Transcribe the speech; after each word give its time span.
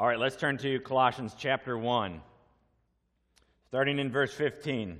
All 0.00 0.08
right, 0.08 0.18
let's 0.18 0.36
turn 0.36 0.58
to 0.58 0.80
Colossians 0.80 1.34
chapter 1.38 1.78
1, 1.78 2.20
starting 3.68 3.98
in 3.98 4.10
verse 4.10 4.32
15. 4.34 4.98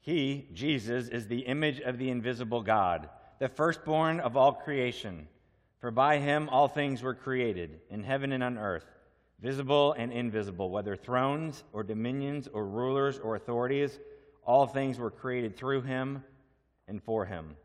He, 0.00 0.48
Jesus, 0.54 1.08
is 1.08 1.26
the 1.26 1.40
image 1.40 1.80
of 1.80 1.98
the 1.98 2.08
invisible 2.08 2.62
God, 2.62 3.10
the 3.38 3.48
firstborn 3.48 4.20
of 4.20 4.36
all 4.36 4.52
creation. 4.52 5.28
For 5.80 5.90
by 5.90 6.18
him 6.18 6.48
all 6.48 6.68
things 6.68 7.02
were 7.02 7.12
created, 7.12 7.80
in 7.90 8.02
heaven 8.02 8.32
and 8.32 8.42
on 8.42 8.56
earth, 8.56 8.86
visible 9.40 9.92
and 9.92 10.10
invisible, 10.10 10.70
whether 10.70 10.96
thrones 10.96 11.62
or 11.72 11.82
dominions 11.82 12.48
or 12.50 12.64
rulers 12.66 13.18
or 13.18 13.36
authorities, 13.36 13.98
all 14.44 14.66
things 14.66 14.98
were 14.98 15.10
created 15.10 15.54
through 15.54 15.82
him 15.82 16.24
and 16.88 17.02
for 17.02 17.26
him. 17.26 17.56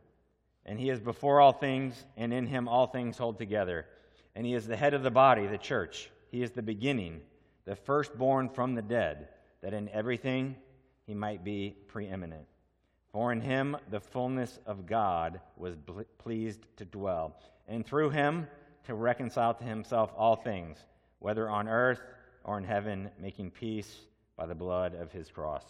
And 0.65 0.77
he 0.77 0.89
is 0.89 0.99
before 0.99 1.39
all 1.39 1.53
things, 1.53 2.03
and 2.17 2.33
in 2.33 2.47
him 2.47 2.67
all 2.67 2.87
things 2.87 3.17
hold 3.17 3.37
together. 3.37 3.85
And 4.35 4.45
he 4.45 4.53
is 4.53 4.67
the 4.67 4.77
head 4.77 4.93
of 4.93 5.03
the 5.03 5.11
body, 5.11 5.47
the 5.47 5.57
church. 5.57 6.09
He 6.29 6.41
is 6.41 6.51
the 6.51 6.61
beginning, 6.61 7.21
the 7.65 7.75
firstborn 7.75 8.49
from 8.49 8.75
the 8.75 8.81
dead, 8.81 9.27
that 9.61 9.73
in 9.73 9.89
everything 9.89 10.55
he 11.05 11.13
might 11.13 11.43
be 11.43 11.75
preeminent. 11.87 12.45
For 13.11 13.31
in 13.31 13.41
him 13.41 13.75
the 13.89 13.99
fullness 13.99 14.57
of 14.65 14.85
God 14.85 15.41
was 15.57 15.75
pleased 16.17 16.65
to 16.77 16.85
dwell, 16.85 17.35
and 17.67 17.85
through 17.85 18.11
him 18.11 18.47
to 18.85 18.93
reconcile 18.93 19.53
to 19.53 19.63
himself 19.63 20.11
all 20.15 20.35
things, 20.35 20.77
whether 21.19 21.49
on 21.49 21.67
earth 21.67 22.01
or 22.43 22.57
in 22.57 22.63
heaven, 22.63 23.09
making 23.19 23.51
peace 23.51 23.99
by 24.37 24.45
the 24.45 24.55
blood 24.55 24.95
of 24.95 25.11
his 25.11 25.29
cross. 25.29 25.65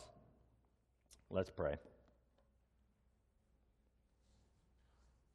Let's 1.30 1.50
pray. 1.50 1.76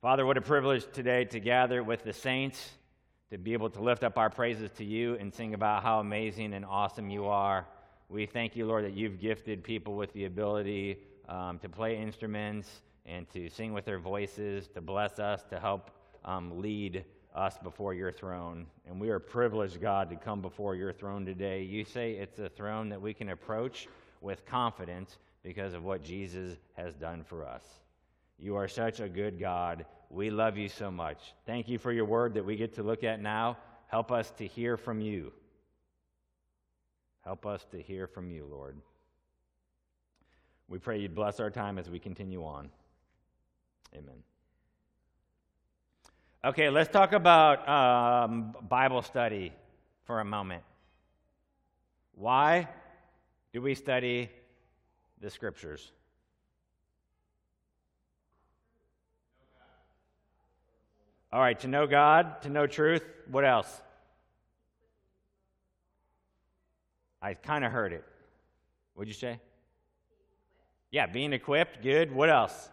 Father, 0.01 0.25
what 0.25 0.37
a 0.37 0.43
privilege 0.43 0.87
today 0.93 1.25
to 1.25 1.41
gather 1.41 1.83
with 1.83 2.05
the 2.05 2.13
saints, 2.13 2.71
to 3.31 3.39
be 3.39 3.53
able 3.53 3.71
to 3.71 3.83
lift 3.83 4.05
up 4.05 4.19
our 4.19 4.31
praises 4.31 4.71
to 4.73 4.85
you 4.85 5.17
and 5.17 5.35
sing 5.35 5.55
about 5.55 5.83
how 5.83 6.01
amazing 6.01 6.55
and 6.55 6.65
awesome 6.65 7.11
you 7.11 7.27
are. 7.27 7.67
We 8.09 8.25
thank 8.27 8.55
you, 8.55 8.67
Lord, 8.67 8.85
that 8.85 8.93
you've 8.93 9.21
gifted 9.21 9.65
people 9.65 9.97
with 9.97 10.13
the 10.13 10.27
ability 10.27 10.99
um, 11.29 11.59
to 11.59 11.69
play 11.69 11.97
instruments 11.97 12.83
and 13.05 13.29
to 13.33 13.49
sing 13.49 13.73
with 13.73 13.85
their 13.85 13.99
voices, 13.99 14.69
to 14.75 14.81
bless 14.81 15.19
us, 15.19 15.43
to 15.51 15.59
help 15.59 15.91
um, 16.25 16.61
lead 16.61 17.05
us 17.35 17.59
before 17.63 17.95
your 17.95 18.13
throne. 18.13 18.67
And 18.89 19.01
we 19.01 19.11
are 19.11 19.19
privileged, 19.19 19.81
God, 19.81 20.09
to 20.11 20.17
come 20.17 20.41
before 20.41 20.77
your 20.77 20.93
throne 20.93 21.27
today. 21.27 21.63
You 21.63 21.85
say 21.85 22.13
it's 22.13 22.39
a 22.39 22.49
throne 22.49 22.89
that 22.91 23.01
we 23.01 23.13
can 23.13 23.31
approach 23.31 23.89
with 24.21 24.47
confidence 24.47 25.19
because 25.43 25.75
of 25.75 25.85
what 25.85 26.03
Jesus 26.03 26.57
has 26.77 26.95
done 26.95 27.25
for 27.25 27.45
us. 27.45 27.63
You 28.39 28.57
are 28.57 28.69
such 28.69 29.01
a 29.01 29.09
good 29.09 29.41
God. 29.41 29.87
We 30.11 30.31
love 30.31 30.57
you 30.57 30.69
so 30.69 30.91
much. 30.91 31.19
Thank 31.47 31.69
you 31.69 31.79
for 31.79 31.93
your 31.93 32.05
word 32.05 32.35
that 32.35 32.45
we 32.45 32.57
get 32.57 32.75
to 32.75 32.83
look 32.83 33.03
at 33.03 33.21
now. 33.21 33.59
Help 33.89 34.13
us 34.13 34.31
to 34.39 34.47
hear 34.47 34.77
from 34.77 35.01
you. 35.01 35.33
Help 37.25 37.47
us 37.47 37.65
to 37.73 37.81
hear 37.81 38.07
from 38.07 38.31
you, 38.31 38.47
Lord. 38.51 38.77
We 40.69 40.79
pray 40.79 40.99
you 40.99 41.09
bless 41.09 41.41
our 41.41 41.51
time 41.51 41.79
as 41.79 41.89
we 41.89 41.99
continue 41.99 42.45
on. 42.45 42.69
Amen. 43.95 44.23
Okay, 46.45 46.71
let's 46.71 46.91
talk 46.91 47.13
about 47.13 47.69
um, 47.69 48.55
Bible 48.69 49.03
study 49.03 49.53
for 50.05 50.21
a 50.21 50.25
moment. 50.25 50.63
Why 52.15 52.69
do 53.53 53.61
we 53.61 53.75
study 53.75 54.31
the 55.21 55.31
scriptures? 55.31 55.93
All 61.37 61.43
right, 61.43 61.61
to 61.61 61.69
know 61.69 61.87
God, 61.87 62.41
to 62.45 62.49
know 62.49 62.67
truth. 62.67 63.05
What 63.31 63.45
else? 63.45 63.69
I 67.21 67.35
kind 67.35 67.63
of 67.63 67.71
heard 67.71 67.93
it. 67.93 68.05
What'd 68.95 69.09
you 69.09 69.13
say? 69.13 69.39
Yeah, 70.91 71.05
being 71.05 71.35
equipped. 71.35 71.83
Good. 71.83 72.11
What 72.11 72.31
else? 72.31 72.71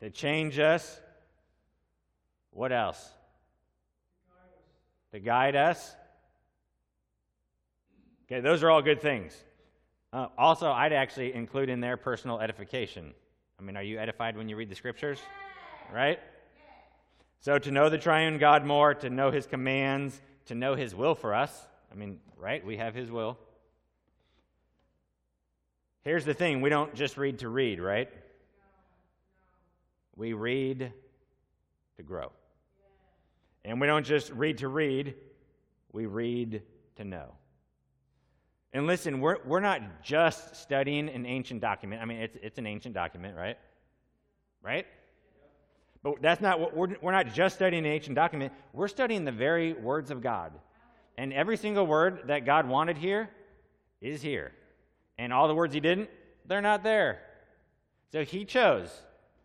To 0.00 0.10
change 0.10 0.58
us. 0.58 1.00
What 2.50 2.72
else? 2.72 3.08
To 5.12 5.20
guide 5.20 5.54
us. 5.54 5.94
Okay, 8.26 8.40
those 8.40 8.64
are 8.64 8.70
all 8.72 8.82
good 8.82 9.00
things. 9.00 9.36
Uh, 10.12 10.26
also, 10.36 10.72
I'd 10.72 10.92
actually 10.92 11.32
include 11.32 11.68
in 11.68 11.78
there 11.78 11.96
personal 11.96 12.40
edification. 12.40 13.14
I 13.56 13.62
mean, 13.62 13.76
are 13.76 13.84
you 13.84 14.00
edified 14.00 14.36
when 14.36 14.48
you 14.48 14.56
read 14.56 14.68
the 14.68 14.74
scriptures? 14.74 15.20
Right? 15.94 16.18
So, 17.40 17.58
to 17.58 17.70
know 17.70 17.88
the 17.88 17.98
triune 17.98 18.38
God 18.38 18.66
more, 18.66 18.94
to 18.94 19.08
know 19.08 19.30
his 19.30 19.46
commands, 19.46 20.20
to 20.46 20.54
know 20.54 20.74
his 20.74 20.94
will 20.94 21.14
for 21.14 21.34
us. 21.34 21.66
I 21.90 21.94
mean, 21.94 22.20
right? 22.36 22.64
We 22.64 22.76
have 22.76 22.94
his 22.94 23.10
will. 23.10 23.38
Here's 26.02 26.24
the 26.24 26.34
thing 26.34 26.60
we 26.60 26.70
don't 26.70 26.94
just 26.94 27.16
read 27.16 27.40
to 27.40 27.48
read, 27.48 27.80
right? 27.80 28.10
We 30.16 30.32
read 30.34 30.92
to 31.96 32.02
grow. 32.02 32.30
And 33.64 33.80
we 33.80 33.86
don't 33.86 34.04
just 34.04 34.30
read 34.32 34.58
to 34.58 34.68
read, 34.68 35.14
we 35.92 36.06
read 36.06 36.62
to 36.96 37.04
know. 37.04 37.32
And 38.72 38.86
listen, 38.86 39.20
we're, 39.20 39.38
we're 39.44 39.60
not 39.60 40.02
just 40.02 40.56
studying 40.56 41.08
an 41.08 41.26
ancient 41.26 41.60
document. 41.60 42.00
I 42.00 42.04
mean, 42.04 42.18
it's, 42.18 42.36
it's 42.42 42.58
an 42.58 42.66
ancient 42.66 42.94
document, 42.94 43.36
right? 43.36 43.58
Right? 44.62 44.86
But 46.02 46.22
that's 46.22 46.40
not 46.40 46.60
what 46.60 46.74
we're, 46.74 46.96
we're 47.02 47.12
not 47.12 47.34
just 47.34 47.56
studying 47.56 47.84
an 47.84 47.92
ancient 47.92 48.16
document, 48.16 48.52
we're 48.72 48.88
studying 48.88 49.24
the 49.24 49.32
very 49.32 49.74
words 49.74 50.10
of 50.10 50.22
God. 50.22 50.52
And 51.18 51.32
every 51.32 51.56
single 51.56 51.86
word 51.86 52.22
that 52.28 52.46
God 52.46 52.66
wanted 52.66 52.96
here 52.96 53.28
is 54.00 54.22
here. 54.22 54.52
And 55.18 55.32
all 55.32 55.48
the 55.48 55.54
words 55.54 55.74
he 55.74 55.80
didn't, 55.80 56.08
they're 56.46 56.62
not 56.62 56.82
there. 56.82 57.20
So 58.12 58.24
he 58.24 58.44
chose 58.44 58.90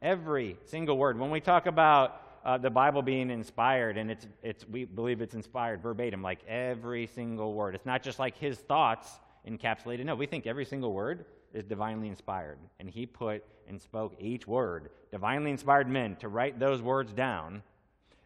every 0.02 0.58
single 0.66 0.98
word. 0.98 1.20
When 1.20 1.30
we 1.30 1.42
talk 1.42 1.66
about 1.66 2.22
uh, 2.46 2.58
the 2.58 2.70
Bible 2.70 3.02
being 3.02 3.30
inspired, 3.30 3.98
and 3.98 4.10
it's, 4.10 4.28
it's, 4.42 4.68
we 4.68 4.86
believe 4.86 5.22
it's 5.22 5.34
inspired 5.34 5.82
verbatim, 5.82 6.22
like 6.22 6.40
every 6.48 7.08
single 7.08 7.54
word. 7.54 7.76
It's 7.76 7.86
not 7.86 8.04
just 8.04 8.20
like 8.20 8.38
his 8.38 8.58
thoughts 8.58 9.10
encapsulated. 9.48 10.06
No, 10.06 10.16
we 10.16 10.28
think 10.28 10.48
every 10.48 10.66
single 10.66 10.94
word 10.94 11.26
is 11.54 11.66
divinely 11.66 12.08
inspired. 12.08 12.60
And 12.80 12.90
he 12.90 13.06
put 13.06 13.44
and 13.68 13.82
spoke 13.82 14.16
each 14.20 14.48
word, 14.48 14.90
divinely 15.12 15.52
inspired 15.52 15.90
men, 15.90 16.16
to 16.18 16.28
write 16.28 16.60
those 16.60 16.82
words 16.82 17.14
down 17.14 17.64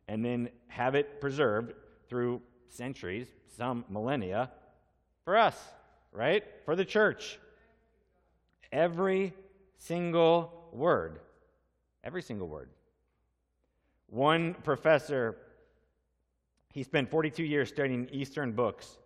and 0.08 0.24
then 0.24 0.50
have 0.68 0.96
it 0.96 1.22
preserved 1.22 1.74
through 2.08 2.42
centuries, 2.68 3.28
some 3.58 3.86
millennia, 3.90 4.52
for 5.24 5.38
us, 5.38 5.56
right? 6.12 6.44
For 6.66 6.76
the 6.76 6.86
church. 6.86 7.40
Every 8.72 9.34
single 9.78 10.70
word. 10.72 11.20
Every 12.04 12.22
single 12.22 12.48
word. 12.48 12.70
One 14.08 14.56
professor, 14.64 15.38
he 16.74 16.84
spent 16.84 17.12
42 17.12 17.44
years 17.44 17.70
studying 17.70 18.10
Eastern 18.12 18.54
books. 18.54 18.98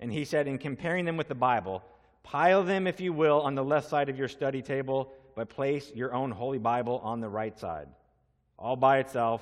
And 0.00 0.12
he 0.12 0.24
said, 0.24 0.46
in 0.46 0.58
comparing 0.58 1.04
them 1.04 1.16
with 1.16 1.28
the 1.28 1.34
Bible, 1.34 1.82
Pile 2.28 2.62
them, 2.62 2.86
if 2.86 3.00
you 3.00 3.14
will, 3.14 3.40
on 3.40 3.54
the 3.54 3.64
left 3.64 3.88
side 3.88 4.10
of 4.10 4.18
your 4.18 4.28
study 4.28 4.60
table, 4.60 5.14
but 5.38 5.48
place 5.48 5.92
your 5.94 6.12
own 6.12 6.32
Holy 6.32 6.58
Bible 6.58 7.00
on 7.04 7.20
the 7.20 7.28
right 7.28 7.56
side, 7.56 7.86
all 8.58 8.74
by 8.74 8.98
itself, 8.98 9.40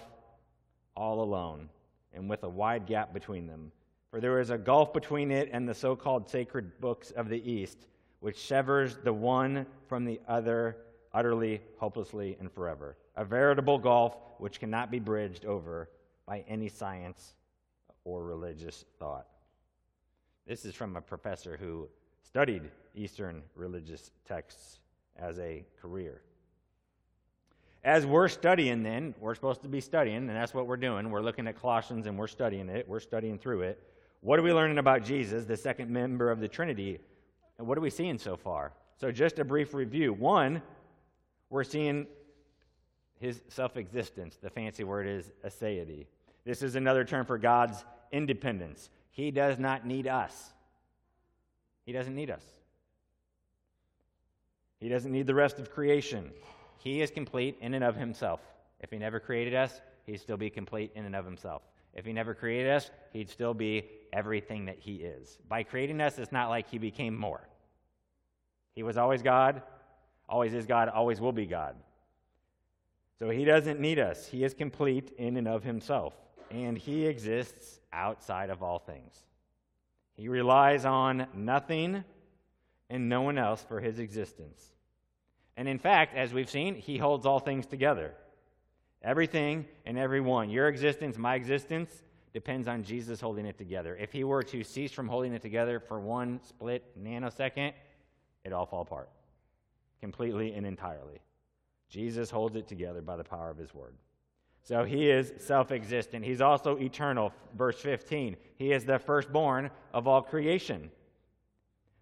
all 0.94 1.22
alone, 1.22 1.70
and 2.12 2.28
with 2.28 2.42
a 2.42 2.48
wide 2.50 2.84
gap 2.84 3.14
between 3.14 3.46
them. 3.46 3.72
For 4.10 4.20
there 4.20 4.38
is 4.38 4.50
a 4.50 4.58
gulf 4.58 4.92
between 4.92 5.30
it 5.30 5.48
and 5.50 5.66
the 5.66 5.72
so 5.72 5.96
called 5.96 6.28
sacred 6.28 6.82
books 6.82 7.12
of 7.12 7.30
the 7.30 7.50
East, 7.50 7.86
which 8.20 8.46
severs 8.46 8.98
the 9.04 9.12
one 9.14 9.64
from 9.88 10.04
the 10.04 10.20
other 10.28 10.76
utterly, 11.14 11.62
hopelessly, 11.78 12.36
and 12.40 12.52
forever. 12.52 12.98
A 13.16 13.24
veritable 13.24 13.78
gulf 13.78 14.18
which 14.36 14.60
cannot 14.60 14.90
be 14.90 14.98
bridged 14.98 15.46
over 15.46 15.88
by 16.26 16.44
any 16.46 16.68
science 16.68 17.36
or 18.04 18.22
religious 18.22 18.84
thought. 18.98 19.28
This 20.46 20.66
is 20.66 20.74
from 20.74 20.94
a 20.94 21.00
professor 21.00 21.56
who 21.56 21.88
studied 22.22 22.70
Eastern 22.94 23.42
religious 23.54 24.10
texts 24.28 24.80
as 25.18 25.38
a 25.38 25.64
career. 25.80 26.20
As 27.84 28.04
we're 28.04 28.28
studying, 28.28 28.82
then, 28.82 29.14
we're 29.20 29.34
supposed 29.34 29.62
to 29.62 29.68
be 29.68 29.80
studying, 29.80 30.16
and 30.16 30.30
that's 30.30 30.52
what 30.52 30.66
we're 30.66 30.76
doing. 30.76 31.08
We're 31.10 31.22
looking 31.22 31.46
at 31.46 31.60
Colossians 31.60 32.06
and 32.06 32.18
we're 32.18 32.26
studying 32.26 32.68
it, 32.68 32.88
we're 32.88 33.00
studying 33.00 33.38
through 33.38 33.62
it. 33.62 33.80
What 34.22 34.40
are 34.40 34.42
we 34.42 34.52
learning 34.52 34.78
about 34.78 35.04
Jesus, 35.04 35.44
the 35.44 35.56
second 35.56 35.90
member 35.90 36.30
of 36.30 36.40
the 36.40 36.48
Trinity? 36.48 36.98
And 37.58 37.66
what 37.66 37.78
are 37.78 37.80
we 37.80 37.90
seeing 37.90 38.18
so 38.18 38.36
far? 38.36 38.72
So, 38.96 39.12
just 39.12 39.38
a 39.38 39.44
brief 39.44 39.72
review. 39.72 40.12
One, 40.12 40.62
we're 41.48 41.64
seeing 41.64 42.06
his 43.20 43.40
self 43.48 43.76
existence. 43.76 44.36
The 44.42 44.50
fancy 44.50 44.84
word 44.84 45.06
is 45.06 45.30
aseity. 45.44 46.06
This 46.44 46.62
is 46.62 46.74
another 46.76 47.04
term 47.04 47.24
for 47.24 47.38
God's 47.38 47.84
independence. 48.10 48.90
He 49.10 49.30
does 49.30 49.58
not 49.58 49.86
need 49.86 50.06
us. 50.06 50.52
He 51.84 51.92
doesn't 51.92 52.14
need 52.14 52.30
us. 52.30 52.42
He 54.86 54.92
doesn't 54.92 55.10
need 55.10 55.26
the 55.26 55.34
rest 55.34 55.58
of 55.58 55.72
creation. 55.72 56.30
He 56.78 57.02
is 57.02 57.10
complete 57.10 57.58
in 57.60 57.74
and 57.74 57.82
of 57.82 57.96
himself. 57.96 58.38
If 58.78 58.92
he 58.92 58.98
never 58.98 59.18
created 59.18 59.52
us, 59.52 59.80
he'd 60.04 60.20
still 60.20 60.36
be 60.36 60.48
complete 60.48 60.92
in 60.94 61.04
and 61.04 61.16
of 61.16 61.24
himself. 61.24 61.62
If 61.92 62.04
he 62.04 62.12
never 62.12 62.34
created 62.34 62.70
us, 62.70 62.92
he'd 63.12 63.28
still 63.28 63.52
be 63.52 63.90
everything 64.12 64.66
that 64.66 64.78
he 64.78 64.98
is. 64.98 65.38
By 65.48 65.64
creating 65.64 66.00
us, 66.00 66.20
it's 66.20 66.30
not 66.30 66.50
like 66.50 66.70
he 66.70 66.78
became 66.78 67.18
more. 67.18 67.48
He 68.76 68.84
was 68.84 68.96
always 68.96 69.22
God, 69.22 69.60
always 70.28 70.54
is 70.54 70.66
God, 70.66 70.88
always 70.88 71.20
will 71.20 71.32
be 71.32 71.46
God. 71.46 71.74
So 73.18 73.28
he 73.28 73.44
doesn't 73.44 73.80
need 73.80 73.98
us. 73.98 74.28
He 74.28 74.44
is 74.44 74.54
complete 74.54 75.10
in 75.18 75.36
and 75.36 75.48
of 75.48 75.64
himself, 75.64 76.14
and 76.48 76.78
he 76.78 77.06
exists 77.06 77.80
outside 77.92 78.50
of 78.50 78.62
all 78.62 78.78
things. 78.78 79.24
He 80.14 80.28
relies 80.28 80.84
on 80.84 81.26
nothing 81.34 82.04
and 82.88 83.08
no 83.08 83.22
one 83.22 83.36
else 83.36 83.64
for 83.68 83.80
his 83.80 83.98
existence. 83.98 84.74
And 85.56 85.68
in 85.68 85.78
fact, 85.78 86.14
as 86.16 86.32
we've 86.32 86.50
seen, 86.50 86.74
he 86.74 86.98
holds 86.98 87.26
all 87.26 87.38
things 87.38 87.66
together. 87.66 88.14
Everything 89.02 89.66
and 89.84 89.98
everyone. 89.98 90.50
Your 90.50 90.68
existence, 90.68 91.16
my 91.16 91.34
existence, 91.34 92.02
depends 92.32 92.68
on 92.68 92.82
Jesus 92.82 93.20
holding 93.20 93.46
it 93.46 93.56
together. 93.56 93.96
If 93.96 94.12
he 94.12 94.24
were 94.24 94.42
to 94.42 94.62
cease 94.62 94.92
from 94.92 95.08
holding 95.08 95.32
it 95.32 95.42
together 95.42 95.80
for 95.80 96.00
one 96.00 96.40
split 96.42 97.02
nanosecond, 97.02 97.72
it'd 98.44 98.52
all 98.52 98.66
fall 98.66 98.82
apart 98.82 99.08
completely 100.00 100.52
and 100.54 100.66
entirely. 100.66 101.20
Jesus 101.88 102.30
holds 102.30 102.56
it 102.56 102.68
together 102.68 103.00
by 103.00 103.16
the 103.16 103.24
power 103.24 103.50
of 103.50 103.56
his 103.56 103.72
word. 103.74 103.94
So 104.62 104.84
he 104.84 105.08
is 105.08 105.32
self 105.38 105.70
existent. 105.70 106.24
He's 106.24 106.40
also 106.40 106.76
eternal. 106.76 107.32
Verse 107.56 107.80
15, 107.80 108.36
he 108.56 108.72
is 108.72 108.84
the 108.84 108.98
firstborn 108.98 109.70
of 109.94 110.08
all 110.08 110.22
creation. 110.22 110.90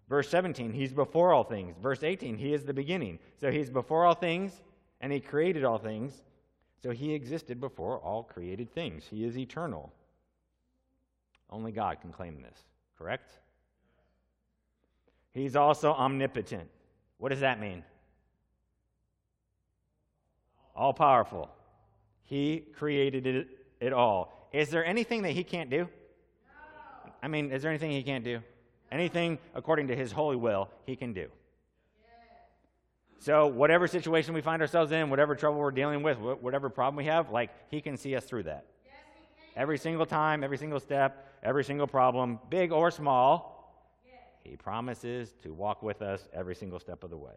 Verse 0.07 0.29
17, 0.29 0.71
he's 0.71 0.93
before 0.93 1.33
all 1.33 1.43
things. 1.43 1.75
Verse 1.81 2.03
18, 2.03 2.37
he 2.37 2.53
is 2.53 2.63
the 2.63 2.73
beginning. 2.73 3.17
So 3.39 3.51
he's 3.51 3.69
before 3.69 4.05
all 4.05 4.13
things, 4.13 4.61
and 5.01 5.11
he 5.11 5.19
created 5.19 5.63
all 5.63 5.79
things. 5.79 6.23
So 6.83 6.91
he 6.91 7.13
existed 7.13 7.59
before 7.59 7.97
all 7.97 8.23
created 8.23 8.71
things. 8.73 9.05
He 9.09 9.25
is 9.25 9.37
eternal. 9.37 9.91
Only 11.49 11.71
God 11.71 12.01
can 12.01 12.11
claim 12.11 12.41
this, 12.41 12.57
correct? 12.97 13.31
He's 15.33 15.55
also 15.55 15.91
omnipotent. 15.93 16.69
What 17.17 17.29
does 17.29 17.39
that 17.39 17.59
mean? 17.59 17.83
All 20.75 20.93
powerful. 20.93 21.49
He 22.23 22.63
created 22.75 23.25
it, 23.25 23.47
it 23.79 23.93
all. 23.93 24.49
Is 24.53 24.69
there 24.69 24.85
anything 24.85 25.23
that 25.23 25.31
he 25.31 25.43
can't 25.43 25.69
do? 25.69 25.79
No. 25.79 27.11
I 27.23 27.27
mean, 27.27 27.51
is 27.51 27.61
there 27.61 27.71
anything 27.71 27.91
he 27.91 28.03
can't 28.03 28.23
do? 28.23 28.41
Anything 28.95 29.39
according 29.53 29.89
to 29.89 29.95
his 29.95 30.13
holy 30.13 30.37
will, 30.37 30.69
he 30.85 30.95
can 30.95 31.11
do. 31.11 31.27
So, 33.19 33.45
whatever 33.47 33.87
situation 33.87 34.33
we 34.33 34.39
find 34.39 34.61
ourselves 34.61 34.93
in, 34.93 35.09
whatever 35.09 35.35
trouble 35.35 35.59
we're 35.59 35.71
dealing 35.71 36.01
with, 36.01 36.17
whatever 36.17 36.69
problem 36.69 36.95
we 36.95 37.03
have, 37.03 37.29
like, 37.29 37.49
he 37.69 37.81
can 37.81 37.97
see 37.97 38.15
us 38.15 38.23
through 38.23 38.43
that. 38.43 38.67
Every 39.53 39.77
single 39.77 40.05
time, 40.05 40.45
every 40.45 40.57
single 40.57 40.79
step, 40.79 41.27
every 41.43 41.65
single 41.65 41.87
problem, 41.87 42.39
big 42.49 42.71
or 42.71 42.89
small, 42.89 44.01
he 44.45 44.55
promises 44.55 45.33
to 45.43 45.53
walk 45.53 45.83
with 45.83 46.01
us 46.01 46.29
every 46.31 46.55
single 46.55 46.79
step 46.79 47.03
of 47.03 47.09
the 47.09 47.17
way. 47.17 47.35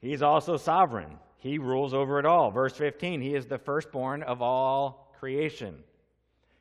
He's 0.00 0.22
also 0.22 0.56
sovereign. 0.56 1.18
He 1.36 1.58
rules 1.58 1.92
over 1.92 2.18
it 2.18 2.24
all. 2.24 2.50
Verse 2.50 2.72
15, 2.72 3.20
he 3.20 3.34
is 3.34 3.44
the 3.44 3.58
firstborn 3.58 4.22
of 4.22 4.40
all 4.40 5.12
creation. 5.18 5.84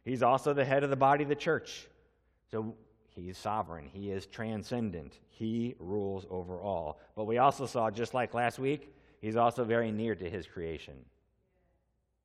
He's 0.03 0.21
also 0.21 0.53
the 0.53 0.65
head 0.65 0.83
of 0.83 0.89
the 0.89 0.97
body 0.97 1.23
of 1.23 1.29
the 1.29 1.35
church. 1.35 1.87
So 2.51 2.75
he's 3.15 3.37
sovereign. 3.37 3.89
He 3.91 4.11
is 4.11 4.25
transcendent. 4.25 5.19
He 5.29 5.75
rules 5.79 6.25
over 6.29 6.59
all. 6.59 6.99
But 7.15 7.25
we 7.25 7.37
also 7.37 7.65
saw, 7.65 7.91
just 7.91 8.13
like 8.13 8.33
last 8.33 8.59
week, 8.59 8.93
he's 9.21 9.35
also 9.35 9.63
very 9.63 9.91
near 9.91 10.15
to 10.15 10.29
his 10.29 10.47
creation, 10.47 10.95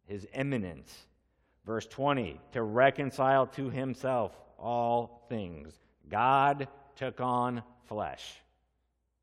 his 0.07 0.27
immanence. 0.35 1.07
Verse 1.67 1.87
20, 1.87 2.41
to 2.53 2.63
reconcile 2.63 3.47
to 3.49 3.71
himself 3.71 4.33
all 4.59 5.25
things. 5.29 5.73
God 6.09 6.69
took 6.97 7.21
on 7.21 7.63
flesh. 7.87 8.41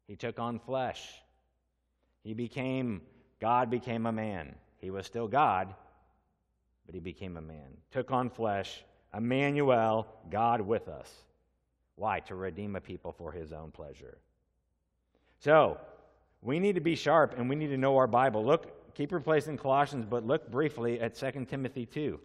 He 0.07 0.15
took 0.15 0.39
on 0.39 0.59
flesh. 0.59 1.07
He 2.23 2.33
became, 2.33 3.01
God 3.39 3.69
became 3.69 4.05
a 4.05 4.11
man. 4.11 4.55
He 4.79 4.89
was 4.89 5.05
still 5.05 5.27
God, 5.27 5.73
but 6.85 6.95
he 6.95 7.01
became 7.01 7.37
a 7.37 7.41
man. 7.41 7.77
Took 7.91 8.11
on 8.11 8.29
flesh, 8.29 8.83
Emmanuel, 9.15 10.07
God 10.29 10.61
with 10.61 10.87
us. 10.87 11.09
Why? 11.95 12.19
To 12.21 12.35
redeem 12.35 12.75
a 12.75 12.81
people 12.81 13.11
for 13.11 13.31
his 13.31 13.51
own 13.51 13.71
pleasure. 13.71 14.17
So, 15.39 15.77
we 16.41 16.59
need 16.59 16.75
to 16.75 16.81
be 16.81 16.95
sharp 16.95 17.35
and 17.37 17.49
we 17.49 17.55
need 17.55 17.67
to 17.67 17.77
know 17.77 17.97
our 17.97 18.07
Bible. 18.07 18.43
Look, 18.43 18.93
keep 18.95 19.11
replacing 19.11 19.57
Colossians, 19.57 20.05
but 20.05 20.25
look 20.25 20.49
briefly 20.49 20.99
at 20.99 21.15
2 21.15 21.45
Timothy 21.45 21.85
2. 21.85 22.19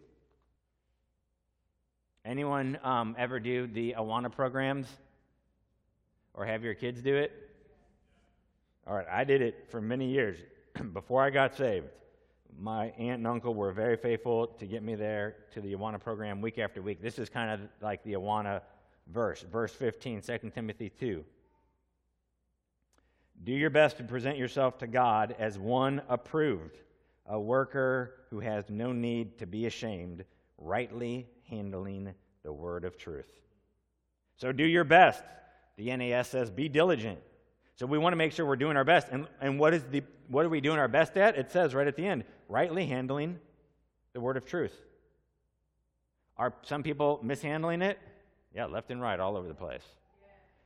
Anyone 2.25 2.79
um, 2.83 3.15
ever 3.19 3.39
do 3.39 3.67
the 3.67 3.95
Awana 3.97 4.33
programs? 4.33 4.87
Or 6.35 6.45
have 6.45 6.63
your 6.63 6.75
kids 6.75 7.01
do 7.01 7.17
it? 7.17 7.33
All 8.87 8.95
right, 8.95 9.07
I 9.11 9.25
did 9.25 9.43
it 9.43 9.67
for 9.71 9.81
many 9.81 10.11
years 10.11 10.39
before 10.93 11.23
I 11.23 11.31
got 11.31 11.57
saved. 11.57 11.87
My 12.59 12.87
aunt 12.99 13.19
and 13.19 13.27
uncle 13.27 13.55
were 13.55 13.73
very 13.73 13.97
faithful 13.97 14.47
to 14.47 14.67
get 14.67 14.83
me 14.83 14.95
there 14.95 15.37
to 15.53 15.61
the 15.61 15.75
Awana 15.75 16.01
program 16.01 16.41
week 16.41 16.59
after 16.59 16.81
week. 16.81 17.03
This 17.03 17.19
is 17.19 17.29
kind 17.29 17.51
of 17.51 17.69
like 17.83 18.03
the 18.03 18.15
Awana 18.15 18.63
verse, 19.13 19.43
verse 19.43 19.73
15, 19.73 20.23
2 20.23 20.51
Timothy 20.55 20.91
2. 20.91 21.25
Do 23.45 23.53
your 23.53 23.71
best 23.71 23.99
to 23.99 24.05
present 24.05 24.39
yourself 24.39 24.79
to 24.79 24.87
God 24.87 25.37
as 25.39 25.59
one 25.59 26.01
approved, 26.09 26.79
a 27.27 27.39
worker 27.39 28.15
who 28.31 28.41
has 28.41 28.71
no 28.71 28.93
need 28.93 29.39
to 29.39 29.47
be 29.47 29.67
ashamed, 29.67 30.25
rightly 30.57 31.27
handling 31.51 32.15
the 32.43 32.53
word 32.53 32.85
of 32.85 32.97
truth. 32.97 33.29
So 34.37 34.53
do 34.53 34.65
your 34.65 34.85
best. 34.85 35.23
The 35.77 35.95
NAS 35.95 36.29
says, 36.29 36.51
be 36.51 36.69
diligent. 36.69 37.19
So 37.77 37.87
we 37.87 37.99
want 37.99 38.13
to 38.13 38.17
make 38.17 38.33
sure 38.33 38.47
we're 38.47 38.57
doing 38.57 38.77
our 38.77 38.85
best. 38.85 39.09
And, 39.11 39.27
and 39.41 39.59
what, 39.61 39.75
is 39.75 39.85
the, 39.91 40.03
what 40.29 40.45
are 40.45 40.49
we 40.49 40.61
doing 40.61 40.79
our 40.79 40.89
best 40.89 41.17
at? 41.17 41.37
It 41.37 41.51
says 41.51 41.75
right 41.75 41.87
at 41.87 41.97
the 41.97 42.07
end 42.07 42.25
rightly 42.49 42.87
handling 42.87 43.39
the 44.13 44.21
word 44.21 44.37
of 44.37 44.47
truth. 44.47 44.75
Are 46.39 46.55
some 46.63 46.83
people 46.83 47.21
mishandling 47.23 47.83
it? 47.83 47.99
Yeah, 48.55 48.67
left 48.67 48.91
and 48.91 49.01
right, 49.01 49.19
all 49.19 49.37
over 49.37 49.49
the 49.49 49.55
place. 49.55 49.83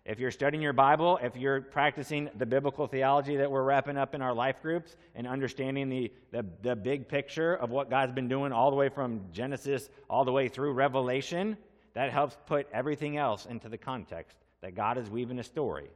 If 0.05 0.19
you're 0.19 0.31
studying 0.31 0.62
your 0.62 0.73
Bible, 0.73 1.19
if 1.23 1.37
you're 1.37 1.61
practicing 1.61 2.31
the 2.37 2.47
biblical 2.47 2.87
theology 2.87 3.37
that 3.37 3.51
we're 3.51 3.63
wrapping 3.63 3.97
up 3.97 4.15
in 4.15 4.23
our 4.23 4.33
life 4.33 4.63
groups 4.63 4.97
and 5.15 5.27
understanding 5.27 5.89
the, 5.89 6.13
the, 6.33 6.45
the, 6.63 6.75
big 6.75 7.06
picture 7.06 7.55
of 7.55 7.71
what 7.71 7.91
God's 7.91 8.13
been 8.13 8.29
doing 8.29 8.51
all 8.53 8.71
the 8.71 8.77
way 8.77 8.89
from 8.89 9.21
Genesis 9.31 9.91
all 10.09 10.25
the 10.25 10.33
way 10.33 10.49
through 10.49 10.73
Revelation, 10.73 11.56
that 11.94 12.11
helps 12.11 12.37
put 12.46 12.67
everything 12.73 13.19
else 13.19 13.46
into 13.46 13.69
the 13.69 13.77
context 13.77 14.37
that 14.63 14.75
God 14.75 14.96
is 14.96 15.11
weaving 15.11 15.39
a 15.39 15.44
story. 15.44 15.91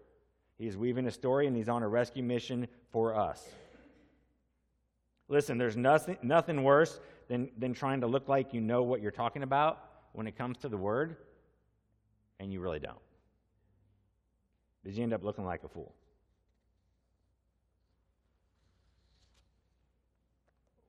He's 0.59 0.77
weaving 0.77 1.07
a 1.07 1.11
story 1.11 1.47
and 1.47 1.57
he's 1.57 1.69
on 1.69 1.83
a 1.83 1.89
rescue 1.89 2.23
mission 2.23 2.69
for 2.93 3.15
us. 3.15 3.45
Listen, 5.29 5.59
there's 5.59 5.77
nothing, 5.77 6.17
nothing 6.23 6.63
worse 6.63 7.01
than, 7.29 7.51
than 7.59 7.73
trying 7.75 8.01
to 8.03 8.07
look 8.07 8.29
like 8.29 8.53
you 8.53 8.61
know 8.61 8.83
what 8.83 9.01
you're 9.01 9.11
talking 9.11 9.43
about 9.43 9.83
when 10.13 10.27
it 10.27 10.37
comes 10.37 10.59
to 10.59 10.69
the 10.69 10.77
word, 10.77 11.17
and 12.39 12.53
you 12.53 12.61
really 12.61 12.79
don't. 12.79 12.99
Because 14.83 14.97
you 14.97 15.03
end 15.03 15.13
up 15.13 15.25
looking 15.25 15.45
like 15.45 15.65
a 15.65 15.69
fool. 15.69 15.95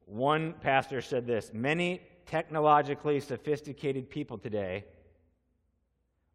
One 0.06 0.54
pastor 0.62 1.02
said 1.02 1.26
this 1.26 1.52
Many 1.54 2.02
technologically 2.26 3.20
sophisticated 3.20 4.10
people 4.10 4.38
today 4.38 4.86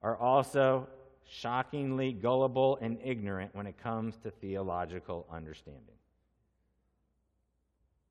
are 0.03 0.17
also 0.17 0.89
shockingly 1.31 2.13
gullible 2.13 2.79
and 2.81 2.99
ignorant 3.05 3.55
when 3.55 3.67
it 3.67 3.81
comes 3.81 4.17
to 4.19 4.31
theological 4.31 5.27
understanding. 5.33 5.95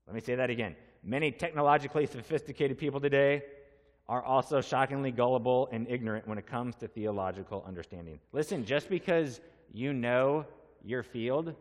Let 0.08 0.16
me 0.16 0.22
say 0.22 0.36
that 0.36 0.50
again. 0.50 0.76
Many 1.04 1.32
technologically 1.32 2.06
sophisticated 2.06 2.78
people 2.78 3.00
today 3.00 3.44
are 4.08 4.24
also 4.24 4.62
shockingly 4.62 5.12
gullible 5.12 5.70
and 5.72 5.86
ignorant 5.90 6.28
when 6.28 6.38
it 6.38 6.48
comes 6.48 6.76
to 6.78 6.88
theological 6.88 7.64
understanding. 7.68 8.20
Listen, 8.32 8.66
just 8.66 8.90
because 8.90 9.42
you 9.72 9.94
know 9.94 10.46
your 10.84 11.04
field, 11.04 11.54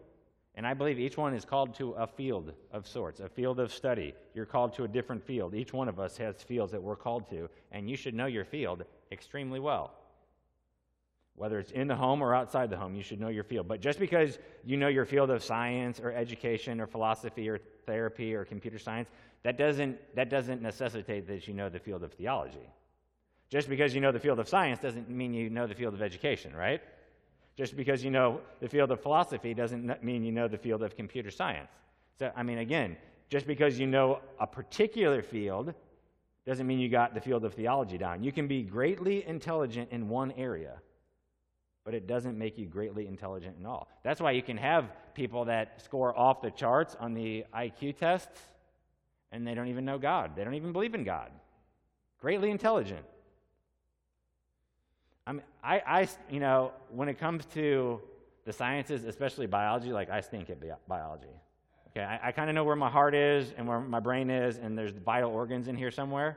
and 0.54 0.66
I 0.66 0.74
believe 0.74 0.98
each 0.98 1.16
one 1.16 1.34
is 1.34 1.44
called 1.44 1.74
to 1.74 1.92
a 1.92 2.06
field 2.06 2.54
of 2.72 2.86
sorts, 2.86 3.20
a 3.20 3.28
field 3.28 3.60
of 3.60 3.72
study. 3.72 4.14
You're 4.32 4.46
called 4.46 4.72
to 4.74 4.84
a 4.84 4.88
different 4.88 5.22
field. 5.22 5.54
Each 5.54 5.72
one 5.72 5.88
of 5.88 6.00
us 6.00 6.16
has 6.16 6.42
fields 6.42 6.72
that 6.72 6.82
we're 6.82 6.96
called 6.96 7.28
to, 7.30 7.50
and 7.72 7.90
you 7.90 7.96
should 7.96 8.14
know 8.14 8.26
your 8.26 8.44
field 8.44 8.84
extremely 9.12 9.60
well. 9.60 9.97
Whether 11.38 11.58
it's 11.58 11.70
in 11.70 11.88
the 11.88 11.94
home 11.94 12.20
or 12.20 12.34
outside 12.34 12.68
the 12.68 12.76
home, 12.76 12.94
you 12.94 13.02
should 13.02 13.20
know 13.20 13.28
your 13.28 13.44
field. 13.44 13.68
But 13.68 13.80
just 13.80 13.98
because 13.98 14.38
you 14.64 14.76
know 14.76 14.88
your 14.88 15.04
field 15.04 15.30
of 15.30 15.42
science 15.42 16.00
or 16.00 16.12
education 16.12 16.80
or 16.80 16.86
philosophy 16.86 17.48
or 17.48 17.58
therapy 17.86 18.34
or 18.34 18.44
computer 18.44 18.78
science, 18.78 19.08
that 19.44 19.56
doesn't, 19.56 19.98
that 20.16 20.30
doesn't 20.30 20.60
necessitate 20.60 21.26
that 21.28 21.46
you 21.46 21.54
know 21.54 21.68
the 21.68 21.78
field 21.78 22.02
of 22.02 22.12
theology. 22.12 22.68
Just 23.50 23.68
because 23.68 23.94
you 23.94 24.00
know 24.00 24.12
the 24.12 24.18
field 24.18 24.38
of 24.38 24.48
science 24.48 24.78
doesn't 24.80 25.08
mean 25.08 25.32
you 25.32 25.48
know 25.48 25.66
the 25.66 25.74
field 25.74 25.94
of 25.94 26.02
education, 26.02 26.54
right? 26.54 26.82
Just 27.56 27.76
because 27.76 28.04
you 28.04 28.10
know 28.10 28.40
the 28.60 28.68
field 28.68 28.90
of 28.90 29.00
philosophy 29.00 29.54
doesn't 29.54 30.02
mean 30.02 30.22
you 30.22 30.32
know 30.32 30.48
the 30.48 30.58
field 30.58 30.82
of 30.82 30.96
computer 30.96 31.30
science. 31.30 31.70
So, 32.18 32.30
I 32.36 32.42
mean, 32.42 32.58
again, 32.58 32.96
just 33.28 33.46
because 33.46 33.78
you 33.78 33.86
know 33.86 34.20
a 34.38 34.46
particular 34.46 35.22
field 35.22 35.74
doesn't 36.46 36.66
mean 36.66 36.78
you 36.78 36.88
got 36.88 37.14
the 37.14 37.20
field 37.20 37.44
of 37.44 37.54
theology 37.54 37.98
down. 37.98 38.22
You 38.22 38.32
can 38.32 38.48
be 38.48 38.62
greatly 38.62 39.26
intelligent 39.26 39.90
in 39.92 40.08
one 40.08 40.32
area, 40.32 40.80
but 41.88 41.94
it 41.94 42.06
doesn't 42.06 42.36
make 42.36 42.58
you 42.58 42.66
greatly 42.66 43.06
intelligent 43.06 43.56
at 43.58 43.66
all. 43.66 43.88
That's 44.02 44.20
why 44.20 44.32
you 44.32 44.42
can 44.42 44.58
have 44.58 44.92
people 45.14 45.46
that 45.46 45.80
score 45.80 46.14
off 46.14 46.42
the 46.42 46.50
charts 46.50 46.94
on 47.00 47.14
the 47.14 47.46
IQ 47.56 47.96
tests 47.96 48.38
and 49.32 49.46
they 49.46 49.54
don't 49.54 49.68
even 49.68 49.86
know 49.86 49.96
God. 49.96 50.32
They 50.36 50.44
don't 50.44 50.52
even 50.52 50.72
believe 50.72 50.94
in 50.94 51.02
God. 51.02 51.30
Greatly 52.20 52.50
intelligent. 52.50 53.06
I 55.26 55.32
mean, 55.32 55.42
I, 55.64 55.80
I 55.86 56.08
you 56.28 56.40
know, 56.40 56.72
when 56.90 57.08
it 57.08 57.18
comes 57.18 57.46
to 57.54 58.02
the 58.44 58.52
sciences, 58.52 59.04
especially 59.04 59.46
biology, 59.46 59.90
like 59.90 60.10
I 60.10 60.20
stink 60.20 60.50
at 60.50 60.58
biology. 60.86 61.24
Okay, 61.88 62.04
I, 62.04 62.28
I 62.28 62.32
kind 62.32 62.50
of 62.50 62.54
know 62.54 62.64
where 62.64 62.76
my 62.76 62.90
heart 62.90 63.14
is 63.14 63.54
and 63.56 63.66
where 63.66 63.80
my 63.80 64.00
brain 64.00 64.28
is, 64.28 64.58
and 64.58 64.76
there's 64.76 64.92
vital 64.92 65.30
organs 65.32 65.68
in 65.68 65.76
here 65.78 65.90
somewhere. 65.90 66.36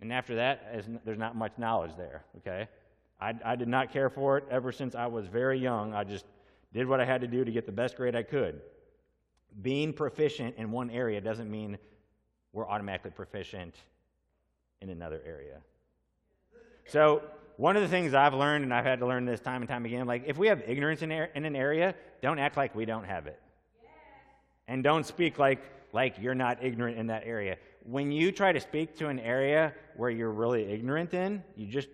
And 0.00 0.12
after 0.12 0.34
that, 0.34 0.84
there's 1.04 1.18
not 1.18 1.36
much 1.36 1.52
knowledge 1.58 1.92
there. 1.96 2.24
Okay, 2.38 2.66
I, 3.24 3.34
I 3.52 3.56
did 3.56 3.68
not 3.68 3.90
care 3.90 4.10
for 4.10 4.36
it 4.36 4.44
ever 4.50 4.70
since 4.70 4.94
I 4.94 5.06
was 5.06 5.26
very 5.26 5.58
young. 5.58 5.94
I 5.94 6.04
just 6.04 6.26
did 6.74 6.86
what 6.86 7.00
I 7.00 7.06
had 7.06 7.22
to 7.22 7.26
do 7.26 7.42
to 7.42 7.50
get 7.50 7.64
the 7.64 7.72
best 7.72 7.96
grade 7.96 8.14
I 8.14 8.22
could. 8.22 8.60
Being 9.62 9.94
proficient 9.94 10.56
in 10.58 10.70
one 10.70 10.90
area 10.90 11.22
doesn't 11.22 11.50
mean 11.50 11.78
we're 12.52 12.68
automatically 12.68 13.12
proficient 13.12 13.76
in 14.82 14.90
another 14.90 15.22
area. 15.24 15.56
So 16.86 17.22
one 17.56 17.76
of 17.76 17.82
the 17.82 17.88
things 17.88 18.12
I've 18.12 18.34
learned, 18.34 18.64
and 18.64 18.74
I've 18.74 18.84
had 18.84 18.98
to 18.98 19.06
learn 19.06 19.24
this 19.24 19.40
time 19.40 19.62
and 19.62 19.68
time 19.70 19.86
again, 19.86 20.06
like 20.06 20.24
if 20.26 20.36
we 20.36 20.48
have 20.48 20.62
ignorance 20.66 21.00
in, 21.00 21.10
in 21.10 21.46
an 21.46 21.56
area, 21.56 21.94
don't 22.20 22.38
act 22.38 22.58
like 22.58 22.74
we 22.74 22.84
don't 22.84 23.04
have 23.04 23.26
it. 23.26 23.40
And 24.68 24.84
don't 24.84 25.06
speak 25.06 25.38
like, 25.38 25.62
like 25.94 26.16
you're 26.20 26.34
not 26.34 26.62
ignorant 26.62 26.98
in 26.98 27.06
that 27.06 27.22
area. 27.24 27.56
When 27.84 28.12
you 28.12 28.32
try 28.32 28.52
to 28.52 28.60
speak 28.60 28.98
to 28.98 29.08
an 29.08 29.18
area 29.18 29.72
where 29.96 30.10
you're 30.10 30.32
really 30.32 30.64
ignorant 30.64 31.14
in, 31.14 31.42
you 31.56 31.66
just, 31.66 31.88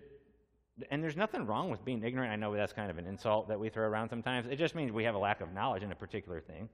and 0.89 1.03
there's 1.03 1.17
nothing 1.17 1.45
wrong 1.45 1.69
with 1.69 1.83
being 1.85 2.03
ignorant. 2.03 2.31
I 2.31 2.35
know 2.35 2.53
that's 2.55 2.73
kind 2.73 2.89
of 2.89 2.97
an 2.97 3.05
insult 3.05 3.47
that 3.49 3.59
we 3.59 3.69
throw 3.69 3.85
around 3.85 4.09
sometimes. 4.09 4.47
It 4.47 4.57
just 4.57 4.75
means 4.75 4.91
we 4.91 5.03
have 5.03 5.15
a 5.15 5.19
lack 5.19 5.41
of 5.41 5.53
knowledge 5.53 5.83
in 5.83 5.91
a 5.91 5.95
particular 5.95 6.39
thing. 6.39 6.69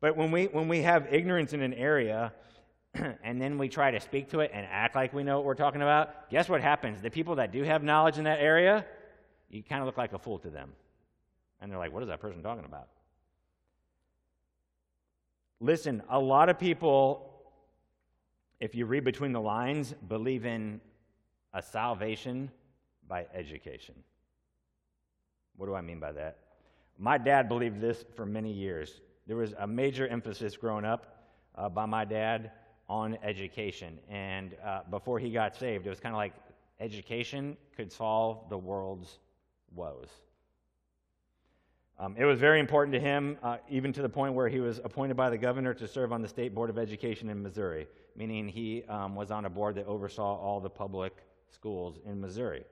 But 0.00 0.16
when 0.16 0.30
we, 0.30 0.46
when 0.46 0.68
we 0.68 0.82
have 0.82 1.12
ignorance 1.12 1.52
in 1.52 1.62
an 1.62 1.74
area, 1.74 2.32
and 3.22 3.40
then 3.40 3.58
we 3.58 3.68
try 3.68 3.90
to 3.90 4.00
speak 4.00 4.30
to 4.30 4.40
it 4.40 4.50
and 4.52 4.66
act 4.70 4.94
like 4.94 5.12
we 5.12 5.22
know 5.22 5.36
what 5.36 5.44
we're 5.44 5.54
talking 5.54 5.82
about, 5.82 6.30
guess 6.30 6.48
what 6.48 6.60
happens? 6.60 7.00
The 7.00 7.10
people 7.10 7.36
that 7.36 7.52
do 7.52 7.62
have 7.62 7.82
knowledge 7.82 8.18
in 8.18 8.24
that 8.24 8.40
area, 8.40 8.84
you 9.50 9.62
kind 9.62 9.80
of 9.80 9.86
look 9.86 9.96
like 9.96 10.12
a 10.12 10.18
fool 10.18 10.38
to 10.40 10.50
them. 10.50 10.72
And 11.60 11.70
they're 11.70 11.78
like, 11.78 11.92
what 11.92 12.02
is 12.02 12.08
that 12.08 12.20
person 12.20 12.42
talking 12.42 12.64
about? 12.64 12.88
Listen, 15.60 16.02
a 16.10 16.18
lot 16.18 16.48
of 16.48 16.58
people, 16.58 17.30
if 18.60 18.74
you 18.74 18.86
read 18.86 19.04
between 19.04 19.32
the 19.32 19.40
lines, 19.40 19.94
believe 20.06 20.44
in 20.44 20.80
a 21.54 21.62
salvation 21.62 22.50
by 23.08 23.26
education. 23.34 23.94
What 25.56 25.66
do 25.66 25.74
I 25.74 25.80
mean 25.80 26.00
by 26.00 26.12
that? 26.12 26.38
My 26.98 27.18
dad 27.18 27.48
believed 27.48 27.80
this 27.80 28.04
for 28.16 28.26
many 28.26 28.52
years. 28.52 29.00
There 29.26 29.36
was 29.36 29.54
a 29.58 29.66
major 29.66 30.06
emphasis 30.08 30.56
growing 30.56 30.84
up 30.84 31.28
uh, 31.56 31.68
by 31.68 31.86
my 31.86 32.04
dad 32.04 32.52
on 32.88 33.18
education. 33.22 33.98
And 34.08 34.56
uh, 34.64 34.80
before 34.90 35.18
he 35.18 35.30
got 35.30 35.56
saved, 35.56 35.86
it 35.86 35.90
was 35.90 36.00
kind 36.00 36.14
of 36.14 36.18
like 36.18 36.34
education 36.80 37.56
could 37.76 37.90
solve 37.92 38.48
the 38.50 38.58
world's 38.58 39.18
woes. 39.74 40.08
Um, 41.98 42.16
it 42.18 42.24
was 42.24 42.40
very 42.40 42.58
important 42.58 42.92
to 42.94 43.00
him, 43.00 43.38
uh, 43.42 43.58
even 43.68 43.92
to 43.92 44.02
the 44.02 44.08
point 44.08 44.34
where 44.34 44.48
he 44.48 44.58
was 44.58 44.80
appointed 44.82 45.16
by 45.16 45.30
the 45.30 45.38
governor 45.38 45.72
to 45.74 45.86
serve 45.86 46.12
on 46.12 46.22
the 46.22 46.28
State 46.28 46.52
Board 46.52 46.68
of 46.68 46.76
Education 46.76 47.30
in 47.30 47.40
Missouri, 47.40 47.86
meaning 48.16 48.48
he 48.48 48.82
um, 48.88 49.14
was 49.14 49.30
on 49.30 49.44
a 49.44 49.50
board 49.50 49.76
that 49.76 49.86
oversaw 49.86 50.36
all 50.36 50.60
the 50.60 50.70
public 50.70 51.12
schools 51.50 52.00
in 52.04 52.20
Missouri. 52.20 52.64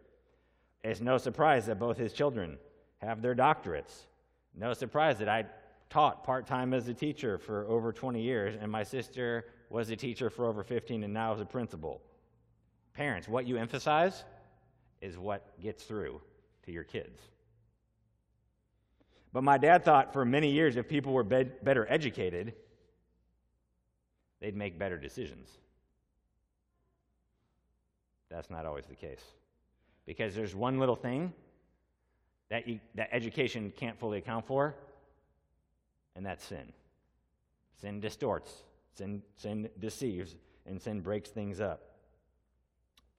It's 0.84 1.00
no 1.00 1.18
surprise 1.18 1.66
that 1.66 1.78
both 1.78 1.96
his 1.96 2.12
children 2.12 2.58
have 2.98 3.22
their 3.22 3.34
doctorates. 3.34 4.06
No 4.54 4.74
surprise 4.74 5.18
that 5.18 5.28
I 5.28 5.46
taught 5.90 6.24
part 6.24 6.46
time 6.46 6.74
as 6.74 6.88
a 6.88 6.94
teacher 6.94 7.38
for 7.38 7.66
over 7.66 7.92
20 7.92 8.20
years, 8.20 8.56
and 8.60 8.70
my 8.70 8.82
sister 8.82 9.46
was 9.70 9.90
a 9.90 9.96
teacher 9.96 10.30
for 10.30 10.46
over 10.46 10.62
15 10.62 11.04
and 11.04 11.14
now 11.14 11.32
is 11.32 11.40
a 11.40 11.44
principal. 11.44 12.00
Parents, 12.94 13.28
what 13.28 13.46
you 13.46 13.56
emphasize 13.56 14.24
is 15.00 15.16
what 15.16 15.58
gets 15.60 15.84
through 15.84 16.20
to 16.64 16.72
your 16.72 16.84
kids. 16.84 17.20
But 19.32 19.44
my 19.44 19.56
dad 19.56 19.84
thought 19.84 20.12
for 20.12 20.24
many 20.24 20.50
years 20.50 20.76
if 20.76 20.88
people 20.88 21.12
were 21.12 21.24
be- 21.24 21.50
better 21.62 21.86
educated, 21.88 22.54
they'd 24.40 24.56
make 24.56 24.78
better 24.78 24.98
decisions. 24.98 25.48
That's 28.28 28.50
not 28.50 28.66
always 28.66 28.86
the 28.86 28.94
case. 28.94 29.22
Because 30.06 30.35
there's 30.35 30.54
one 30.54 30.78
little 30.78 30.97
thing 30.97 31.32
that, 32.50 32.68
you, 32.68 32.80
that 32.94 33.09
education 33.12 33.73
can't 33.76 33.99
fully 33.99 34.18
account 34.18 34.47
for, 34.47 34.75
and 36.16 36.26
that's 36.26 36.44
sin. 36.44 36.73
Sin 37.80 38.00
distorts, 38.00 38.52
sin, 38.94 39.23
sin 39.37 39.68
deceives, 39.78 40.37
and 40.66 40.80
sin 40.80 41.00
breaks 41.00 41.30
things 41.30 41.61
up. 41.61 41.92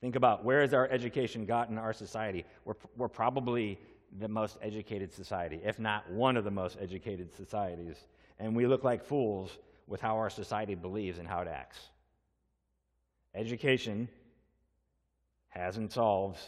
Think 0.02 0.16
about 0.16 0.44
where 0.44 0.62
has 0.62 0.74
our 0.74 0.88
education 0.90 1.46
gotten 1.46 1.78
our 1.78 1.94
society? 1.94 2.46
We're, 2.66 2.76
we're 2.98 3.08
probably 3.08 3.80
the 4.20 4.28
most 4.28 4.58
educated 4.62 5.14
society, 5.14 5.62
if 5.64 5.80
not 5.80 6.10
one 6.12 6.38
of 6.38 6.44
the 6.44 6.52
most 6.52 6.78
educated 6.80 7.34
societies. 7.34 7.96
And 8.40 8.56
we 8.56 8.68
look 8.68 8.84
like 8.84 9.04
fools 9.04 9.58
with 9.88 10.02
how 10.02 10.18
our 10.18 10.30
society 10.30 10.76
believes 10.76 11.20
and 11.20 11.28
how 11.28 11.42
it 11.42 11.48
acts. 11.48 11.78
Education 13.34 14.08
hasn't 15.50 15.94
solved 15.94 16.40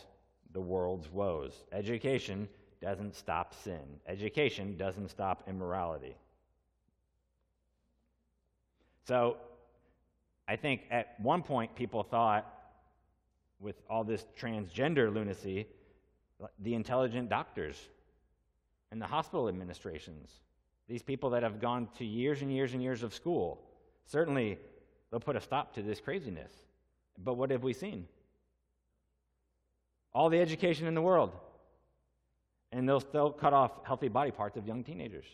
the 0.56 0.62
world's 0.62 1.12
woes. 1.12 1.66
Education 1.74 2.48
doesn't 2.82 3.14
stop 3.14 3.54
sin. 3.54 3.82
Education 4.08 4.78
doesn't 4.78 5.10
stop 5.10 5.44
immorality. 5.48 6.16
So 9.04 9.36
I 10.48 10.56
think 10.56 10.84
at 10.90 11.20
one 11.20 11.44
point 11.44 11.76
people 11.76 12.04
thought, 12.04 12.52
with 13.60 13.76
all 13.90 14.04
this 14.06 14.26
transgender 14.40 15.14
lunacy, 15.14 15.68
the 16.60 16.74
intelligent 16.74 17.30
doctors 17.30 17.78
and 18.92 19.02
the 19.02 19.08
hospital 19.08 19.50
administrations, 19.50 20.30
these 20.88 21.04
people 21.04 21.30
that 21.32 21.44
have 21.44 21.60
gone 21.60 21.90
to 21.98 22.06
years 22.06 22.42
and 22.42 22.52
years 22.52 22.74
and 22.74 22.82
years 22.82 23.04
of 23.04 23.14
school, 23.14 23.62
certainly 24.06 24.58
they'll 25.12 25.20
put 25.20 25.36
a 25.36 25.42
stop 25.42 25.74
to 25.74 25.82
this 25.82 26.00
craziness. 26.00 26.52
But 27.18 27.34
what 27.34 27.52
have 27.52 27.64
we 27.64 27.74
seen? 27.74 28.08
All 30.16 30.30
the 30.30 30.40
education 30.40 30.88
in 30.88 30.96
the 30.96 31.02
world, 31.02 31.34
and 32.72 32.88
they'll 32.88 33.02
still 33.02 33.32
cut 33.32 33.52
off 33.52 33.86
healthy 33.86 34.08
body 34.08 34.32
parts 34.32 34.56
of 34.56 34.66
young 34.66 34.82
teenagers. 34.82 35.26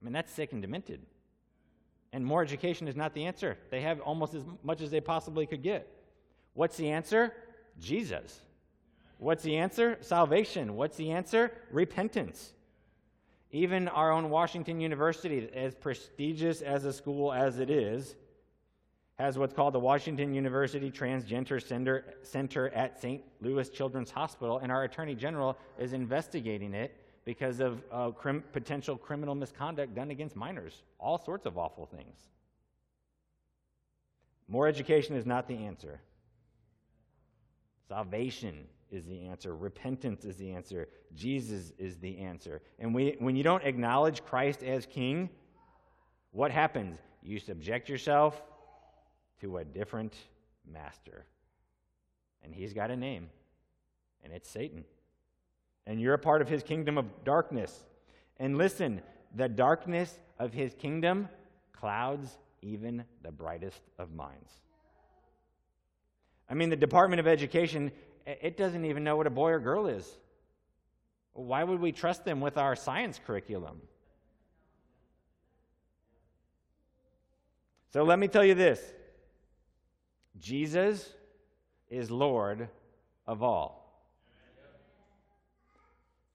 I 0.00 0.04
mean, 0.04 0.12
that's 0.12 0.30
sick 0.32 0.52
and 0.52 0.62
demented. 0.62 1.00
And 2.12 2.24
more 2.24 2.40
education 2.40 2.86
is 2.86 2.94
not 2.94 3.14
the 3.14 3.24
answer. 3.24 3.58
They 3.70 3.80
have 3.80 4.00
almost 4.00 4.34
as 4.34 4.44
much 4.62 4.80
as 4.80 4.92
they 4.92 5.00
possibly 5.00 5.44
could 5.44 5.62
get. 5.62 5.92
What's 6.54 6.76
the 6.76 6.90
answer? 6.90 7.32
Jesus. 7.80 8.40
What's 9.18 9.42
the 9.42 9.56
answer? 9.56 9.98
Salvation. 10.02 10.76
What's 10.76 10.96
the 10.96 11.10
answer? 11.10 11.50
Repentance. 11.72 12.52
Even 13.50 13.88
our 13.88 14.12
own 14.12 14.30
Washington 14.30 14.80
University, 14.80 15.50
as 15.52 15.74
prestigious 15.74 16.62
as 16.62 16.84
a 16.84 16.92
school 16.92 17.32
as 17.32 17.58
it 17.58 17.70
is, 17.70 18.14
has 19.18 19.38
what's 19.38 19.54
called 19.54 19.72
the 19.72 19.80
Washington 19.80 20.34
University 20.34 20.90
Transgender 20.90 21.62
Center, 21.62 22.04
Center 22.22 22.68
at 22.68 23.00
St. 23.00 23.22
Louis 23.40 23.68
Children's 23.70 24.10
Hospital, 24.10 24.58
and 24.58 24.70
our 24.70 24.84
Attorney 24.84 25.14
General 25.14 25.56
is 25.78 25.94
investigating 25.94 26.74
it 26.74 26.94
because 27.24 27.60
of 27.60 27.82
uh, 27.90 28.10
crim- 28.10 28.44
potential 28.52 28.96
criminal 28.96 29.34
misconduct 29.34 29.94
done 29.94 30.10
against 30.10 30.36
minors. 30.36 30.82
All 31.00 31.18
sorts 31.18 31.46
of 31.46 31.56
awful 31.56 31.86
things. 31.86 32.18
More 34.48 34.68
education 34.68 35.16
is 35.16 35.24
not 35.24 35.48
the 35.48 35.56
answer. 35.56 36.00
Salvation 37.88 38.66
is 38.90 39.06
the 39.06 39.26
answer. 39.26 39.56
Repentance 39.56 40.24
is 40.24 40.36
the 40.36 40.52
answer. 40.52 40.88
Jesus 41.14 41.72
is 41.78 41.96
the 41.96 42.18
answer. 42.18 42.60
And 42.78 42.94
we, 42.94 43.16
when 43.18 43.34
you 43.34 43.42
don't 43.42 43.64
acknowledge 43.64 44.22
Christ 44.24 44.62
as 44.62 44.84
King, 44.86 45.30
what 46.32 46.50
happens? 46.50 46.98
You 47.22 47.40
subject 47.40 47.88
yourself 47.88 48.42
to 49.40 49.58
a 49.58 49.64
different 49.64 50.14
master. 50.70 51.24
And 52.42 52.54
he's 52.54 52.72
got 52.72 52.90
a 52.90 52.96
name, 52.96 53.28
and 54.24 54.32
it's 54.32 54.48
Satan 54.48 54.84
and 55.86 56.00
you're 56.00 56.14
a 56.14 56.18
part 56.18 56.42
of 56.42 56.48
his 56.48 56.62
kingdom 56.62 56.98
of 56.98 57.24
darkness. 57.24 57.84
And 58.38 58.58
listen, 58.58 59.00
the 59.34 59.48
darkness 59.48 60.12
of 60.38 60.52
his 60.52 60.74
kingdom 60.74 61.28
clouds 61.72 62.36
even 62.60 63.04
the 63.22 63.30
brightest 63.30 63.80
of 63.98 64.12
minds. 64.12 64.50
I 66.48 66.54
mean, 66.54 66.70
the 66.70 66.76
Department 66.76 67.20
of 67.20 67.26
Education, 67.26 67.92
it 68.26 68.56
doesn't 68.56 68.84
even 68.84 69.04
know 69.04 69.16
what 69.16 69.26
a 69.26 69.30
boy 69.30 69.50
or 69.52 69.60
girl 69.60 69.86
is. 69.86 70.06
Why 71.32 71.62
would 71.62 71.80
we 71.80 71.92
trust 71.92 72.24
them 72.24 72.40
with 72.40 72.56
our 72.56 72.74
science 72.74 73.20
curriculum? 73.24 73.80
So 77.92 78.02
let 78.02 78.18
me 78.18 78.26
tell 78.28 78.44
you 78.44 78.54
this 78.54 78.80
Jesus 80.40 81.12
is 81.88 82.10
Lord 82.10 82.68
of 83.26 83.42
all. 83.42 83.86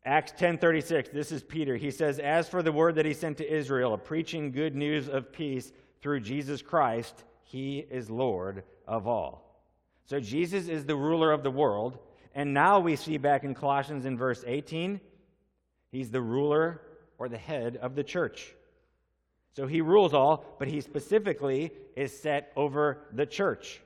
Acts 0.04 0.32
10:36 0.32 1.12
this 1.12 1.32
is 1.32 1.44
Peter 1.44 1.78
he 1.78 1.92
says 1.92 2.18
as 2.18 2.50
for 2.50 2.64
the 2.64 2.72
word 2.72 2.96
that 2.96 3.06
he 3.06 3.14
sent 3.14 3.38
to 3.38 3.48
Israel 3.48 3.96
preaching 4.00 4.52
good 4.52 4.76
news 4.76 5.08
of 5.08 5.32
peace 5.32 5.72
through 6.00 6.22
Jesus 6.22 6.64
Christ 6.64 7.24
he 7.44 7.80
is 7.80 8.10
Lord 8.10 8.64
of 8.88 9.08
all. 9.08 9.64
So 10.06 10.20
Jesus 10.20 10.68
is 10.68 10.86
the 10.86 10.96
ruler 10.96 11.32
of 11.32 11.44
the 11.44 11.52
world 11.52 12.00
and 12.34 12.52
now 12.52 12.80
we 12.80 12.96
see 12.96 13.18
back 13.18 13.44
in 13.44 13.54
Colossians 13.54 14.06
in 14.06 14.18
verse 14.18 14.44
18 14.48 15.00
he's 15.92 16.10
the 16.10 16.22
ruler 16.22 16.82
or 17.20 17.30
the 17.30 17.38
head 17.38 17.78
of 17.78 17.94
the 17.94 18.04
church. 18.04 18.56
So 19.54 19.68
he 19.68 19.82
rules 19.82 20.16
all 20.16 20.44
but 20.58 20.68
he 20.68 20.82
specifically 20.82 21.72
is 21.96 22.18
set 22.18 22.52
over 22.56 23.04
the 23.14 23.28
church. 23.28 23.82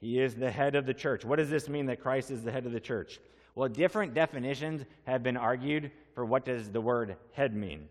He 0.00 0.20
is 0.20 0.34
the 0.34 0.50
head 0.50 0.74
of 0.74 0.86
the 0.86 0.94
church. 0.94 1.24
What 1.24 1.36
does 1.36 1.50
this 1.50 1.68
mean 1.68 1.86
that 1.86 2.00
Christ 2.00 2.30
is 2.30 2.42
the 2.42 2.52
head 2.52 2.66
of 2.66 2.72
the 2.72 2.80
church? 2.80 3.20
Well, 3.54 3.68
different 3.68 4.14
definitions 4.14 4.84
have 5.04 5.22
been 5.22 5.36
argued 5.36 5.90
for 6.14 6.24
what 6.24 6.44
does 6.44 6.70
the 6.70 6.80
word 6.80 7.16
head 7.32 7.54
mean. 7.54 7.88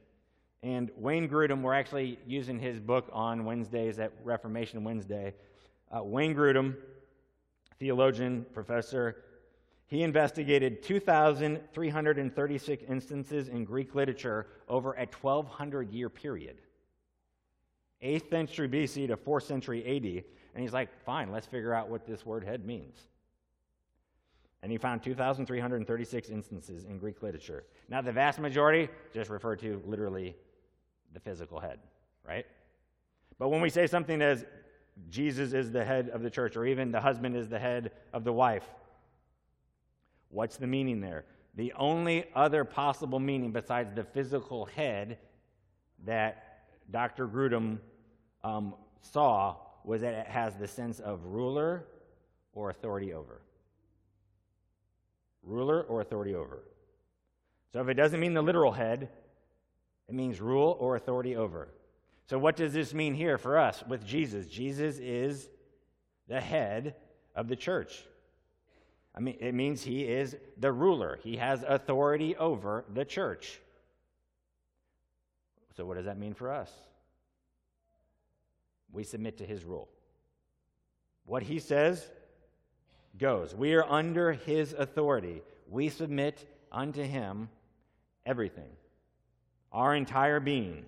And 0.64 0.90
Wayne 0.98 1.30
Grudem, 1.30 1.62
we're 1.62 1.74
actually 1.74 2.18
using 2.26 2.60
his 2.60 2.80
book 2.80 3.10
on 3.12 3.46
Wednesdays 3.46 4.00
at 4.00 4.14
Reformation 4.24 4.84
Wednesday. 4.84 5.34
Uh, 5.92 6.04
Wayne 6.04 6.34
Grudem, 6.34 6.76
theologian, 7.80 8.46
professor, 8.54 9.24
he 9.88 10.04
investigated 10.04 10.84
2,336 10.84 12.84
instances 12.90 13.48
in 13.48 13.66
Greek 13.66 13.96
literature 13.96 14.48
over 14.68 14.94
a 14.94 15.06
1,200 15.06 15.94
year 15.94 16.10
period. 16.10 16.58
8th 18.04 18.30
century 18.30 18.70
BC 18.70 19.08
to 19.08 19.18
4th 19.18 19.44
century 19.44 19.84
AD. 19.86 20.24
And 20.58 20.64
he's 20.64 20.74
like, 20.74 20.90
fine, 21.06 21.32
let's 21.32 21.46
figure 21.46 21.72
out 21.72 21.88
what 21.88 22.08
this 22.08 22.26
word 22.26 22.44
head 22.44 22.66
means. 22.66 22.98
And 24.64 24.72
he 24.72 24.80
found 24.80 25.04
2,336 25.04 26.30
instances 26.30 26.84
in 26.86 26.98
Greek 26.98 27.22
literature. 27.22 27.64
Now, 27.90 28.02
the 28.02 28.12
vast 28.12 28.40
majority 28.40 28.90
just 29.14 29.30
refer 29.30 29.56
to 29.58 29.80
literally 29.86 30.36
the 31.14 31.20
physical 31.20 31.60
head, 31.60 31.78
right? 32.28 32.48
But 33.38 33.50
when 33.50 33.62
we 33.62 33.70
say 33.70 33.86
something 33.86 34.20
as 34.20 34.46
Jesus 35.12 35.54
is 35.54 35.72
the 35.72 35.86
head 35.86 36.10
of 36.10 36.24
the 36.24 36.30
church, 36.32 36.58
or 36.58 36.66
even 36.66 36.92
the 36.92 37.02
husband 37.02 37.36
is 37.36 37.48
the 37.48 37.60
head 37.60 37.92
of 38.12 38.24
the 38.24 38.34
wife, 38.34 38.68
what's 40.30 40.58
the 40.58 40.66
meaning 40.66 41.02
there? 41.02 41.26
The 41.54 41.72
only 41.74 42.26
other 42.34 42.64
possible 42.64 43.20
meaning 43.20 43.52
besides 43.52 43.94
the 43.94 44.06
physical 44.06 44.66
head 44.66 45.20
that 46.04 46.64
Dr. 46.90 47.28
Grudem 47.28 47.78
um, 48.44 48.74
saw 49.04 49.58
was 49.88 50.02
that 50.02 50.14
it 50.14 50.28
has 50.28 50.54
the 50.58 50.68
sense 50.68 51.00
of 51.00 51.24
ruler 51.24 51.86
or 52.52 52.70
authority 52.70 53.14
over. 53.14 53.42
Ruler 55.44 55.82
or 55.84 56.02
authority 56.02 56.36
over. 56.36 56.62
So 57.72 57.80
if 57.80 57.88
it 57.88 57.94
doesn't 57.94 58.20
mean 58.20 58.34
the 58.34 58.42
literal 58.42 58.74
head, 58.74 59.08
it 60.10 60.14
means 60.14 60.42
rule 60.42 60.76
or 60.82 60.98
authority 60.98 61.38
over. 61.38 61.70
So 62.26 62.38
what 62.38 62.58
does 62.58 62.74
this 62.74 62.94
mean 62.94 63.14
here 63.14 63.38
for 63.38 63.58
us 63.58 63.82
with 63.88 64.06
Jesus? 64.06 64.48
Jesus 64.48 65.00
is 65.00 65.48
the 66.28 66.42
head 66.42 66.96
of 67.34 67.48
the 67.48 67.56
church. 67.56 68.04
I 69.16 69.22
mean, 69.22 69.38
it 69.40 69.54
means 69.54 69.84
he 69.84 70.02
is 70.02 70.36
the 70.58 70.72
ruler. 70.72 71.18
He 71.24 71.38
has 71.38 71.64
authority 71.66 72.36
over 72.36 72.84
the 72.94 73.06
church. 73.06 73.62
So, 75.78 75.86
what 75.86 75.96
does 75.96 76.06
that 76.06 76.20
mean 76.20 76.34
for 76.34 76.52
us? 76.52 76.72
We 78.92 79.04
submit 79.04 79.38
to 79.38 79.46
his 79.46 79.64
rule. 79.64 79.90
What 81.26 81.44
he 81.44 81.60
says 81.60 82.10
goes. 83.18 83.54
We 83.54 83.74
are 83.74 83.86
under 83.86 84.34
his 84.34 84.74
authority. 84.74 85.42
We 85.70 85.90
submit 85.90 86.48
unto 86.72 87.04
him 87.04 87.50
everything, 88.26 88.70
our 89.72 89.96
entire 89.96 90.40
being. 90.40 90.86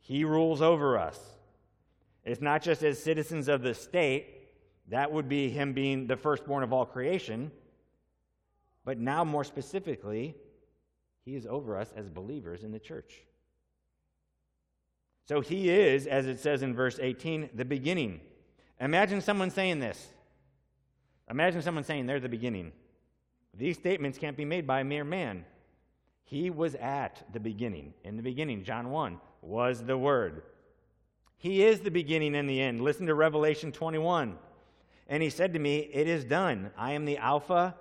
He 0.00 0.24
rules 0.24 0.60
over 0.60 0.98
us. 0.98 1.18
It's 2.24 2.40
not 2.40 2.62
just 2.62 2.82
as 2.82 3.02
citizens 3.02 3.48
of 3.48 3.62
the 3.62 3.74
state, 3.74 4.26
that 4.88 5.12
would 5.12 5.28
be 5.28 5.48
him 5.48 5.72
being 5.72 6.06
the 6.06 6.16
firstborn 6.16 6.62
of 6.62 6.72
all 6.72 6.84
creation, 6.84 7.50
but 8.84 8.98
now 8.98 9.24
more 9.24 9.44
specifically, 9.44 10.34
he 11.24 11.36
is 11.36 11.46
over 11.46 11.78
us 11.78 11.90
as 11.96 12.08
believers 12.08 12.64
in 12.64 12.72
the 12.72 12.78
church. 12.78 13.22
So 15.26 15.40
he 15.40 15.70
is, 15.70 16.06
as 16.06 16.26
it 16.26 16.38
says 16.38 16.62
in 16.62 16.74
verse 16.74 16.98
18, 17.00 17.50
the 17.54 17.64
beginning. 17.64 18.20
Imagine 18.80 19.20
someone 19.20 19.50
saying 19.50 19.80
this. 19.80 20.08
Imagine 21.30 21.62
someone 21.62 21.84
saying 21.84 22.06
they're 22.06 22.20
the 22.20 22.28
beginning. 22.28 22.72
These 23.56 23.76
statements 23.76 24.18
can't 24.18 24.36
be 24.36 24.44
made 24.44 24.66
by 24.66 24.80
a 24.80 24.84
mere 24.84 25.04
man. 25.04 25.44
He 26.24 26.50
was 26.50 26.74
at 26.74 27.22
the 27.32 27.40
beginning. 27.40 27.94
In 28.02 28.16
the 28.16 28.22
beginning, 28.22 28.64
John 28.64 28.90
1, 28.90 29.20
was 29.40 29.84
the 29.84 29.96
Word. 29.96 30.42
He 31.36 31.62
is 31.62 31.80
the 31.80 31.90
beginning 31.90 32.34
and 32.34 32.48
the 32.48 32.60
end. 32.60 32.80
Listen 32.80 33.06
to 33.06 33.14
Revelation 33.14 33.72
21. 33.72 34.36
And 35.08 35.22
he 35.22 35.30
said 35.30 35.52
to 35.52 35.58
me, 35.58 35.78
It 35.78 36.08
is 36.08 36.24
done. 36.24 36.70
I 36.76 36.92
am 36.92 37.04
the 37.04 37.18
Alpha 37.18 37.74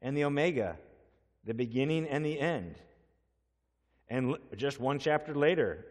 and 0.00 0.16
the 0.16 0.24
Omega, 0.24 0.76
the 1.44 1.54
beginning 1.54 2.06
and 2.06 2.24
the 2.24 2.38
end. 2.38 2.76
And 4.08 4.36
just 4.56 4.78
one 4.80 4.98
chapter 4.98 5.34
later, 5.34 5.86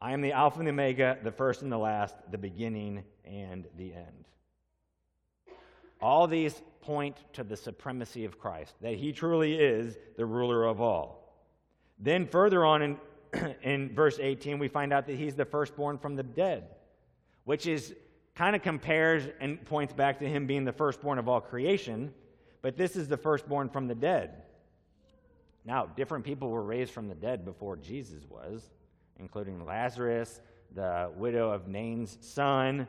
I 0.00 0.12
am 0.12 0.20
the 0.20 0.32
Alpha 0.32 0.58
and 0.58 0.66
the 0.66 0.72
Omega, 0.72 1.18
the 1.22 1.32
first 1.32 1.62
and 1.62 1.72
the 1.72 1.78
last, 1.78 2.14
the 2.30 2.38
beginning 2.38 3.02
and 3.24 3.66
the 3.76 3.92
end. 3.92 4.24
All 6.00 6.28
these 6.28 6.62
point 6.80 7.16
to 7.32 7.42
the 7.42 7.56
supremacy 7.56 8.24
of 8.24 8.38
Christ, 8.38 8.74
that 8.80 8.94
he 8.94 9.12
truly 9.12 9.54
is 9.54 9.98
the 10.16 10.24
ruler 10.24 10.64
of 10.64 10.80
all. 10.80 11.34
Then, 11.98 12.26
further 12.26 12.64
on 12.64 12.82
in, 12.82 12.96
in 13.62 13.92
verse 13.92 14.18
18, 14.20 14.60
we 14.60 14.68
find 14.68 14.92
out 14.92 15.06
that 15.08 15.16
he's 15.16 15.34
the 15.34 15.44
firstborn 15.44 15.98
from 15.98 16.14
the 16.14 16.22
dead, 16.22 16.68
which 17.44 17.66
is 17.66 17.92
kind 18.36 18.54
of 18.54 18.62
compares 18.62 19.24
and 19.40 19.64
points 19.64 19.92
back 19.92 20.20
to 20.20 20.28
him 20.28 20.46
being 20.46 20.64
the 20.64 20.72
firstborn 20.72 21.18
of 21.18 21.28
all 21.28 21.40
creation, 21.40 22.14
but 22.62 22.76
this 22.76 22.94
is 22.94 23.08
the 23.08 23.16
firstborn 23.16 23.68
from 23.68 23.88
the 23.88 23.96
dead. 23.96 24.42
Now, 25.64 25.86
different 25.86 26.24
people 26.24 26.50
were 26.50 26.62
raised 26.62 26.92
from 26.92 27.08
the 27.08 27.16
dead 27.16 27.44
before 27.44 27.76
Jesus 27.76 28.22
was 28.30 28.62
including 29.18 29.64
Lazarus, 29.64 30.40
the 30.74 31.10
widow 31.16 31.50
of 31.50 31.68
Nain's 31.68 32.18
son. 32.20 32.86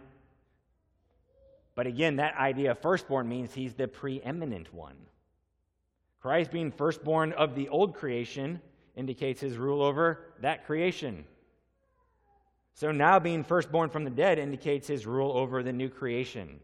But 1.76 1.88
again, 1.88 2.18
that 2.18 2.36
idea 2.36 2.72
of 2.72 2.80
firstborn 2.80 3.28
means 3.30 3.54
he's 3.54 3.74
the 3.74 3.88
preeminent 3.88 4.74
one. 4.74 4.98
Christ 6.22 6.52
being 6.52 6.72
firstborn 6.72 7.32
of 7.34 7.56
the 7.56 7.70
old 7.70 7.96
creation 7.96 8.62
indicates 8.96 9.40
his 9.40 9.58
rule 9.58 9.82
over 9.82 10.34
that 10.42 10.66
creation. 10.66 11.24
So 12.74 12.92
now 12.92 13.20
being 13.20 13.44
firstborn 13.44 13.90
from 13.90 14.04
the 14.04 14.10
dead 14.10 14.40
indicates 14.40 14.88
his 14.88 15.06
rule 15.06 15.32
over 15.32 15.64
the 15.64 15.74
new 15.74 15.90
creation. 15.90 16.60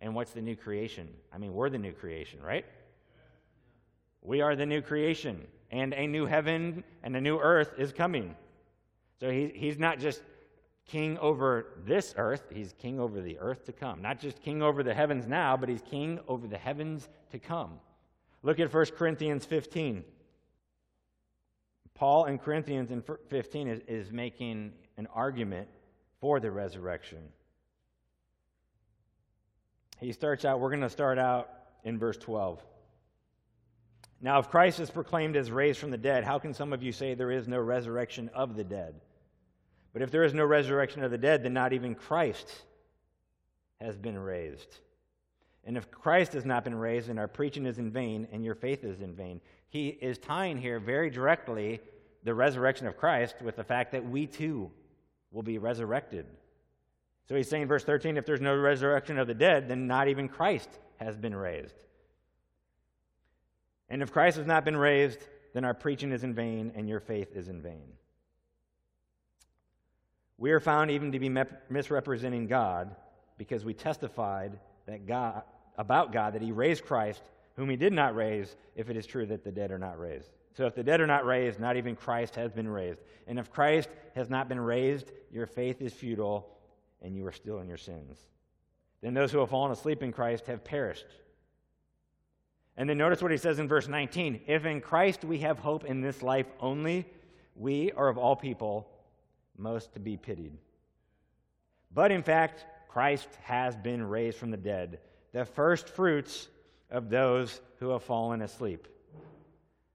And 0.00 0.14
what's 0.14 0.32
the 0.32 0.42
new 0.42 0.56
creation? 0.56 1.08
I 1.32 1.38
mean, 1.38 1.52
we're 1.52 1.70
the 1.70 1.78
new 1.78 1.92
creation, 1.92 2.42
right? 2.42 2.64
We 4.22 4.40
are 4.40 4.56
the 4.56 4.66
new 4.66 4.80
creation, 4.80 5.46
and 5.70 5.92
a 5.92 6.06
new 6.06 6.24
heaven 6.24 6.84
and 7.02 7.14
a 7.16 7.20
new 7.20 7.38
earth 7.38 7.74
is 7.78 7.92
coming. 7.92 8.34
So 9.20 9.30
he, 9.30 9.52
he's 9.54 9.78
not 9.78 9.98
just 9.98 10.22
king 10.86 11.16
over 11.18 11.66
this 11.86 12.14
earth, 12.16 12.42
he's 12.52 12.74
king 12.74 13.00
over 13.00 13.20
the 13.20 13.38
earth 13.38 13.64
to 13.66 13.72
come. 13.72 14.02
Not 14.02 14.20
just 14.20 14.42
king 14.42 14.62
over 14.62 14.82
the 14.82 14.94
heavens 14.94 15.26
now, 15.26 15.56
but 15.56 15.68
he's 15.68 15.82
king 15.82 16.20
over 16.28 16.46
the 16.46 16.58
heavens 16.58 17.08
to 17.30 17.38
come. 17.38 17.78
Look 18.42 18.60
at 18.60 18.72
1 18.72 18.86
Corinthians 18.96 19.46
15. 19.46 20.04
Paul 21.94 22.24
in 22.26 22.38
Corinthians 22.38 22.90
in 22.90 23.02
15 23.28 23.68
is, 23.68 23.80
is 23.86 24.12
making 24.12 24.72
an 24.96 25.06
argument 25.14 25.68
for 26.20 26.40
the 26.40 26.50
resurrection. 26.50 27.20
He 30.00 30.12
starts 30.12 30.44
out, 30.44 30.60
we're 30.60 30.70
going 30.70 30.80
to 30.82 30.90
start 30.90 31.18
out 31.18 31.50
in 31.84 31.98
verse 31.98 32.16
12. 32.16 32.62
Now, 34.24 34.38
if 34.38 34.48
Christ 34.48 34.80
is 34.80 34.90
proclaimed 34.90 35.36
as 35.36 35.50
raised 35.50 35.78
from 35.78 35.90
the 35.90 35.98
dead, 35.98 36.24
how 36.24 36.38
can 36.38 36.54
some 36.54 36.72
of 36.72 36.82
you 36.82 36.92
say 36.92 37.12
there 37.12 37.30
is 37.30 37.46
no 37.46 37.58
resurrection 37.58 38.30
of 38.32 38.56
the 38.56 38.64
dead? 38.64 38.94
But 39.92 40.00
if 40.00 40.10
there 40.10 40.24
is 40.24 40.32
no 40.32 40.46
resurrection 40.46 41.04
of 41.04 41.10
the 41.10 41.18
dead, 41.18 41.42
then 41.42 41.52
not 41.52 41.74
even 41.74 41.94
Christ 41.94 42.50
has 43.82 43.98
been 43.98 44.16
raised. 44.16 44.78
And 45.64 45.76
if 45.76 45.90
Christ 45.90 46.32
has 46.32 46.46
not 46.46 46.64
been 46.64 46.74
raised, 46.74 47.08
then 47.08 47.18
our 47.18 47.28
preaching 47.28 47.66
is 47.66 47.76
in 47.76 47.90
vain 47.90 48.26
and 48.32 48.42
your 48.42 48.54
faith 48.54 48.82
is 48.82 49.02
in 49.02 49.14
vain. 49.14 49.42
He 49.68 49.88
is 49.88 50.16
tying 50.16 50.56
here 50.56 50.80
very 50.80 51.10
directly 51.10 51.82
the 52.22 52.32
resurrection 52.32 52.86
of 52.86 52.96
Christ 52.96 53.34
with 53.42 53.56
the 53.56 53.62
fact 53.62 53.92
that 53.92 54.08
we 54.08 54.26
too 54.26 54.70
will 55.32 55.42
be 55.42 55.58
resurrected. 55.58 56.24
So 57.28 57.34
he's 57.34 57.50
saying, 57.50 57.66
verse 57.66 57.84
13, 57.84 58.16
if 58.16 58.24
there's 58.24 58.40
no 58.40 58.56
resurrection 58.56 59.18
of 59.18 59.26
the 59.26 59.34
dead, 59.34 59.68
then 59.68 59.86
not 59.86 60.08
even 60.08 60.30
Christ 60.30 60.70
has 60.96 61.14
been 61.14 61.34
raised. 61.34 61.84
And 63.94 64.02
if 64.02 64.10
Christ 64.10 64.38
has 64.38 64.46
not 64.46 64.64
been 64.64 64.76
raised, 64.76 65.20
then 65.52 65.64
our 65.64 65.72
preaching 65.72 66.10
is 66.10 66.24
in 66.24 66.34
vain 66.34 66.72
and 66.74 66.88
your 66.88 66.98
faith 66.98 67.28
is 67.32 67.46
in 67.46 67.62
vain. 67.62 67.92
We 70.36 70.50
are 70.50 70.58
found 70.58 70.90
even 70.90 71.12
to 71.12 71.20
be 71.20 71.28
misrepresenting 71.70 72.48
God 72.48 72.96
because 73.38 73.64
we 73.64 73.72
testified 73.72 74.58
that 74.86 75.06
God, 75.06 75.44
about 75.78 76.12
God 76.12 76.32
that 76.32 76.42
he 76.42 76.50
raised 76.50 76.84
Christ, 76.84 77.22
whom 77.54 77.70
he 77.70 77.76
did 77.76 77.92
not 77.92 78.16
raise, 78.16 78.56
if 78.74 78.90
it 78.90 78.96
is 78.96 79.06
true 79.06 79.26
that 79.26 79.44
the 79.44 79.52
dead 79.52 79.70
are 79.70 79.78
not 79.78 80.00
raised. 80.00 80.30
So 80.56 80.66
if 80.66 80.74
the 80.74 80.82
dead 80.82 81.00
are 81.00 81.06
not 81.06 81.24
raised, 81.24 81.60
not 81.60 81.76
even 81.76 81.94
Christ 81.94 82.34
has 82.34 82.50
been 82.50 82.66
raised. 82.66 82.98
And 83.28 83.38
if 83.38 83.52
Christ 83.52 83.90
has 84.16 84.28
not 84.28 84.48
been 84.48 84.58
raised, 84.58 85.12
your 85.30 85.46
faith 85.46 85.80
is 85.80 85.92
futile 85.92 86.48
and 87.00 87.14
you 87.14 87.24
are 87.28 87.32
still 87.32 87.60
in 87.60 87.68
your 87.68 87.76
sins. 87.76 88.18
Then 89.02 89.14
those 89.14 89.30
who 89.30 89.38
have 89.38 89.50
fallen 89.50 89.70
asleep 89.70 90.02
in 90.02 90.10
Christ 90.10 90.48
have 90.48 90.64
perished. 90.64 91.06
And 92.76 92.88
then 92.88 92.98
notice 92.98 93.22
what 93.22 93.30
he 93.30 93.36
says 93.36 93.58
in 93.58 93.68
verse 93.68 93.88
19 93.88 94.42
If 94.46 94.64
in 94.64 94.80
Christ 94.80 95.24
we 95.24 95.38
have 95.40 95.58
hope 95.58 95.84
in 95.84 96.00
this 96.00 96.22
life 96.22 96.46
only, 96.60 97.06
we 97.54 97.92
are 97.92 98.08
of 98.08 98.18
all 98.18 98.36
people 98.36 98.88
most 99.56 99.92
to 99.94 100.00
be 100.00 100.16
pitied. 100.16 100.52
But 101.92 102.10
in 102.10 102.22
fact, 102.22 102.66
Christ 102.88 103.28
has 103.42 103.76
been 103.76 104.02
raised 104.02 104.38
from 104.38 104.50
the 104.50 104.56
dead, 104.56 104.98
the 105.32 105.44
first 105.44 105.88
fruits 105.88 106.48
of 106.90 107.10
those 107.10 107.60
who 107.78 107.90
have 107.90 108.02
fallen 108.02 108.42
asleep. 108.42 108.88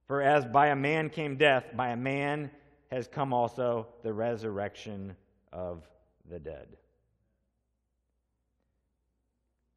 For 0.08 0.22
as 0.22 0.46
by 0.46 0.68
a 0.68 0.76
man 0.76 1.10
came 1.10 1.36
death, 1.36 1.66
by 1.76 1.90
a 1.90 1.98
man 1.98 2.50
has 2.90 3.08
come 3.08 3.34
also 3.34 3.88
the 4.04 4.14
resurrection 4.14 5.16
of 5.52 5.88
the 6.30 6.40
dead. 6.40 6.68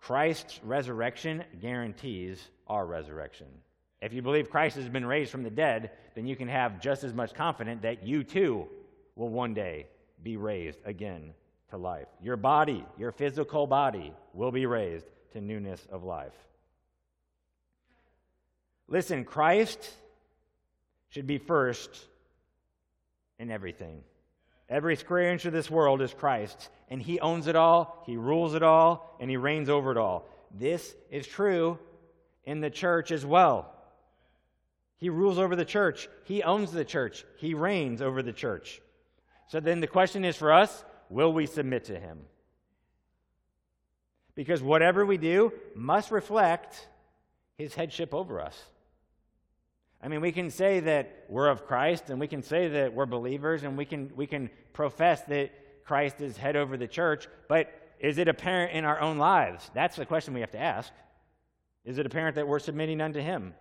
Christ's 0.03 0.61
resurrection 0.65 1.45
guarantees 1.61 2.43
our 2.67 2.85
resurrection. 2.85 3.47
If 4.01 4.13
you 4.13 4.21
believe 4.21 4.51
Christ 4.51 4.75
has 4.75 4.89
been 4.89 5.07
raised 5.07 5.31
from 5.31 5.45
the 5.45 5.51
dead, 5.51 5.93
then 6.17 6.27
you 6.27 6.35
can 6.35 6.49
have 6.49 6.81
just 6.81 7.05
as 7.05 7.15
much 7.15 7.35
confidence 7.35 7.83
that 7.83 8.05
you 8.05 8.25
too 8.25 8.67
will 9.15 9.29
one 9.29 9.55
day 9.55 9.87
be 10.25 10.37
raised 10.37 10.81
again 10.85 11.35
to 11.71 11.77
life. 11.77 12.09
Your 12.21 12.37
body, 12.37 12.85
your 12.99 13.13
physical 13.13 13.69
body, 13.69 14.13
will 14.35 14.51
be 14.51 14.67
raised 14.67 15.07
to 15.35 15.41
newness 15.41 15.87
of 15.89 16.03
life. 16.03 16.35
Listen, 18.89 19.25
Christ 19.25 19.89
should 21.11 21.29
be 21.29 21.39
first 21.39 22.09
in 23.39 23.53
everything. 23.53 24.03
Every 24.73 24.97
square 24.97 25.31
inch 25.31 25.45
of 25.45 25.53
this 25.53 25.71
world 25.71 26.01
is 26.01 26.15
Christ's, 26.15 26.71
and 26.89 27.03
He 27.03 27.21
owns 27.21 27.47
it 27.47 27.57
all, 27.57 28.03
He 28.07 28.17
rules 28.17 28.55
it 28.55 28.63
all, 28.63 29.15
and 29.21 29.29
He 29.29 29.37
reigns 29.37 29.69
over 29.69 29.91
it 29.91 29.99
all. 29.99 30.27
This 30.51 30.95
is 31.11 31.27
true 31.27 31.79
in 32.45 32.63
the 32.63 32.71
church 32.71 33.13
as 33.13 33.27
well. 33.27 33.71
He 34.97 35.11
rules 35.11 35.39
over 35.39 35.57
the 35.57 35.67
church, 35.67 36.09
He 36.25 36.43
owns 36.43 36.73
the 36.73 36.87
church, 36.87 37.27
He 37.37 37.53
reigns 37.53 38.01
over 38.01 38.23
the 38.23 38.33
church. 38.33 38.81
So 39.49 39.61
then 39.61 39.81
the 39.81 39.87
question 39.87 40.25
is 40.25 40.37
for 40.37 40.51
us 40.51 40.87
will 41.11 41.35
we 41.35 41.45
submit 41.45 41.85
to 41.85 42.01
Him? 42.01 42.21
Because 44.35 44.63
whatever 44.63 45.05
we 45.05 45.19
do 45.19 45.53
must 45.75 46.11
reflect 46.11 46.89
His 47.59 47.75
headship 47.75 48.15
over 48.15 48.41
us. 48.41 48.59
I 50.03 50.09
mean, 50.09 50.21
we 50.21 50.33
can 50.33 50.51
say 50.51 50.81
that 50.81 51.27
we're 51.29 51.49
of 51.49 51.67
Christ 51.67 52.11
and 52.11 52.19
we 52.19 52.27
can 52.27 52.43
say 52.43 52.69
that 52.69 52.93
we're 52.93 53.07
believers 53.07 53.63
and 53.63 53.79
we 53.79 53.85
can, 53.85 54.11
we 54.17 54.27
can 54.27 54.51
profess 54.73 55.23
that 55.23 55.53
Christ 55.85 56.21
is 56.21 56.37
head 56.37 56.57
over 56.57 56.77
the 56.77 56.89
church, 56.89 57.29
but 57.49 57.73
is 58.01 58.19
it 58.19 58.27
apparent 58.27 58.73
in 58.73 58.85
our 58.85 59.01
own 59.01 59.19
lives? 59.19 59.71
That's 59.75 59.97
the 59.97 60.07
question 60.07 60.35
we 60.35 60.41
have 60.41 60.51
to 60.53 60.61
ask. 60.61 60.93
Is 61.85 61.99
it 61.99 62.07
apparent 62.07 62.35
that 62.35 62.49
we're 62.49 62.59
submitting 62.59 63.01
unto 63.01 63.21
Him? 63.21 63.55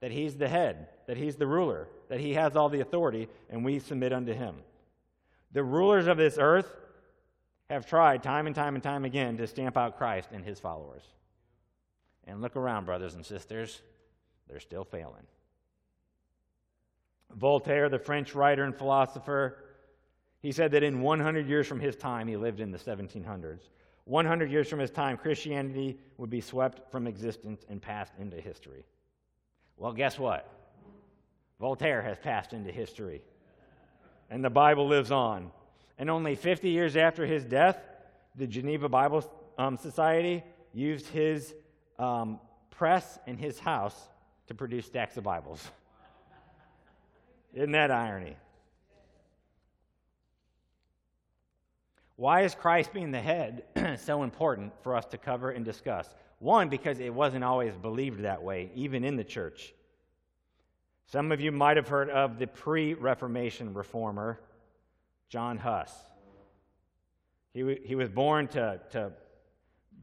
That 0.00 0.10
He's 0.10 0.36
the 0.36 0.48
head, 0.48 0.88
that 1.06 1.16
He's 1.16 1.36
the 1.36 1.46
ruler, 1.46 1.88
that 2.08 2.20
He 2.20 2.34
has 2.34 2.56
all 2.56 2.68
the 2.68 2.80
authority, 2.80 3.28
and 3.48 3.64
we 3.64 3.78
submit 3.78 4.12
unto 4.12 4.32
Him? 4.32 4.56
The 5.52 5.62
rulers 5.62 6.08
of 6.08 6.16
this 6.16 6.38
earth 6.40 6.72
have 7.70 7.86
tried 7.86 8.22
time 8.22 8.46
and 8.46 8.54
time 8.54 8.74
and 8.74 8.82
time 8.82 9.04
again 9.04 9.36
to 9.36 9.46
stamp 9.46 9.76
out 9.76 9.96
Christ 9.96 10.30
and 10.32 10.44
His 10.44 10.58
followers. 10.58 11.02
And 12.24 12.42
look 12.42 12.56
around, 12.56 12.84
brothers 12.84 13.14
and 13.14 13.24
sisters, 13.24 13.80
they're 14.48 14.60
still 14.60 14.84
failing. 14.84 15.26
Voltaire, 17.36 17.88
the 17.88 17.98
French 17.98 18.34
writer 18.34 18.64
and 18.64 18.74
philosopher, 18.74 19.58
he 20.40 20.52
said 20.52 20.70
that 20.72 20.82
in 20.82 21.00
100 21.00 21.48
years 21.48 21.66
from 21.66 21.80
his 21.80 21.96
time, 21.96 22.28
he 22.28 22.36
lived 22.36 22.60
in 22.60 22.70
the 22.70 22.78
1700s, 22.78 23.60
100 24.04 24.50
years 24.50 24.68
from 24.68 24.78
his 24.78 24.90
time, 24.90 25.18
Christianity 25.18 25.98
would 26.16 26.30
be 26.30 26.40
swept 26.40 26.90
from 26.90 27.06
existence 27.06 27.64
and 27.68 27.82
passed 27.82 28.14
into 28.18 28.40
history. 28.40 28.86
Well, 29.76 29.92
guess 29.92 30.18
what? 30.18 30.50
Voltaire 31.60 32.00
has 32.00 32.18
passed 32.18 32.54
into 32.54 32.72
history, 32.72 33.20
and 34.30 34.42
the 34.42 34.50
Bible 34.50 34.88
lives 34.88 35.10
on. 35.10 35.50
And 35.98 36.08
only 36.08 36.36
50 36.36 36.70
years 36.70 36.96
after 36.96 37.26
his 37.26 37.44
death, 37.44 37.78
the 38.36 38.46
Geneva 38.46 38.88
Bible 38.88 39.30
um, 39.58 39.76
Society 39.76 40.42
used 40.72 41.08
his 41.08 41.54
um, 41.98 42.40
press 42.70 43.18
and 43.26 43.38
his 43.38 43.58
house 43.58 44.08
to 44.46 44.54
produce 44.54 44.86
stacks 44.86 45.16
of 45.16 45.24
Bibles. 45.24 45.68
Isn't 47.54 47.72
that 47.72 47.90
irony? 47.90 48.36
Why 52.16 52.42
is 52.42 52.54
Christ 52.54 52.92
being 52.92 53.12
the 53.12 53.20
head 53.20 53.62
so 54.00 54.22
important 54.22 54.72
for 54.82 54.96
us 54.96 55.06
to 55.06 55.18
cover 55.18 55.50
and 55.50 55.64
discuss? 55.64 56.12
One, 56.40 56.68
because 56.68 56.98
it 56.98 57.14
wasn't 57.14 57.44
always 57.44 57.76
believed 57.76 58.22
that 58.22 58.42
way, 58.42 58.70
even 58.74 59.04
in 59.04 59.16
the 59.16 59.24
church. 59.24 59.72
Some 61.06 61.32
of 61.32 61.40
you 61.40 61.52
might 61.52 61.76
have 61.76 61.88
heard 61.88 62.10
of 62.10 62.38
the 62.38 62.46
pre 62.46 62.94
Reformation 62.94 63.72
reformer, 63.72 64.40
John 65.28 65.58
Huss. 65.58 65.92
He, 67.54 67.78
he 67.84 67.94
was 67.94 68.08
born 68.08 68.48
to, 68.48 68.80
to 68.90 69.12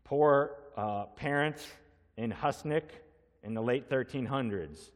poor 0.04 0.56
uh, 0.76 1.06
parents 1.16 1.68
in 2.18 2.32
Husinec 2.32 2.84
in 3.44 3.54
the 3.54 3.62
late 3.62 3.90
1300s. 3.90 4.90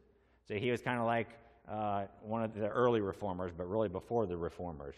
So 0.48 0.54
he 0.54 0.70
was 0.70 0.80
kind 0.80 0.98
of 0.98 1.06
like 1.06 1.28
uh, 1.70 2.06
one 2.22 2.42
of 2.42 2.54
the 2.54 2.68
early 2.68 3.00
reformers, 3.00 3.52
but 3.56 3.68
really 3.68 3.88
before 3.88 4.26
the 4.26 4.36
reformers. 4.36 4.96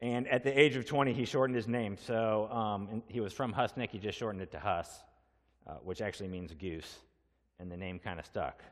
And 0.00 0.28
at 0.28 0.44
the 0.44 0.58
age 0.58 0.76
of 0.76 0.84
20, 0.84 1.14
he 1.14 1.24
shortened 1.24 1.56
his 1.56 1.66
name. 1.66 1.96
So 1.96 2.48
um, 2.50 3.02
he 3.08 3.20
was 3.20 3.32
from 3.32 3.54
Husinec, 3.54 3.90
he 3.90 3.98
just 3.98 4.18
shortened 4.18 4.42
it 4.42 4.50
to 4.52 4.58
Huss, 4.58 5.02
uh, 5.66 5.74
which 5.82 6.02
actually 6.02 6.28
means 6.28 6.52
goose. 6.52 6.98
And 7.58 7.72
the 7.72 7.76
name 7.76 7.98
kind 7.98 8.18
of 8.18 8.26
stuck. 8.26 8.62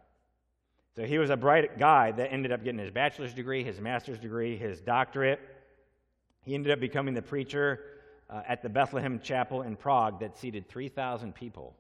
So 0.94 1.04
he 1.04 1.16
was 1.16 1.30
a 1.30 1.36
bright 1.36 1.78
guy 1.78 2.12
that 2.12 2.30
ended 2.30 2.52
up 2.52 2.62
getting 2.64 2.80
his 2.80 2.90
bachelor's 2.90 3.32
degree, 3.32 3.64
his 3.64 3.80
master's 3.80 4.18
degree, 4.18 4.58
his 4.58 4.80
doctorate. 4.80 5.40
He 6.44 6.54
ended 6.54 6.70
up 6.70 6.80
becoming 6.80 7.14
the 7.14 7.22
preacher 7.22 7.80
uh, 8.28 8.42
at 8.46 8.62
the 8.62 8.68
Bethlehem 8.68 9.18
Chapel 9.20 9.62
in 9.62 9.76
Prague 9.76 10.20
that 10.20 10.36
seated 10.36 10.68
3,000 10.68 11.34
people. 11.34 11.74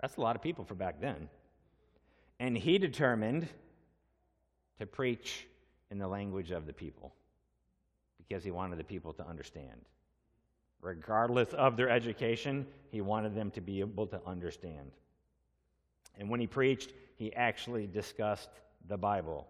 That's 0.00 0.18
a 0.18 0.20
lot 0.20 0.36
of 0.36 0.42
people 0.42 0.64
for 0.64 0.74
back 0.74 1.00
then. 1.00 1.28
And 2.42 2.58
he 2.58 2.76
determined 2.76 3.46
to 4.80 4.84
preach 4.84 5.46
in 5.92 5.98
the 5.98 6.08
language 6.08 6.50
of 6.50 6.66
the 6.66 6.72
people 6.72 7.14
because 8.18 8.42
he 8.42 8.50
wanted 8.50 8.80
the 8.80 8.84
people 8.84 9.12
to 9.12 9.24
understand. 9.24 9.80
Regardless 10.80 11.52
of 11.52 11.76
their 11.76 11.88
education, 11.88 12.66
he 12.90 13.00
wanted 13.00 13.36
them 13.36 13.52
to 13.52 13.60
be 13.60 13.78
able 13.78 14.08
to 14.08 14.20
understand. 14.26 14.90
And 16.18 16.28
when 16.28 16.40
he 16.40 16.48
preached, 16.48 16.92
he 17.14 17.32
actually 17.32 17.86
discussed 17.86 18.50
the 18.88 18.96
Bible. 18.96 19.46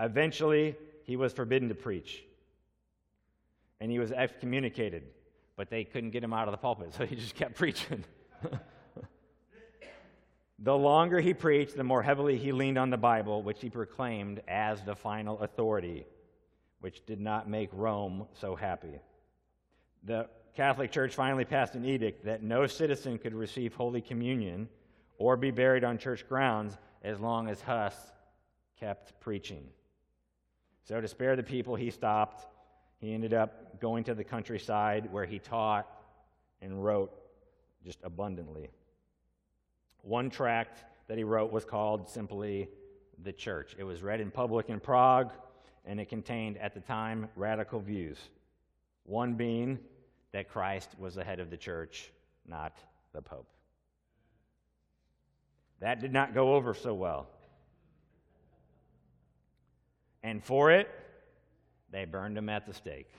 Eventually, 0.00 0.74
he 1.04 1.14
was 1.14 1.32
forbidden 1.32 1.68
to 1.68 1.76
preach. 1.76 2.24
And 3.80 3.92
he 3.92 4.00
was 4.00 4.10
excommunicated, 4.10 5.04
but 5.54 5.70
they 5.70 5.84
couldn't 5.84 6.10
get 6.10 6.24
him 6.24 6.32
out 6.32 6.48
of 6.48 6.52
the 6.52 6.58
pulpit, 6.58 6.94
so 6.98 7.06
he 7.06 7.14
just 7.14 7.36
kept 7.36 7.54
preaching. 7.54 8.02
The 10.64 10.76
longer 10.76 11.18
he 11.18 11.34
preached, 11.34 11.76
the 11.76 11.82
more 11.82 12.04
heavily 12.04 12.38
he 12.38 12.52
leaned 12.52 12.78
on 12.78 12.90
the 12.90 12.96
Bible, 12.96 13.42
which 13.42 13.60
he 13.60 13.68
proclaimed 13.68 14.42
as 14.46 14.80
the 14.84 14.94
final 14.94 15.40
authority, 15.40 16.06
which 16.80 17.04
did 17.04 17.20
not 17.20 17.48
make 17.48 17.68
Rome 17.72 18.28
so 18.40 18.54
happy. 18.54 19.00
The 20.04 20.28
Catholic 20.54 20.92
Church 20.92 21.16
finally 21.16 21.44
passed 21.44 21.74
an 21.74 21.84
edict 21.84 22.24
that 22.26 22.44
no 22.44 22.68
citizen 22.68 23.18
could 23.18 23.34
receive 23.34 23.74
Holy 23.74 24.00
Communion 24.00 24.68
or 25.18 25.36
be 25.36 25.50
buried 25.50 25.82
on 25.82 25.98
church 25.98 26.28
grounds 26.28 26.78
as 27.02 27.18
long 27.18 27.48
as 27.48 27.60
Huss 27.60 27.96
kept 28.78 29.18
preaching. 29.18 29.66
So, 30.84 31.00
to 31.00 31.08
spare 31.08 31.34
the 31.34 31.42
people, 31.42 31.74
he 31.74 31.90
stopped. 31.90 32.46
He 33.00 33.12
ended 33.12 33.34
up 33.34 33.80
going 33.80 34.04
to 34.04 34.14
the 34.14 34.22
countryside 34.22 35.10
where 35.10 35.24
he 35.24 35.40
taught 35.40 35.88
and 36.60 36.84
wrote 36.84 37.12
just 37.84 37.98
abundantly. 38.04 38.70
One 40.02 40.30
tract 40.30 40.84
that 41.08 41.16
he 41.16 41.24
wrote 41.24 41.52
was 41.52 41.64
called 41.64 42.08
simply 42.08 42.68
The 43.22 43.32
Church. 43.32 43.74
It 43.78 43.84
was 43.84 44.02
read 44.02 44.20
in 44.20 44.30
public 44.30 44.68
in 44.68 44.80
Prague, 44.80 45.32
and 45.84 46.00
it 46.00 46.08
contained, 46.08 46.58
at 46.58 46.74
the 46.74 46.80
time, 46.80 47.28
radical 47.36 47.80
views. 47.80 48.18
One 49.04 49.34
being 49.34 49.78
that 50.32 50.48
Christ 50.48 50.90
was 50.98 51.14
the 51.14 51.24
head 51.24 51.40
of 51.40 51.50
the 51.50 51.56
church, 51.56 52.10
not 52.46 52.76
the 53.12 53.22
Pope. 53.22 53.48
That 55.80 56.00
did 56.00 56.12
not 56.12 56.34
go 56.34 56.54
over 56.54 56.74
so 56.74 56.94
well. 56.94 57.28
And 60.22 60.42
for 60.42 60.70
it, 60.70 60.88
they 61.90 62.04
burned 62.04 62.38
him 62.38 62.48
at 62.48 62.66
the 62.66 62.72
stake. 62.72 63.10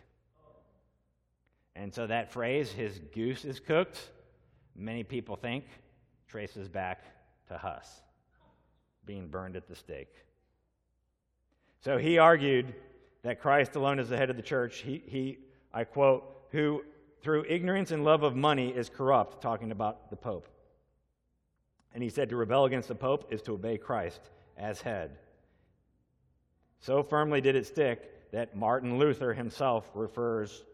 And 1.75 1.93
so 1.93 2.07
that 2.07 2.31
phrase, 2.31 2.71
his 2.71 2.99
goose 3.13 3.45
is 3.45 3.59
cooked, 3.59 3.99
many 4.75 5.03
people 5.03 5.35
think 5.35 5.65
traces 6.33 6.67
back 6.67 7.03
to 7.47 7.55
Huss 7.55 8.01
being 9.05 9.27
burned 9.27 9.55
at 9.55 9.67
the 9.67 9.75
stake. 9.75 10.15
So 11.81 11.99
he 11.99 12.17
argued 12.17 12.73
that 13.21 13.39
Christ 13.39 13.75
alone 13.75 13.99
is 13.99 14.09
the 14.09 14.17
head 14.17 14.31
of 14.31 14.35
the 14.35 14.41
church. 14.41 14.79
He, 14.79 15.03
he 15.05 15.37
I 15.71 15.83
quote, 15.83 16.23
who 16.49 16.83
through 17.21 17.45
ignorance 17.47 17.91
and 17.91 18.03
love 18.03 18.23
of 18.23 18.35
money 18.35 18.69
is 18.69 18.89
corrupt, 18.89 19.43
talking 19.43 19.69
about 19.69 20.09
the 20.09 20.15
Pope. 20.15 20.47
And 21.93 22.01
he 22.01 22.09
said 22.09 22.29
to 22.29 22.35
rebel 22.35 22.65
against 22.65 22.87
the 22.87 22.95
Pope 22.95 23.31
is 23.31 23.43
to 23.43 23.53
obey 23.53 23.77
Christ 23.77 24.31
as 24.57 24.81
head. 24.81 25.11
So 26.79 27.03
firmly 27.03 27.41
did 27.41 27.55
it 27.55 27.67
stick 27.67 28.31
that 28.31 28.55
Martin 28.55 28.97
Luther 28.97 29.35
himself 29.35 29.87
refers 29.93 30.65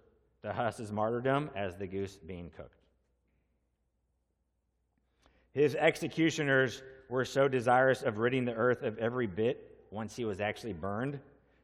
to 0.41 0.53
Huss's 0.53 0.89
martyrdom 0.89 1.49
as 1.53 1.75
the 1.75 1.85
goose 1.85 2.15
being 2.15 2.49
cooked. 2.55 2.78
His 5.53 5.75
executioners 5.75 6.81
were 7.09 7.25
so 7.25 7.47
desirous 7.47 8.03
of 8.03 8.19
ridding 8.19 8.45
the 8.45 8.53
earth 8.53 8.83
of 8.83 8.97
every 8.99 9.27
bit 9.27 9.87
once 9.91 10.15
he 10.15 10.25
was 10.25 10.39
actually 10.39 10.73
burned 10.73 11.19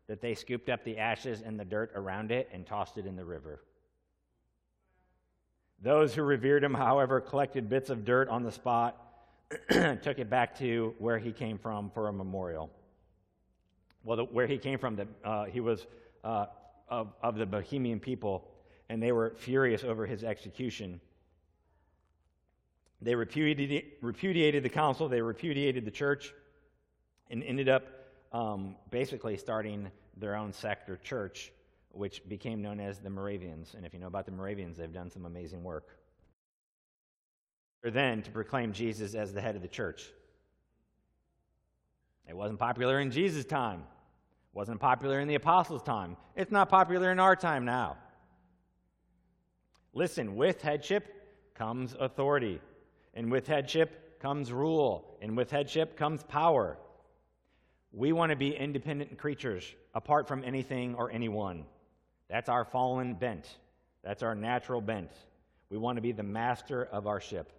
that 0.08 0.22
they 0.22 0.36
scooped 0.36 0.70
up 0.70 0.84
the 0.84 0.98
ashes 0.98 1.42
and 1.42 1.60
the 1.60 1.66
dirt 1.66 1.92
around 1.96 2.32
it 2.32 2.50
and 2.52 2.66
tossed 2.66 2.98
it 2.98 3.06
in 3.06 3.16
the 3.16 3.26
river. 3.26 3.62
Those 5.82 6.14
who 6.14 6.24
revered 6.24 6.64
him, 6.64 6.74
however, 6.74 7.20
collected 7.20 7.70
bits 7.70 7.90
of 7.90 8.06
dirt 8.06 8.30
on 8.30 8.44
the 8.44 8.52
spot, 8.52 9.02
took 9.70 10.20
it 10.20 10.30
back 10.30 10.58
to 10.60 10.96
where 11.00 11.20
he 11.20 11.32
came 11.32 11.58
from 11.58 11.92
for 11.92 12.08
a 12.08 12.14
memorial. 12.14 12.72
Well, 14.04 14.18
the, 14.18 14.24
where 14.24 14.48
he 14.48 14.58
came 14.58 14.80
from, 14.80 14.96
the, 14.96 15.08
uh, 15.24 15.46
he 15.46 15.60
was 15.60 15.86
uh, 16.24 16.48
of, 16.90 17.14
of 17.22 17.36
the 17.36 17.46
Bohemian 17.46 18.00
people, 18.00 18.48
and 18.90 19.02
they 19.02 19.12
were 19.12 19.34
furious 19.38 19.84
over 19.84 20.06
his 20.06 20.24
execution. 20.24 21.00
They 23.06 23.14
repudiated, 23.14 23.84
repudiated 24.02 24.64
the 24.64 24.70
council, 24.70 25.08
they 25.08 25.22
repudiated 25.22 25.86
the 25.86 25.92
church, 25.92 26.34
and 27.30 27.44
ended 27.44 27.70
up 27.70 27.84
um, 28.32 28.76
basically 28.90 29.38
starting 29.38 29.92
their 30.18 30.36
own 30.36 30.52
sect 30.52 30.90
or 30.90 30.98
church, 30.98 31.52
which 31.90 32.28
became 32.28 32.64
known 32.64 32.80
as 32.80 32.98
the 32.98 33.12
Moravians. 33.12 33.76
And 33.76 33.86
if 33.86 33.94
you 33.94 34.00
know 34.00 34.08
about 34.08 34.26
the 34.26 34.32
Moravians, 34.32 34.78
they've 34.78 34.92
done 34.92 35.12
some 35.12 35.26
amazing 35.28 35.64
work. 35.64 36.00
Or 37.84 37.92
then 37.92 38.24
to 38.24 38.32
proclaim 38.32 38.74
Jesus 38.74 39.14
as 39.14 39.32
the 39.32 39.40
head 39.40 39.56
of 39.56 39.62
the 39.62 39.68
church. 39.68 40.12
It 42.28 42.36
wasn't 42.36 42.58
popular 42.58 43.00
in 43.00 43.12
Jesus' 43.12 43.46
time. 43.46 43.82
It 43.82 44.58
wasn't 44.58 44.80
popular 44.80 45.20
in 45.20 45.28
the 45.28 45.36
apostles' 45.36 45.84
time. 45.84 46.18
It's 46.36 46.52
not 46.52 46.70
popular 46.70 47.12
in 47.12 47.20
our 47.20 47.36
time 47.36 47.66
now. 47.66 47.98
Listen, 49.94 50.36
with 50.36 50.64
headship 50.64 51.54
comes 51.54 51.96
authority. 52.00 52.60
And 53.16 53.32
with 53.32 53.48
headship 53.48 54.20
comes 54.20 54.52
rule. 54.52 55.18
And 55.22 55.38
with 55.38 55.52
headship 55.52 55.98
comes 55.98 56.24
power. 56.24 56.78
We 57.92 58.12
want 58.12 58.32
to 58.32 58.36
be 58.36 58.54
independent 58.56 59.18
creatures 59.18 59.74
apart 59.94 60.28
from 60.28 60.44
anything 60.44 60.96
or 60.96 61.12
anyone. 61.12 61.66
That's 62.30 62.50
our 62.50 62.66
fallen 62.66 63.14
bent. 63.14 63.48
That's 64.04 64.22
our 64.22 64.36
natural 64.36 64.82
bent. 64.82 65.12
We 65.70 65.78
want 65.78 65.96
to 65.96 66.02
be 66.02 66.12
the 66.12 66.24
master 66.24 66.84
of 66.84 67.08
our 67.08 67.20
ship. 67.20 67.52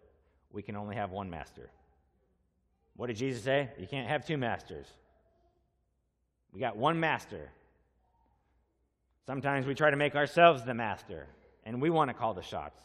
We 0.52 0.62
can 0.62 0.76
only 0.76 0.96
have 0.96 1.10
one 1.10 1.30
master. 1.30 1.70
What 2.96 3.08
did 3.08 3.16
Jesus 3.16 3.42
say? 3.42 3.70
You 3.78 3.86
can't 3.86 4.08
have 4.08 4.26
two 4.26 4.36
masters. 4.36 4.86
We 6.52 6.60
got 6.60 6.76
one 6.76 6.98
master. 7.00 7.50
Sometimes 9.26 9.66
we 9.66 9.74
try 9.74 9.90
to 9.90 9.96
make 9.96 10.14
ourselves 10.14 10.64
the 10.64 10.72
master, 10.72 11.26
and 11.64 11.82
we 11.82 11.90
want 11.90 12.10
to 12.10 12.14
call 12.14 12.32
the 12.32 12.42
shots. 12.42 12.80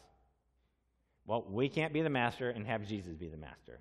Well, 1.32 1.46
we 1.50 1.70
can't 1.70 1.94
be 1.94 2.02
the 2.02 2.10
master 2.10 2.50
and 2.50 2.66
have 2.66 2.86
Jesus 2.86 3.14
be 3.14 3.30
the 3.30 3.38
master. 3.38 3.80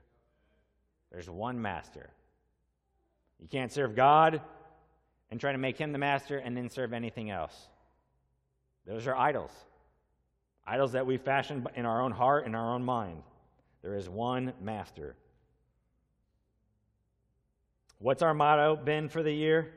There's 1.12 1.30
one 1.30 1.62
master. 1.62 2.10
You 3.42 3.50
can't 3.50 3.74
serve 3.74 3.94
God 3.94 4.40
and 5.30 5.38
try 5.38 5.52
to 5.52 5.58
make 5.58 5.78
him 5.78 5.92
the 5.92 5.98
master 5.98 6.38
and 6.38 6.56
then 6.56 6.70
serve 6.70 6.94
anything 6.94 7.30
else. 7.30 7.54
Those 8.88 9.06
are 9.06 9.18
idols. 9.18 9.52
Idols 10.66 10.94
that 10.94 11.06
we 11.06 11.18
fashion 11.18 11.68
in 11.76 11.86
our 11.86 12.02
own 12.02 12.14
heart 12.14 12.46
and 12.46 12.56
our 12.56 12.74
own 12.74 12.86
mind. 12.86 13.22
There 13.82 13.98
is 13.98 14.08
one 14.08 14.54
master. 14.62 15.18
What's 18.00 18.22
our 18.22 18.34
motto 18.34 18.78
been 18.78 19.10
for 19.10 19.24
the 19.24 19.34
year? 19.34 19.74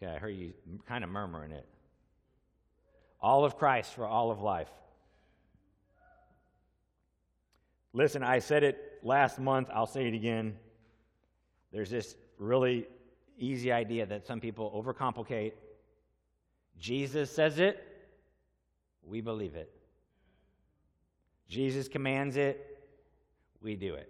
Okay, 0.00 0.14
I 0.14 0.18
heard 0.18 0.36
you 0.36 0.52
kind 0.86 1.02
of 1.02 1.10
murmuring 1.10 1.50
it. 1.50 1.66
All 3.20 3.44
of 3.44 3.56
Christ 3.56 3.94
for 3.94 4.06
all 4.06 4.30
of 4.30 4.40
life. 4.40 4.70
Listen, 7.92 8.22
I 8.22 8.38
said 8.38 8.62
it 8.62 9.00
last 9.02 9.38
month, 9.38 9.68
I'll 9.72 9.86
say 9.86 10.06
it 10.06 10.14
again. 10.14 10.56
There's 11.72 11.90
this 11.90 12.14
really 12.38 12.86
easy 13.38 13.72
idea 13.72 14.06
that 14.06 14.26
some 14.26 14.40
people 14.40 14.70
overcomplicate. 14.74 15.52
Jesus 16.78 17.30
says 17.30 17.58
it, 17.58 17.84
we 19.04 19.20
believe 19.20 19.56
it. 19.56 19.72
Jesus 21.48 21.88
commands 21.88 22.36
it, 22.36 22.78
we 23.60 23.74
do 23.74 23.94
it. 23.94 24.08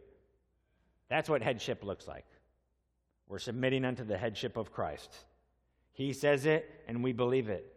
That's 1.09 1.29
what 1.29 1.42
headship 1.42 1.85
looks 1.85 2.07
like. 2.07 2.27
We're 3.29 3.38
submitting 3.38 3.85
unto 3.85 4.05
the 4.05 4.18
headship 4.18 4.57
of 4.57 4.73
Christ. 4.73 5.25
He 5.92 6.12
says 6.12 6.47
it, 6.47 6.68
and 6.87 7.03
we 7.03 7.12
believe 7.12 7.49
it. 7.49 7.75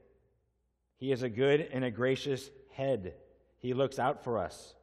He 1.01 1.11
is 1.11 1.23
a 1.23 1.29
good 1.29 1.67
and 1.73 1.83
a 1.83 1.89
gracious 1.89 2.47
head. 2.73 3.15
He 3.57 3.73
looks 3.73 3.97
out 3.97 4.23
for 4.23 4.37
us. 4.37 4.75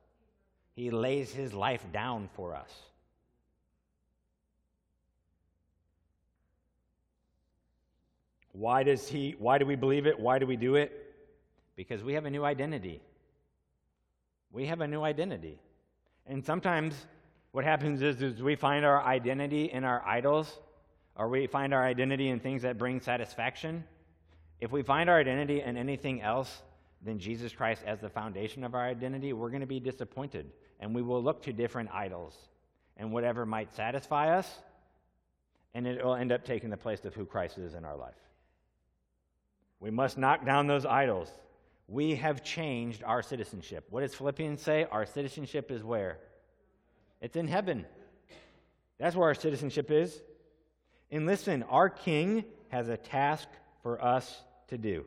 He 0.74 0.90
lays 0.90 1.33
his 1.33 1.54
life 1.54 1.87
down 1.92 2.28
for 2.35 2.57
us. 2.57 2.72
Why 8.50 8.83
does 8.83 9.07
he 9.07 9.37
why 9.38 9.59
do 9.59 9.66
we 9.66 9.76
believe 9.76 10.07
it? 10.07 10.18
Why 10.18 10.40
do 10.40 10.46
we 10.46 10.57
do 10.57 10.74
it? 10.74 10.90
Because 11.76 12.02
we 12.02 12.14
have 12.14 12.24
a 12.24 12.31
new 12.31 12.44
identity. 12.44 13.00
We 14.50 14.66
have 14.66 14.81
a 14.81 14.88
new 14.88 15.04
identity. 15.04 15.61
And 16.26 16.44
sometimes 16.44 16.96
what 17.52 17.62
happens 17.62 18.02
is, 18.02 18.20
is 18.20 18.42
we 18.42 18.57
find 18.57 18.85
our 18.85 19.00
identity 19.04 19.66
in 19.66 19.85
our 19.85 20.04
idols, 20.04 20.52
or 21.14 21.28
we 21.28 21.46
find 21.46 21.72
our 21.72 21.85
identity 21.85 22.28
in 22.28 22.40
things 22.40 22.62
that 22.62 22.76
bring 22.76 23.00
satisfaction. 23.00 23.85
If 24.61 24.73
we 24.73 24.83
find 24.83 25.09
our 25.09 25.18
identity 25.18 25.61
in 25.61 25.77
anything 25.77 26.21
else 26.21 26.62
than 27.03 27.18
Jesus 27.18 27.53
Christ 27.53 27.83
as 27.87 28.01
the 28.01 28.09
foundation 28.09 28.64
of 28.64 28.75
our 28.75 28.85
identity, 28.85 29.33
we're 29.33 29.51
going 29.51 29.61
to 29.61 29.66
be 29.66 29.81
disappointed 29.81 30.51
and 30.81 30.94
we 30.94 31.03
will 31.03 31.23
look 31.23 31.42
to 31.44 31.53
different 31.53 31.90
idols 31.92 32.37
and 32.97 33.12
whatever 33.12 33.47
might 33.47 33.75
satisfy 33.75 34.37
us, 34.37 34.49
and 35.75 35.87
it 35.87 36.05
will 36.05 36.14
end 36.14 36.33
up 36.33 36.44
taking 36.44 36.71
the 36.71 36.77
place 36.77 37.05
of 37.05 37.14
who 37.14 37.25
Christ 37.25 37.59
is 37.59 37.75
in 37.75 37.85
our 37.85 37.97
life. 37.97 38.14
We 39.81 39.90
must 39.90 40.18
knock 40.18 40.44
down 40.44 40.66
those 40.66 40.85
idols. 40.85 41.31
We 41.87 42.16
have 42.16 42.42
changed 42.42 43.05
our 43.05 43.23
citizenship. 43.23 43.87
What 43.90 44.01
does 44.01 44.14
Philippians 44.14 44.61
say? 44.61 44.87
Our 44.90 45.07
citizenship 45.07 45.71
is 45.71 45.85
where? 45.85 46.18
It's 47.21 47.37
in 47.37 47.47
heaven. 47.47 47.87
That's 48.99 49.14
where 49.14 49.29
our 49.29 49.35
citizenship 49.35 49.90
is. 49.90 50.21
And 51.11 51.27
listen, 51.27 51.62
our 51.62 51.88
King 51.88 52.44
has 52.68 52.88
a 52.88 52.97
task 52.97 53.49
for 53.83 54.03
us 54.05 54.42
to 54.68 54.78
do. 54.78 55.04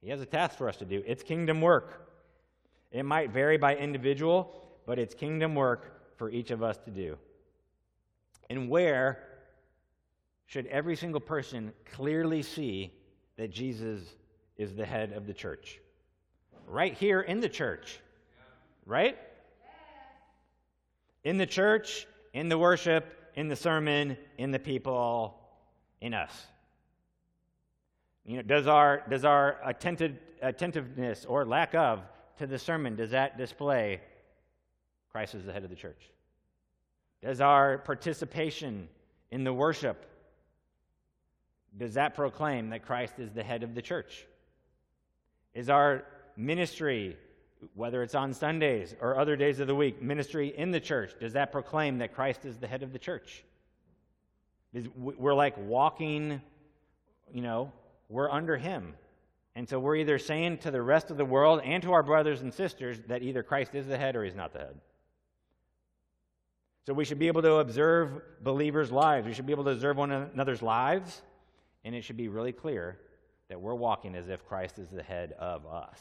He 0.00 0.10
has 0.10 0.20
a 0.20 0.26
task 0.26 0.56
for 0.56 0.68
us 0.68 0.76
to 0.78 0.84
do. 0.84 1.02
It's 1.06 1.22
kingdom 1.22 1.60
work. 1.60 2.08
It 2.90 3.04
might 3.04 3.30
vary 3.30 3.58
by 3.58 3.76
individual, 3.76 4.50
but 4.86 4.98
it's 4.98 5.14
kingdom 5.14 5.54
work 5.54 6.16
for 6.16 6.30
each 6.30 6.50
of 6.50 6.62
us 6.62 6.78
to 6.78 6.90
do. 6.90 7.16
And 8.48 8.68
where 8.68 9.24
should 10.46 10.66
every 10.66 10.96
single 10.96 11.20
person 11.20 11.72
clearly 11.92 12.42
see 12.42 12.92
that 13.36 13.50
Jesus 13.50 14.00
is 14.56 14.74
the 14.74 14.84
head 14.84 15.12
of 15.12 15.26
the 15.26 15.34
church? 15.34 15.80
Right 16.66 16.94
here 16.94 17.20
in 17.20 17.40
the 17.40 17.48
church. 17.48 18.00
Right? 18.86 19.16
In 21.22 21.36
the 21.36 21.46
church, 21.46 22.06
in 22.32 22.48
the 22.48 22.58
worship, 22.58 23.30
in 23.34 23.48
the 23.48 23.56
sermon, 23.56 24.16
in 24.38 24.50
the 24.50 24.58
people, 24.58 25.38
in 26.00 26.14
us. 26.14 26.32
You 28.30 28.36
know, 28.36 28.42
does 28.42 28.68
our, 28.68 29.02
does 29.10 29.24
our 29.24 29.58
attentive, 29.64 30.16
attentiveness 30.40 31.24
or 31.24 31.44
lack 31.44 31.74
of 31.74 32.00
to 32.38 32.46
the 32.46 32.60
sermon, 32.60 32.94
does 32.94 33.10
that 33.10 33.36
display 33.36 34.00
Christ 35.10 35.34
as 35.34 35.44
the 35.44 35.52
head 35.52 35.64
of 35.64 35.70
the 35.70 35.74
church? 35.74 36.00
Does 37.24 37.40
our 37.40 37.78
participation 37.78 38.88
in 39.32 39.42
the 39.42 39.52
worship, 39.52 40.06
does 41.76 41.94
that 41.94 42.14
proclaim 42.14 42.70
that 42.70 42.86
Christ 42.86 43.14
is 43.18 43.32
the 43.32 43.42
head 43.42 43.64
of 43.64 43.74
the 43.74 43.82
church? 43.82 44.24
Is 45.52 45.68
our 45.68 46.04
ministry, 46.36 47.16
whether 47.74 48.00
it's 48.00 48.14
on 48.14 48.32
Sundays 48.32 48.94
or 49.00 49.18
other 49.18 49.34
days 49.34 49.58
of 49.58 49.66
the 49.66 49.74
week, 49.74 50.00
ministry 50.00 50.56
in 50.56 50.70
the 50.70 50.78
church, 50.78 51.14
does 51.18 51.32
that 51.32 51.50
proclaim 51.50 51.98
that 51.98 52.14
Christ 52.14 52.44
is 52.44 52.58
the 52.58 52.68
head 52.68 52.84
of 52.84 52.92
the 52.92 53.00
church? 53.00 53.42
We're 54.94 55.34
like 55.34 55.56
walking, 55.58 56.40
you 57.34 57.42
know, 57.42 57.72
we're 58.10 58.30
under 58.30 58.58
Him. 58.58 58.94
And 59.54 59.68
so 59.68 59.80
we're 59.80 59.96
either 59.96 60.18
saying 60.18 60.58
to 60.58 60.70
the 60.70 60.82
rest 60.82 61.10
of 61.10 61.16
the 61.16 61.24
world 61.24 61.62
and 61.64 61.82
to 61.82 61.92
our 61.92 62.02
brothers 62.02 62.42
and 62.42 62.52
sisters 62.52 63.00
that 63.08 63.22
either 63.22 63.42
Christ 63.42 63.74
is 63.74 63.86
the 63.86 63.96
head 63.96 64.16
or 64.16 64.24
He's 64.24 64.34
not 64.34 64.52
the 64.52 64.58
head. 64.58 64.80
So 66.86 66.92
we 66.92 67.04
should 67.04 67.18
be 67.18 67.28
able 67.28 67.42
to 67.42 67.54
observe 67.54 68.20
believers' 68.42 68.90
lives. 68.90 69.26
We 69.26 69.32
should 69.32 69.46
be 69.46 69.52
able 69.52 69.64
to 69.64 69.70
observe 69.70 69.96
one 69.96 70.10
another's 70.10 70.62
lives, 70.62 71.22
and 71.84 71.94
it 71.94 72.02
should 72.02 72.16
be 72.16 72.28
really 72.28 72.52
clear 72.52 72.98
that 73.48 73.60
we're 73.60 73.74
walking 73.74 74.14
as 74.14 74.28
if 74.28 74.46
Christ 74.46 74.78
is 74.78 74.88
the 74.88 75.02
head 75.02 75.32
of 75.38 75.66
us. 75.66 76.00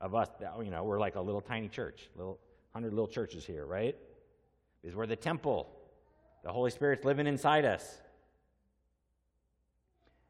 Of 0.00 0.14
us, 0.14 0.28
you 0.62 0.70
know, 0.70 0.82
we're 0.84 0.98
like 0.98 1.16
a 1.16 1.20
little 1.20 1.40
tiny 1.40 1.68
church, 1.68 2.08
little 2.16 2.38
hundred 2.72 2.92
little 2.92 3.08
churches 3.08 3.44
here, 3.44 3.64
right? 3.64 3.96
Because 4.82 4.96
we're 4.96 5.06
the 5.06 5.16
temple. 5.16 5.68
The 6.42 6.52
Holy 6.52 6.70
Spirit's 6.70 7.04
living 7.04 7.26
inside 7.26 7.64
us. 7.64 8.00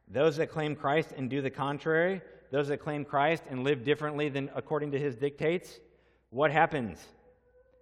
Those 0.09 0.37
that 0.37 0.51
claim 0.51 0.77
Christ 0.77 1.13
and 1.17 1.31
do 1.31 1.41
the 1.41 1.51
contrary, 1.51 2.21
those 2.51 2.69
that 2.69 2.79
claim 2.79 3.05
Christ 3.05 3.43
and 3.49 3.65
live 3.65 3.85
differently 3.85 4.29
than 4.29 4.51
according 4.55 4.93
to 4.93 4.99
his 4.99 5.17
dictates, 5.17 5.81
what 6.31 6.51
happens? 6.51 6.99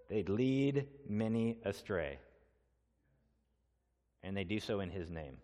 They 0.08 0.22
lead 0.22 0.86
many 1.08 1.58
astray. 1.64 2.18
And 4.22 4.36
they 4.36 4.44
do 4.44 4.60
so 4.60 4.80
in 4.80 4.90
his 4.90 5.10
name. 5.10 5.38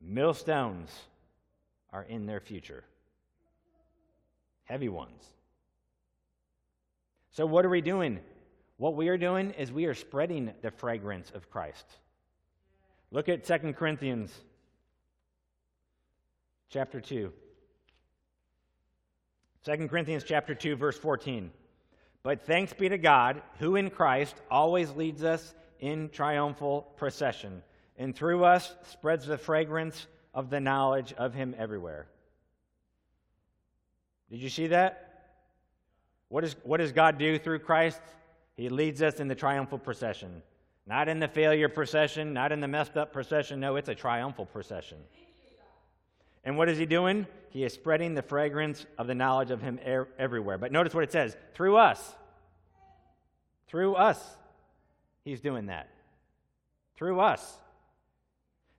Millstones 0.00 0.90
are 1.92 2.02
in 2.02 2.26
their 2.26 2.40
future, 2.40 2.84
heavy 4.64 4.88
ones. 4.88 5.24
So, 7.30 7.46
what 7.46 7.64
are 7.64 7.70
we 7.70 7.80
doing? 7.80 8.20
What 8.76 8.96
we 8.96 9.08
are 9.08 9.16
doing 9.16 9.52
is 9.52 9.72
we 9.72 9.86
are 9.86 9.94
spreading 9.94 10.52
the 10.62 10.70
fragrance 10.70 11.30
of 11.34 11.50
Christ. 11.50 11.86
Look 13.14 13.28
at 13.28 13.44
2 13.44 13.74
Corinthians 13.74 14.32
chapter 16.68 17.00
2. 17.00 17.32
2 19.64 19.88
Corinthians 19.88 20.24
chapter 20.24 20.52
2 20.52 20.74
verse 20.74 20.98
14. 20.98 21.52
But 22.24 22.44
thanks 22.44 22.72
be 22.72 22.88
to 22.88 22.98
God, 22.98 23.40
who 23.60 23.76
in 23.76 23.90
Christ 23.90 24.34
always 24.50 24.90
leads 24.90 25.22
us 25.22 25.54
in 25.78 26.08
triumphal 26.08 26.92
procession, 26.96 27.62
and 27.96 28.16
through 28.16 28.44
us 28.44 28.74
spreads 28.90 29.26
the 29.26 29.38
fragrance 29.38 30.08
of 30.34 30.50
the 30.50 30.58
knowledge 30.58 31.12
of 31.12 31.34
him 31.34 31.54
everywhere. 31.56 32.08
Did 34.28 34.40
you 34.40 34.48
see 34.48 34.66
that? 34.66 35.36
What, 36.30 36.42
is, 36.42 36.56
what 36.64 36.78
does 36.78 36.90
God 36.90 37.18
do 37.18 37.38
through 37.38 37.60
Christ? 37.60 38.00
He 38.56 38.68
leads 38.68 39.02
us 39.02 39.20
in 39.20 39.28
the 39.28 39.36
triumphal 39.36 39.78
procession. 39.78 40.42
Not 40.86 41.08
in 41.08 41.18
the 41.18 41.28
failure 41.28 41.68
procession, 41.68 42.34
not 42.34 42.52
in 42.52 42.60
the 42.60 42.68
messed 42.68 42.96
up 42.96 43.12
procession. 43.12 43.60
No, 43.60 43.76
it's 43.76 43.88
a 43.88 43.94
triumphal 43.94 44.46
procession. 44.46 44.98
And 46.44 46.58
what 46.58 46.68
is 46.68 46.76
he 46.76 46.84
doing? 46.84 47.26
He 47.48 47.64
is 47.64 47.72
spreading 47.72 48.14
the 48.14 48.22
fragrance 48.22 48.84
of 48.98 49.06
the 49.06 49.14
knowledge 49.14 49.50
of 49.50 49.62
him 49.62 49.80
er- 49.86 50.08
everywhere. 50.18 50.58
But 50.58 50.72
notice 50.72 50.92
what 50.92 51.04
it 51.04 51.12
says 51.12 51.36
through 51.54 51.76
us. 51.76 52.14
Through 53.68 53.94
us. 53.94 54.22
He's 55.24 55.40
doing 55.40 55.66
that. 55.66 55.88
Through 56.96 57.20
us. 57.20 57.58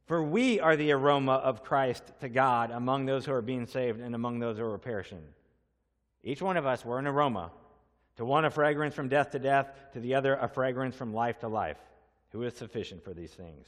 For 0.06 0.22
we 0.22 0.60
are 0.60 0.76
the 0.76 0.92
aroma 0.92 1.34
of 1.34 1.64
Christ 1.64 2.04
to 2.20 2.30
God 2.30 2.70
among 2.70 3.06
those 3.06 3.26
who 3.26 3.34
are 3.34 3.42
being 3.42 3.66
saved 3.66 4.00
and 4.00 4.14
among 4.14 4.40
those 4.40 4.58
who 4.58 4.66
are 4.66 4.78
perishing. 4.78 5.24
Each 6.24 6.42
one 6.42 6.58
of 6.58 6.68
us, 6.68 6.86
we're 6.86 7.00
an 7.00 7.08
aroma. 7.08 7.52
To 8.18 8.26
one, 8.26 8.46
a 8.46 8.52
fragrance 8.52 8.94
from 8.94 9.10
death 9.10 9.32
to 9.32 9.40
death, 9.40 9.68
to 9.94 10.00
the 10.00 10.14
other, 10.16 10.36
a 10.36 10.48
fragrance 10.48 10.96
from 10.96 11.14
life 11.14 11.40
to 11.40 11.48
life. 11.48 11.78
Who 12.36 12.44
is 12.44 12.54
sufficient 12.54 13.02
for 13.02 13.14
these 13.14 13.32
things? 13.32 13.66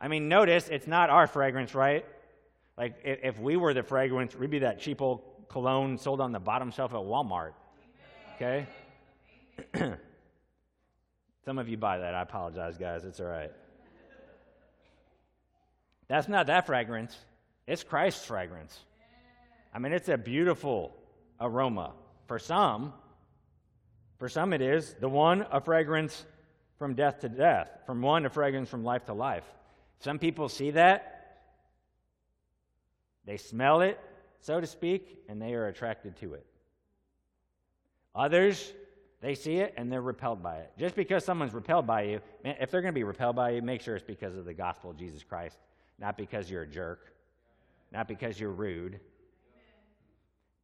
I 0.00 0.08
mean, 0.08 0.30
notice 0.30 0.68
it's 0.70 0.86
not 0.86 1.10
our 1.10 1.26
fragrance, 1.26 1.74
right? 1.74 2.06
Like, 2.78 3.00
if 3.04 3.38
we 3.38 3.58
were 3.58 3.74
the 3.74 3.82
fragrance, 3.82 4.34
we'd 4.34 4.48
be 4.48 4.60
that 4.60 4.80
cheap 4.80 5.02
old 5.02 5.20
cologne 5.50 5.98
sold 5.98 6.22
on 6.22 6.32
the 6.32 6.40
bottom 6.40 6.70
shelf 6.70 6.92
at 6.92 6.96
Walmart. 6.96 7.52
Okay? 8.36 8.66
Some 11.44 11.58
of 11.58 11.68
you 11.68 11.76
buy 11.76 11.98
that. 11.98 12.14
I 12.14 12.22
apologize, 12.22 12.78
guys. 12.78 13.04
It's 13.04 13.20
all 13.20 13.26
right. 13.26 13.52
That's 16.08 16.28
not 16.28 16.46
that 16.46 16.64
fragrance, 16.64 17.14
it's 17.66 17.84
Christ's 17.84 18.24
fragrance. 18.24 18.80
I 19.74 19.80
mean, 19.80 19.92
it's 19.92 20.08
a 20.08 20.16
beautiful 20.16 20.96
aroma. 21.38 21.92
For 22.26 22.38
some, 22.38 22.94
for 24.18 24.30
some 24.30 24.54
it 24.54 24.62
is. 24.62 24.94
The 24.98 25.10
one, 25.10 25.44
a 25.52 25.60
fragrance 25.60 26.24
from 26.82 26.94
death 26.94 27.20
to 27.20 27.28
death. 27.28 27.70
From 27.86 28.02
one, 28.02 28.26
a 28.26 28.30
fragrance 28.30 28.68
from 28.68 28.82
life 28.82 29.04
to 29.04 29.12
life. 29.12 29.44
Some 30.00 30.18
people 30.18 30.48
see 30.48 30.72
that, 30.72 31.38
they 33.24 33.36
smell 33.36 33.82
it, 33.82 34.00
so 34.40 34.60
to 34.60 34.66
speak, 34.66 35.22
and 35.28 35.40
they 35.40 35.54
are 35.54 35.68
attracted 35.68 36.16
to 36.16 36.34
it. 36.34 36.44
Others, 38.16 38.72
they 39.20 39.36
see 39.36 39.58
it 39.58 39.74
and 39.76 39.92
they're 39.92 40.02
repelled 40.02 40.42
by 40.42 40.56
it. 40.56 40.72
Just 40.76 40.96
because 40.96 41.24
someone's 41.24 41.54
repelled 41.54 41.86
by 41.86 42.02
you, 42.02 42.20
if 42.44 42.72
they're 42.72 42.82
going 42.82 42.92
to 42.92 42.98
be 42.98 43.04
repelled 43.04 43.36
by 43.36 43.50
you, 43.50 43.62
make 43.62 43.80
sure 43.80 43.94
it's 43.94 44.04
because 44.04 44.34
of 44.34 44.44
the 44.44 44.52
gospel 44.52 44.90
of 44.90 44.96
Jesus 44.96 45.22
Christ 45.22 45.56
not 46.02 46.16
because 46.16 46.50
you're 46.50 46.62
a 46.62 46.66
jerk, 46.66 47.12
not 47.92 48.08
because 48.08 48.38
you're 48.38 48.50
rude. 48.50 48.98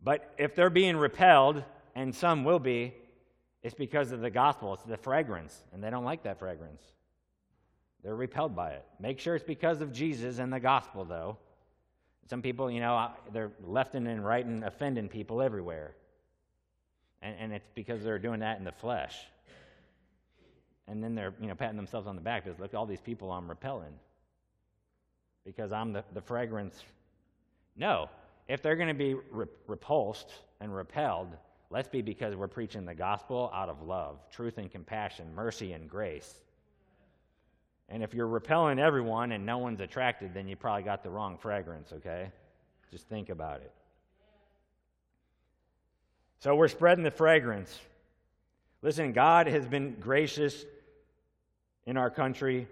But 0.03 0.35
if 0.37 0.57
they're 0.57 0.69
being 0.69 0.97
repelled, 0.97 1.63
and 1.95 2.13
some 2.13 2.43
will 2.43 2.59
be, 2.59 2.95
it's 3.63 3.75
because 3.75 4.13
of 4.13 4.21
the 4.21 4.31
gospel. 4.31 4.75
It's 4.75 4.83
the 4.85 4.97
fragrance, 4.97 5.63
and 5.73 5.83
they 5.83 5.91
don't 5.91 6.05
like 6.05 6.23
that 6.25 6.39
fragrance. 6.39 6.83
They're 8.03 8.15
repelled 8.15 8.55
by 8.55 8.71
it. 8.71 8.85
Make 9.01 9.19
sure 9.19 9.35
it's 9.35 9.45
because 9.45 9.81
of 9.81 9.93
Jesus 9.93 10.39
and 10.39 10.53
the 10.53 10.61
gospel, 10.61 11.05
though. 11.05 11.39
Some 12.29 12.43
people, 12.43 12.71
you 12.71 12.81
know, 12.81 13.11
they're 13.33 13.51
left 13.65 13.95
and 13.95 14.25
right 14.25 14.45
and 14.45 14.63
offending 14.65 15.09
people 15.09 15.43
everywhere. 15.43 15.95
And, 17.23 17.35
and 17.39 17.53
it's 17.53 17.69
because 17.75 18.05
they're 18.05 18.19
doing 18.19 18.41
that 18.41 18.59
in 18.59 18.65
the 18.65 18.73
flesh. 18.73 19.17
And 20.87 21.03
then 21.03 21.15
they're, 21.15 21.35
you 21.41 21.49
know, 21.49 21.55
patting 21.55 21.77
themselves 21.77 22.07
on 22.07 22.17
the 22.17 22.23
back 22.23 22.45
because 22.45 22.61
look, 22.61 22.75
all 22.75 22.87
these 22.87 23.01
people 23.01 23.33
I'm 23.33 23.49
repelling 23.49 23.93
because 25.45 25.73
I'm 25.73 25.95
the, 25.95 26.05
the 26.13 26.21
fragrance. 26.21 26.83
No. 27.77 28.11
If 28.49 28.63
they're 28.63 28.77
going 28.77 28.89
to 28.89 28.95
be 28.95 29.15
re- 29.31 29.47
repulsed 29.67 30.31
and 30.61 30.75
repelled, 30.75 31.29
let's 31.71 31.89
be 31.89 32.03
because 32.03 32.35
we're 32.35 32.49
preaching 32.49 32.85
the 32.85 32.95
gospel 32.95 33.51
out 33.55 33.69
of 33.69 33.83
love, 33.83 34.19
truth 34.31 34.59
and 34.59 34.71
compassion, 34.71 35.35
mercy 35.35 35.73
and 35.73 35.89
grace. 35.89 36.41
And 37.89 38.03
if 38.03 38.13
you're 38.13 38.27
repelling 38.27 38.79
everyone 38.79 39.33
and 39.33 39.47
no 39.47 39.59
one's 39.59 39.81
attracted, 39.81 40.35
then 40.35 40.47
you 40.47 40.57
probably 40.57 40.83
got 40.83 41.03
the 41.03 41.11
wrong 41.11 41.39
fragrance, 41.39 41.93
okay? 41.93 42.31
Just 42.91 43.09
think 43.09 43.31
about 43.31 43.61
it. 43.61 43.73
So 46.41 46.55
we're 46.55 46.69
spreading 46.69 47.05
the 47.05 47.11
fragrance. 47.11 47.79
Listen, 48.83 49.13
God 49.13 49.47
has 49.47 49.67
been 49.67 49.97
gracious 49.99 50.65
in 51.87 51.97
our 51.97 52.11
country 52.11 52.69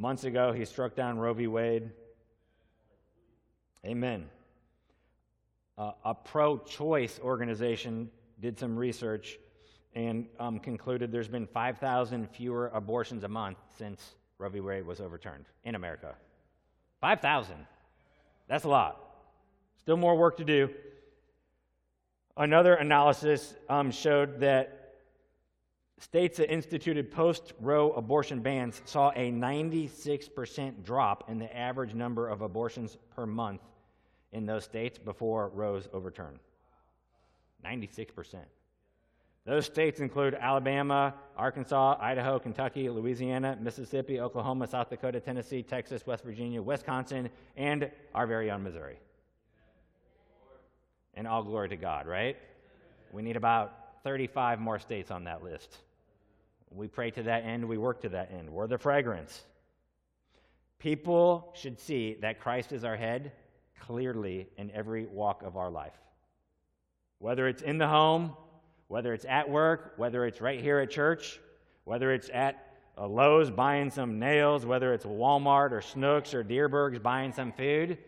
Months 0.00 0.24
ago, 0.24 0.50
he 0.50 0.64
struck 0.64 0.94
down 0.94 1.18
Roe 1.18 1.34
v. 1.34 1.46
Wade. 1.46 1.90
Amen. 3.84 4.24
Uh, 5.80 5.92
a 6.04 6.14
pro 6.14 6.58
choice 6.58 7.18
organization 7.22 8.10
did 8.38 8.58
some 8.58 8.76
research 8.76 9.38
and 9.94 10.26
um, 10.38 10.58
concluded 10.58 11.10
there's 11.10 11.26
been 11.26 11.46
5,000 11.46 12.28
fewer 12.28 12.68
abortions 12.74 13.24
a 13.24 13.28
month 13.28 13.56
since 13.78 14.16
Roe 14.36 14.50
v. 14.50 14.60
Wade 14.60 14.84
was 14.84 15.00
overturned 15.00 15.46
in 15.64 15.74
America. 15.74 16.14
5,000. 17.00 17.54
That's 18.46 18.64
a 18.64 18.68
lot. 18.68 19.00
Still 19.78 19.96
more 19.96 20.18
work 20.18 20.36
to 20.36 20.44
do. 20.44 20.68
Another 22.36 22.74
analysis 22.74 23.54
um, 23.70 23.90
showed 23.90 24.38
that 24.40 24.76
States 25.98 26.36
that 26.36 26.52
instituted 26.52 27.10
post 27.10 27.54
Roe 27.58 27.92
abortion 27.92 28.40
bans 28.40 28.82
saw 28.84 29.12
a 29.12 29.32
96% 29.32 30.84
drop 30.84 31.30
in 31.30 31.38
the 31.38 31.56
average 31.56 31.94
number 31.94 32.28
of 32.28 32.42
abortions 32.42 32.98
per 33.14 33.24
month 33.24 33.62
in 34.32 34.46
those 34.46 34.64
states 34.64 34.98
before 34.98 35.48
Roe's 35.48 35.88
overturn. 35.92 36.38
96%. 37.64 38.36
Those 39.46 39.64
states 39.66 40.00
include 40.00 40.34
Alabama, 40.34 41.14
Arkansas, 41.36 41.96
Idaho, 42.00 42.38
Kentucky, 42.38 42.88
Louisiana, 42.88 43.56
Mississippi, 43.60 44.20
Oklahoma, 44.20 44.66
South 44.66 44.90
Dakota, 44.90 45.18
Tennessee, 45.18 45.62
Texas, 45.62 46.06
West 46.06 46.24
Virginia, 46.24 46.60
Wisconsin, 46.60 47.30
and 47.56 47.90
our 48.14 48.26
very 48.26 48.50
own 48.50 48.62
Missouri. 48.62 48.98
And 51.14 51.26
all 51.26 51.42
glory 51.42 51.70
to 51.70 51.76
God, 51.76 52.06
right? 52.06 52.36
We 53.12 53.22
need 53.22 53.36
about 53.36 53.72
35 54.04 54.60
more 54.60 54.78
states 54.78 55.10
on 55.10 55.24
that 55.24 55.42
list. 55.42 55.78
We 56.70 56.86
pray 56.86 57.10
to 57.12 57.22
that 57.24 57.44
end, 57.44 57.66
we 57.66 57.78
work 57.78 58.02
to 58.02 58.10
that 58.10 58.30
end. 58.30 58.48
We're 58.48 58.68
the 58.68 58.78
fragrance. 58.78 59.42
People 60.78 61.52
should 61.54 61.80
see 61.80 62.16
that 62.20 62.40
Christ 62.40 62.72
is 62.72 62.84
our 62.84 62.96
head 62.96 63.32
clearly 63.80 64.46
in 64.56 64.70
every 64.70 65.06
walk 65.06 65.42
of 65.42 65.56
our 65.56 65.70
life. 65.70 65.98
Whether 67.18 67.48
it's 67.48 67.62
in 67.62 67.78
the 67.78 67.88
home, 67.88 68.36
whether 68.88 69.12
it's 69.12 69.24
at 69.24 69.50
work, 69.50 69.94
whether 69.96 70.24
it's 70.24 70.40
right 70.40 70.60
here 70.60 70.78
at 70.78 70.90
church, 70.90 71.40
Whether 71.84 72.12
it's 72.12 72.30
at 72.32 72.76
a 72.96 73.06
Lowe's 73.06 73.50
buying 73.50 73.90
some 73.90 74.18
nails, 74.18 74.66
whether 74.66 74.92
it's 74.92 75.04
Walmart 75.04 75.72
or 75.72 75.80
Schnucks 75.80 76.34
or 76.34 76.44
Dierberg's 76.44 76.98
buying 76.98 77.32
some 77.32 77.52
food, 77.52 77.98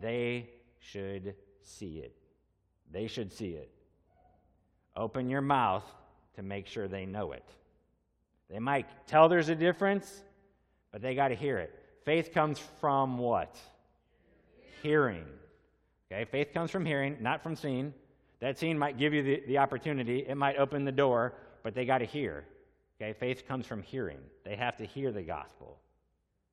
they 0.00 0.50
should 0.80 1.34
see 1.60 1.98
it. 1.98 2.16
They 2.90 3.06
should 3.06 3.32
see 3.32 3.50
it. 3.50 3.70
Open 4.96 5.30
your 5.30 5.40
mouth 5.40 5.84
to 6.34 6.42
make 6.42 6.66
sure 6.66 6.88
they 6.88 7.06
know 7.06 7.32
it. 7.32 7.48
They 8.50 8.58
might 8.58 9.06
tell 9.06 9.28
there's 9.28 9.48
a 9.48 9.54
difference, 9.54 10.22
but 10.90 11.00
they 11.00 11.14
got 11.14 11.28
to 11.28 11.34
hear 11.34 11.58
it. 11.58 11.72
Faith 12.04 12.32
comes 12.32 12.58
from 12.80 13.18
what? 13.18 13.56
Hearing. 14.82 15.24
Okay, 16.10 16.24
faith 16.24 16.52
comes 16.52 16.70
from 16.70 16.84
hearing, 16.84 17.16
not 17.20 17.42
from 17.42 17.56
seeing. 17.56 17.94
That 18.40 18.58
seeing 18.58 18.76
might 18.76 18.98
give 18.98 19.14
you 19.14 19.22
the, 19.22 19.42
the 19.46 19.58
opportunity, 19.58 20.24
it 20.26 20.34
might 20.36 20.56
open 20.56 20.84
the 20.84 20.92
door, 20.92 21.34
but 21.62 21.74
they 21.74 21.84
got 21.84 21.98
to 21.98 22.04
hear. 22.04 22.44
Okay, 23.00 23.12
faith 23.12 23.46
comes 23.46 23.66
from 23.66 23.82
hearing. 23.82 24.18
They 24.44 24.56
have 24.56 24.76
to 24.78 24.84
hear 24.84 25.12
the 25.12 25.22
gospel. 25.22 25.78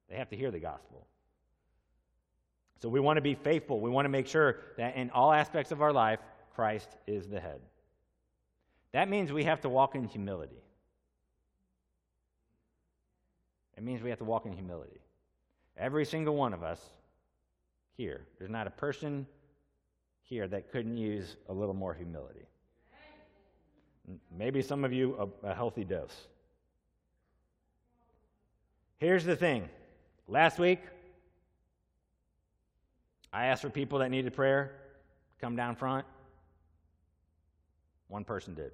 They 0.10 0.16
have 0.16 0.30
to 0.30 0.38
hear 0.38 0.52
the 0.52 0.60
gospel. 0.60 1.08
So 2.82 2.90
we 2.90 3.00
want 3.00 3.18
to 3.18 3.22
be 3.22 3.36
faithful. 3.36 3.82
We 3.82 3.90
want 3.90 4.06
to 4.06 4.10
make 4.10 4.28
sure 4.28 4.58
that 4.78 4.96
in 4.96 5.10
all 5.10 5.34
aspects 5.34 5.72
of 5.72 5.82
our 5.82 5.92
life, 5.92 6.20
Christ 6.56 6.90
is 7.08 7.28
the 7.28 7.40
head. 7.40 7.60
That 8.94 9.10
means 9.10 9.32
we 9.32 9.44
have 9.44 9.62
to 9.62 9.70
walk 9.70 9.96
in 9.96 10.06
humility. 10.06 10.62
It 13.78 13.84
means 13.84 14.02
we 14.02 14.10
have 14.10 14.20
to 14.20 14.26
walk 14.26 14.46
in 14.46 14.54
humility. 14.54 15.00
Every 15.78 16.06
single 16.06 16.36
one 16.36 16.54
of 16.54 16.64
us 16.64 16.80
here, 18.00 18.22
there's 18.38 18.50
not 18.50 18.66
a 18.66 18.70
person 18.70 19.28
here 20.24 20.48
that 20.48 20.72
couldn't 20.72 20.96
use 20.96 21.36
a 21.50 21.54
little 21.54 21.74
more 21.74 21.94
humility. 21.94 22.46
Maybe 24.36 24.62
some 24.62 24.86
of 24.86 24.94
you 24.94 25.30
a, 25.44 25.50
a 25.50 25.54
healthy 25.54 25.84
dose. 25.84 26.16
Here's 29.00 29.26
the 29.26 29.36
thing. 29.36 29.68
Last 30.30 30.60
week, 30.60 30.80
I 33.34 33.48
asked 33.48 33.64
for 33.64 33.70
people 33.70 34.00
that 34.00 34.10
needed 34.10 34.34
prayer 34.34 34.72
come 35.42 35.58
down 35.58 35.76
front. 35.76 36.06
One 38.08 38.24
person 38.24 38.56
did. 38.56 38.72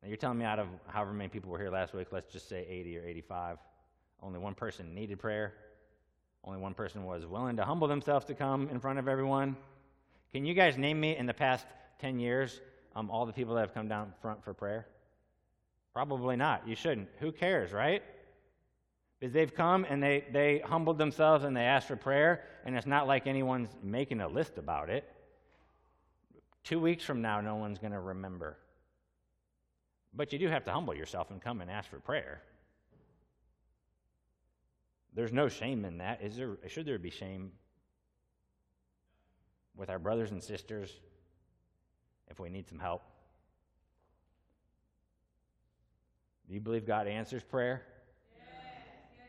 Now 0.00 0.08
you're 0.08 0.16
telling 0.16 0.38
me 0.38 0.44
out 0.44 0.60
of 0.60 0.68
however 0.86 1.12
many 1.12 1.28
people 1.28 1.50
were 1.50 1.58
here 1.58 1.70
last 1.70 1.92
week, 1.92 2.06
let's 2.12 2.32
just 2.32 2.48
say 2.48 2.64
80 2.68 2.98
or 2.98 3.04
85, 3.04 3.58
only 4.22 4.38
one 4.38 4.54
person 4.54 4.94
needed 4.94 5.18
prayer. 5.18 5.54
Only 6.44 6.58
one 6.58 6.74
person 6.74 7.04
was 7.04 7.24
willing 7.24 7.56
to 7.56 7.64
humble 7.64 7.88
themselves 7.88 8.26
to 8.26 8.34
come 8.34 8.68
in 8.68 8.80
front 8.80 8.98
of 8.98 9.08
everyone. 9.08 9.56
Can 10.32 10.44
you 10.44 10.54
guys 10.54 10.76
name 10.76 10.98
me 10.98 11.16
in 11.16 11.26
the 11.26 11.34
past 11.34 11.66
10 12.00 12.18
years 12.18 12.60
um, 12.96 13.10
all 13.10 13.26
the 13.26 13.32
people 13.32 13.54
that 13.54 13.60
have 13.60 13.74
come 13.74 13.88
down 13.88 14.12
front 14.20 14.42
for 14.42 14.52
prayer? 14.52 14.86
Probably 15.92 16.36
not. 16.36 16.66
You 16.66 16.74
shouldn't. 16.74 17.08
Who 17.20 17.32
cares, 17.32 17.72
right? 17.72 18.02
Because 19.20 19.32
they've 19.32 19.54
come 19.54 19.86
and 19.88 20.02
they, 20.02 20.24
they 20.32 20.58
humbled 20.64 20.98
themselves 20.98 21.44
and 21.44 21.56
they 21.56 21.62
asked 21.62 21.86
for 21.86 21.96
prayer, 21.96 22.44
and 22.64 22.76
it's 22.76 22.86
not 22.86 23.06
like 23.06 23.26
anyone's 23.26 23.68
making 23.82 24.20
a 24.20 24.28
list 24.28 24.58
about 24.58 24.90
it. 24.90 25.08
Two 26.64 26.80
weeks 26.80 27.04
from 27.04 27.22
now, 27.22 27.40
no 27.40 27.56
one's 27.56 27.78
going 27.78 27.92
to 27.92 28.00
remember. 28.00 28.56
But 30.14 30.32
you 30.32 30.38
do 30.38 30.48
have 30.48 30.64
to 30.64 30.72
humble 30.72 30.94
yourself 30.94 31.30
and 31.30 31.40
come 31.40 31.60
and 31.60 31.70
ask 31.70 31.88
for 31.88 32.00
prayer. 32.00 32.42
There's 35.14 35.32
no 35.32 35.48
shame 35.48 35.84
in 35.84 35.98
that. 35.98 36.22
Is 36.22 36.36
there, 36.36 36.56
should 36.68 36.86
there 36.86 36.98
be 36.98 37.10
shame 37.10 37.52
with 39.76 39.90
our 39.90 39.98
brothers 39.98 40.30
and 40.30 40.42
sisters 40.42 40.90
if 42.30 42.40
we 42.40 42.48
need 42.48 42.68
some 42.68 42.78
help? 42.78 43.02
Do 46.48 46.54
you 46.54 46.60
believe 46.60 46.86
God 46.86 47.06
answers 47.06 47.42
prayer? 47.42 47.82
Yes, 48.36 48.46
yes. 49.16 49.28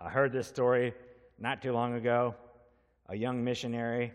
I 0.00 0.08
heard 0.08 0.32
this 0.32 0.46
story 0.46 0.94
not 1.38 1.62
too 1.62 1.72
long 1.72 1.94
ago. 1.94 2.34
A 3.08 3.16
young 3.16 3.42
missionary, 3.42 4.12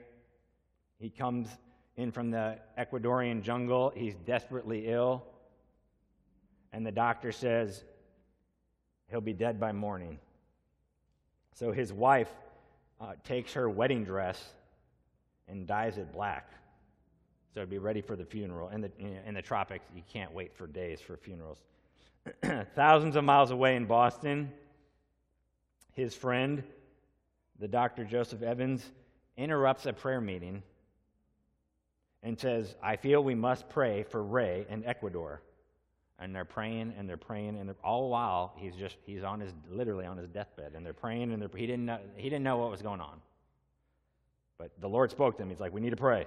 he 0.99 1.09
comes 1.09 1.49
in 1.95 2.11
from 2.11 2.31
the 2.31 2.57
Ecuadorian 2.77 3.41
jungle. 3.41 3.91
He's 3.95 4.15
desperately 4.15 4.87
ill. 4.87 5.23
And 6.73 6.85
the 6.85 6.91
doctor 6.91 7.31
says 7.31 7.83
he'll 9.09 9.21
be 9.21 9.33
dead 9.33 9.59
by 9.59 9.71
morning. 9.71 10.19
So 11.55 11.71
his 11.71 11.91
wife 11.91 12.29
uh, 12.99 13.13
takes 13.23 13.53
her 13.53 13.69
wedding 13.69 14.03
dress 14.03 14.43
and 15.47 15.65
dyes 15.65 15.97
it 15.97 16.11
black. 16.11 16.51
So 17.53 17.61
it'd 17.61 17.69
be 17.69 17.77
ready 17.77 18.01
for 18.01 18.17
the 18.17 18.25
funeral. 18.25 18.69
In 18.69 18.81
the, 18.81 18.91
in 19.25 19.33
the 19.33 19.41
tropics, 19.41 19.85
you 19.95 20.03
can't 20.11 20.33
wait 20.33 20.53
for 20.53 20.67
days 20.67 20.99
for 20.99 21.15
funerals. 21.15 21.59
Thousands 22.75 23.15
of 23.15 23.23
miles 23.23 23.51
away 23.51 23.77
in 23.77 23.85
Boston, 23.85 24.51
his 25.93 26.13
friend, 26.13 26.61
the 27.59 27.67
Dr. 27.69 28.03
Joseph 28.03 28.41
Evans, 28.41 28.85
interrupts 29.37 29.85
a 29.85 29.93
prayer 29.93 30.19
meeting 30.19 30.61
and 32.21 32.37
says, 32.37 32.75
I 32.83 32.97
feel 32.97 33.23
we 33.23 33.35
must 33.35 33.69
pray 33.69 34.03
for 34.03 34.21
Ray 34.21 34.65
in 34.69 34.83
Ecuador 34.83 35.41
and 36.19 36.33
they're 36.33 36.45
praying 36.45 36.93
and 36.97 37.09
they're 37.09 37.17
praying 37.17 37.57
and 37.57 37.67
they're, 37.67 37.75
all 37.83 38.09
while 38.09 38.53
he's 38.57 38.75
just 38.75 38.97
he's 39.05 39.23
on 39.23 39.39
his 39.39 39.51
literally 39.69 40.05
on 40.05 40.17
his 40.17 40.27
deathbed 40.29 40.73
and 40.75 40.85
they're 40.85 40.93
praying 40.93 41.31
and 41.31 41.41
they're, 41.41 41.49
he 41.55 41.65
didn't 41.65 41.85
know, 41.85 41.99
he 42.15 42.29
didn't 42.29 42.43
know 42.43 42.57
what 42.57 42.71
was 42.71 42.81
going 42.81 43.01
on. 43.01 43.19
But 44.57 44.71
the 44.79 44.87
lord 44.87 45.11
spoke 45.11 45.37
to 45.37 45.43
him. 45.43 45.49
He's 45.49 45.59
like 45.59 45.73
we 45.73 45.81
need 45.81 45.89
to 45.89 45.97
pray. 45.97 46.25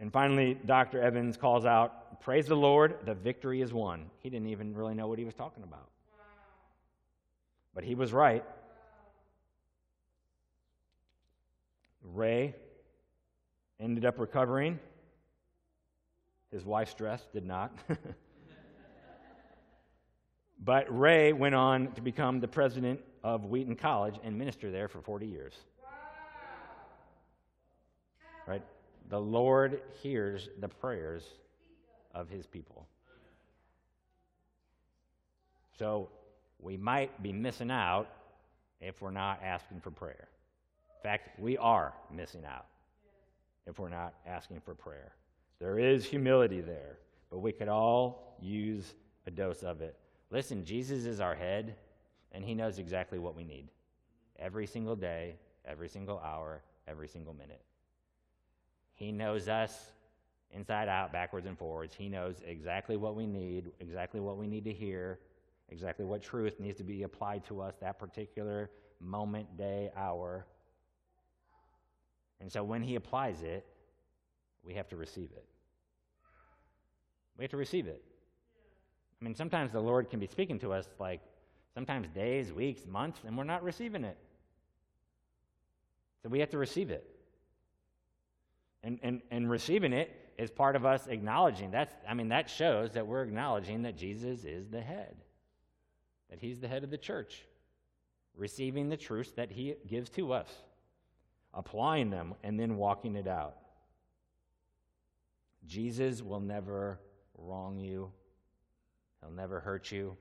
And 0.00 0.12
finally 0.12 0.58
dr 0.66 0.98
evans 1.00 1.36
calls 1.36 1.64
out 1.66 2.20
praise 2.22 2.46
the 2.46 2.56
lord 2.56 2.96
the 3.04 3.14
victory 3.14 3.60
is 3.60 3.72
won. 3.72 4.06
He 4.20 4.30
didn't 4.30 4.48
even 4.48 4.74
really 4.74 4.94
know 4.94 5.06
what 5.06 5.18
he 5.18 5.24
was 5.24 5.34
talking 5.34 5.62
about. 5.62 5.88
But 7.74 7.84
he 7.84 7.94
was 7.94 8.12
right. 8.12 8.44
Ray 12.02 12.54
ended 13.80 14.04
up 14.04 14.18
recovering 14.18 14.78
his 16.54 16.64
wife's 16.64 16.94
dress 16.94 17.20
did 17.32 17.44
not. 17.44 17.76
but 20.64 20.86
Ray 20.96 21.32
went 21.32 21.56
on 21.56 21.90
to 21.94 22.00
become 22.00 22.38
the 22.38 22.46
president 22.46 23.00
of 23.24 23.46
Wheaton 23.46 23.74
College 23.74 24.14
and 24.22 24.38
minister 24.38 24.70
there 24.70 24.86
for 24.86 25.00
40 25.00 25.26
years. 25.26 25.52
Right? 28.46 28.62
The 29.08 29.20
Lord 29.20 29.80
hears 30.00 30.48
the 30.60 30.68
prayers 30.68 31.24
of 32.14 32.28
his 32.28 32.46
people. 32.46 32.86
So 35.76 36.08
we 36.60 36.76
might 36.76 37.20
be 37.20 37.32
missing 37.32 37.72
out 37.72 38.08
if 38.80 39.02
we're 39.02 39.10
not 39.10 39.40
asking 39.42 39.80
for 39.80 39.90
prayer. 39.90 40.28
In 40.98 41.02
fact, 41.02 41.40
we 41.40 41.58
are 41.58 41.94
missing 42.12 42.44
out 42.46 42.66
if 43.66 43.80
we're 43.80 43.88
not 43.88 44.14
asking 44.24 44.60
for 44.60 44.76
prayer. 44.76 45.14
There 45.64 45.78
is 45.78 46.04
humility 46.04 46.60
there, 46.60 46.98
but 47.30 47.38
we 47.38 47.50
could 47.50 47.68
all 47.68 48.36
use 48.38 48.92
a 49.26 49.30
dose 49.30 49.62
of 49.62 49.80
it. 49.80 49.96
Listen, 50.30 50.62
Jesus 50.62 51.06
is 51.06 51.20
our 51.20 51.34
head, 51.34 51.76
and 52.32 52.44
he 52.44 52.54
knows 52.54 52.78
exactly 52.78 53.18
what 53.18 53.34
we 53.34 53.44
need 53.44 53.70
every 54.38 54.66
single 54.66 54.94
day, 54.94 55.36
every 55.64 55.88
single 55.88 56.18
hour, 56.18 56.62
every 56.86 57.08
single 57.08 57.32
minute. 57.32 57.62
He 58.92 59.10
knows 59.10 59.48
us 59.48 59.92
inside 60.50 60.86
out, 60.86 61.14
backwards 61.14 61.46
and 61.46 61.56
forwards. 61.56 61.94
He 61.94 62.10
knows 62.10 62.42
exactly 62.46 62.98
what 62.98 63.16
we 63.16 63.26
need, 63.26 63.72
exactly 63.80 64.20
what 64.20 64.36
we 64.36 64.46
need 64.46 64.64
to 64.64 64.72
hear, 64.72 65.18
exactly 65.70 66.04
what 66.04 66.20
truth 66.20 66.60
needs 66.60 66.76
to 66.76 66.84
be 66.84 67.04
applied 67.04 67.42
to 67.46 67.62
us 67.62 67.74
that 67.80 67.98
particular 67.98 68.70
moment, 69.00 69.56
day, 69.56 69.90
hour. 69.96 70.44
And 72.38 72.52
so 72.52 72.62
when 72.62 72.82
he 72.82 72.96
applies 72.96 73.40
it, 73.40 73.64
we 74.62 74.74
have 74.74 74.88
to 74.88 74.96
receive 74.96 75.30
it. 75.34 75.46
We 77.36 77.44
have 77.44 77.50
to 77.50 77.56
receive 77.56 77.86
it. 77.86 78.02
I 79.20 79.24
mean, 79.24 79.34
sometimes 79.34 79.72
the 79.72 79.80
Lord 79.80 80.10
can 80.10 80.20
be 80.20 80.26
speaking 80.26 80.58
to 80.60 80.72
us 80.72 80.86
like 80.98 81.20
sometimes 81.72 82.08
days, 82.08 82.52
weeks, 82.52 82.86
months, 82.86 83.20
and 83.26 83.36
we're 83.36 83.44
not 83.44 83.62
receiving 83.62 84.04
it. 84.04 84.16
So 86.22 86.28
we 86.28 86.40
have 86.40 86.50
to 86.50 86.58
receive 86.58 86.90
it. 86.90 87.08
And, 88.82 88.98
and, 89.02 89.22
and 89.30 89.50
receiving 89.50 89.92
it 89.92 90.10
is 90.38 90.50
part 90.50 90.76
of 90.76 90.84
us 90.84 91.06
acknowledging. 91.06 91.70
That's, 91.70 91.94
I 92.08 92.14
mean, 92.14 92.28
that 92.28 92.50
shows 92.50 92.92
that 92.92 93.06
we're 93.06 93.22
acknowledging 93.22 93.82
that 93.82 93.96
Jesus 93.96 94.44
is 94.44 94.68
the 94.68 94.80
head, 94.80 95.16
that 96.30 96.38
he's 96.38 96.60
the 96.60 96.68
head 96.68 96.84
of 96.84 96.90
the 96.90 96.98
church, 96.98 97.44
receiving 98.36 98.88
the 98.88 98.96
truths 98.96 99.32
that 99.32 99.50
he 99.50 99.74
gives 99.86 100.10
to 100.10 100.32
us, 100.32 100.48
applying 101.52 102.10
them, 102.10 102.34
and 102.42 102.58
then 102.58 102.76
walking 102.76 103.16
it 103.16 103.26
out. 103.26 103.56
Jesus 105.66 106.20
will 106.20 106.40
never 106.40 106.98
wrong 107.38 107.78
you, 107.78 108.10
He'll 109.20 109.32
never 109.32 109.60
hurt 109.60 109.90
you, 109.90 110.16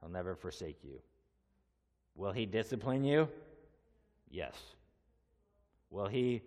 He'll 0.00 0.10
never 0.10 0.34
forsake 0.34 0.78
you. 0.82 1.00
Will 2.14 2.32
He 2.32 2.46
discipline 2.46 3.04
you? 3.04 3.28
Yes. 4.30 4.54
Will 5.90 6.06
He 6.06 6.42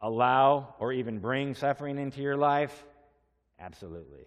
allow 0.00 0.74
or 0.78 0.92
even 0.92 1.18
bring 1.18 1.54
suffering 1.54 1.98
into 1.98 2.20
your 2.20 2.36
life? 2.36 2.84
Absolutely. 3.58 4.26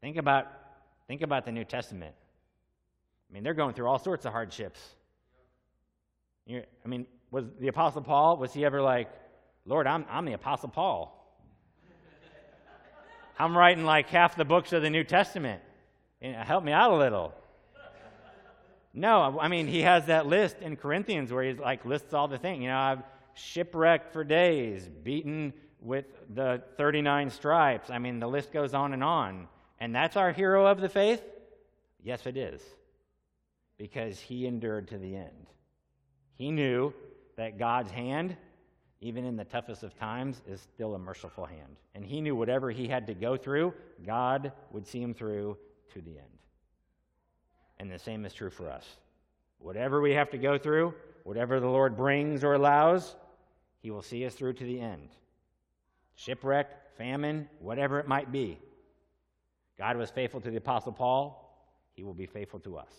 Think 0.00 0.18
about, 0.18 0.46
think 1.08 1.22
about 1.22 1.44
the 1.44 1.52
New 1.52 1.64
Testament. 1.64 2.14
I 3.28 3.32
mean, 3.32 3.42
they're 3.42 3.54
going 3.54 3.74
through 3.74 3.88
all 3.88 3.98
sorts 3.98 4.24
of 4.26 4.32
hardships. 4.32 4.80
You're, 6.46 6.64
I 6.84 6.88
mean, 6.88 7.06
was 7.30 7.46
the 7.58 7.68
Apostle 7.68 8.02
Paul, 8.02 8.36
was 8.36 8.52
he 8.52 8.64
ever 8.64 8.80
like, 8.80 9.10
Lord, 9.64 9.86
I'm, 9.86 10.04
I'm 10.08 10.24
the 10.26 10.34
Apostle 10.34 10.68
Paul? 10.68 11.15
I'm 13.38 13.56
writing 13.56 13.84
like 13.84 14.08
half 14.08 14.36
the 14.36 14.44
books 14.44 14.72
of 14.72 14.82
the 14.82 14.90
New 14.90 15.04
Testament. 15.04 15.62
Help 16.20 16.64
me 16.64 16.72
out 16.72 16.92
a 16.92 16.96
little. 16.96 17.34
No, 18.94 19.38
I 19.38 19.48
mean, 19.48 19.66
he 19.66 19.82
has 19.82 20.06
that 20.06 20.26
list 20.26 20.56
in 20.62 20.76
Corinthians 20.76 21.30
where 21.30 21.44
he's 21.44 21.58
like 21.58 21.84
lists 21.84 22.14
all 22.14 22.28
the 22.28 22.38
things. 22.38 22.62
You 22.62 22.68
know, 22.68 22.78
I've 22.78 23.02
shipwrecked 23.34 24.12
for 24.12 24.24
days, 24.24 24.88
beaten 24.88 25.52
with 25.82 26.06
the 26.34 26.62
39 26.78 27.28
stripes. 27.30 27.90
I 27.90 27.98
mean, 27.98 28.18
the 28.20 28.26
list 28.26 28.52
goes 28.52 28.72
on 28.72 28.94
and 28.94 29.04
on. 29.04 29.48
And 29.78 29.94
that's 29.94 30.16
our 30.16 30.32
hero 30.32 30.66
of 30.66 30.80
the 30.80 30.88
faith? 30.88 31.22
Yes, 32.02 32.26
it 32.26 32.38
is. 32.38 32.62
Because 33.76 34.18
he 34.18 34.46
endured 34.46 34.88
to 34.88 34.98
the 34.98 35.14
end. 35.14 35.46
He 36.36 36.50
knew 36.50 36.94
that 37.36 37.58
God's 37.58 37.90
hand, 37.90 38.36
even 39.00 39.24
in 39.24 39.36
the 39.36 39.44
toughest 39.44 39.82
of 39.82 39.98
times, 39.98 40.42
is 40.48 40.60
still 40.60 40.94
a 40.94 40.98
merciful 40.98 41.44
hand. 41.44 41.76
And 41.94 42.04
he 42.04 42.20
knew 42.20 42.34
whatever 42.34 42.70
he 42.70 42.88
had 42.88 43.06
to 43.08 43.14
go 43.14 43.36
through, 43.36 43.74
God 44.04 44.52
would 44.72 44.86
see 44.86 45.02
him 45.02 45.14
through 45.14 45.58
to 45.92 46.00
the 46.00 46.18
end. 46.18 46.38
And 47.78 47.90
the 47.90 47.98
same 47.98 48.24
is 48.24 48.32
true 48.32 48.50
for 48.50 48.70
us. 48.70 48.86
Whatever 49.58 50.00
we 50.00 50.12
have 50.12 50.30
to 50.30 50.38
go 50.38 50.58
through, 50.58 50.94
whatever 51.24 51.60
the 51.60 51.68
Lord 51.68 51.96
brings 51.96 52.44
or 52.44 52.54
allows, 52.54 53.16
He 53.80 53.90
will 53.90 54.02
see 54.02 54.24
us 54.26 54.34
through 54.34 54.54
to 54.54 54.64
the 54.64 54.80
end. 54.80 55.08
Shipwreck, 56.14 56.96
famine, 56.96 57.48
whatever 57.58 57.98
it 57.98 58.08
might 58.08 58.32
be. 58.32 58.58
God 59.78 59.96
was 59.96 60.10
faithful 60.10 60.40
to 60.40 60.50
the 60.50 60.56
Apostle 60.56 60.92
Paul, 60.92 61.68
He 61.94 62.02
will 62.02 62.14
be 62.14 62.26
faithful 62.26 62.60
to 62.60 62.78
us. 62.78 62.92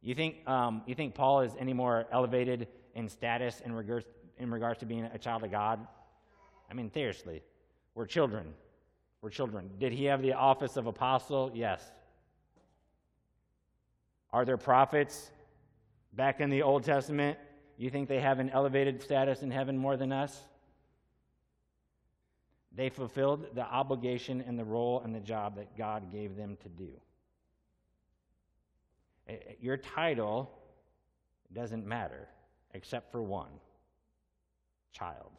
You 0.00 0.14
think, 0.14 0.48
um, 0.48 0.82
you 0.86 0.94
think 0.94 1.14
Paul 1.14 1.42
is 1.42 1.52
any 1.58 1.72
more 1.72 2.06
elevated 2.10 2.68
in 2.94 3.08
status 3.08 3.60
in 3.60 3.72
regards, 3.72 4.06
in 4.42 4.50
regards 4.50 4.80
to 4.80 4.86
being 4.86 5.04
a 5.04 5.18
child 5.18 5.44
of 5.44 5.50
God? 5.50 5.86
I 6.70 6.74
mean, 6.74 6.90
seriously, 6.92 7.42
we're 7.94 8.06
children. 8.06 8.54
We're 9.20 9.30
children. 9.30 9.70
Did 9.78 9.92
he 9.92 10.06
have 10.06 10.20
the 10.20 10.32
office 10.32 10.76
of 10.76 10.86
apostle? 10.86 11.52
Yes. 11.54 11.82
Are 14.32 14.44
there 14.44 14.56
prophets 14.56 15.30
back 16.12 16.40
in 16.40 16.50
the 16.50 16.62
Old 16.62 16.82
Testament? 16.82 17.38
You 17.76 17.88
think 17.88 18.08
they 18.08 18.20
have 18.20 18.40
an 18.40 18.50
elevated 18.50 19.02
status 19.02 19.42
in 19.42 19.50
heaven 19.50 19.78
more 19.78 19.96
than 19.96 20.12
us? 20.12 20.38
They 22.74 22.88
fulfilled 22.88 23.46
the 23.54 23.62
obligation 23.62 24.42
and 24.46 24.58
the 24.58 24.64
role 24.64 25.02
and 25.04 25.14
the 25.14 25.20
job 25.20 25.56
that 25.56 25.76
God 25.76 26.10
gave 26.10 26.36
them 26.36 26.56
to 26.62 26.68
do. 26.68 26.88
Eh, 29.28 29.32
eh, 29.34 29.52
your 29.60 29.76
title 29.76 30.50
doesn't 31.52 31.86
matter 31.86 32.28
except 32.72 33.12
for 33.12 33.22
one 33.22 33.50
child. 34.92 35.30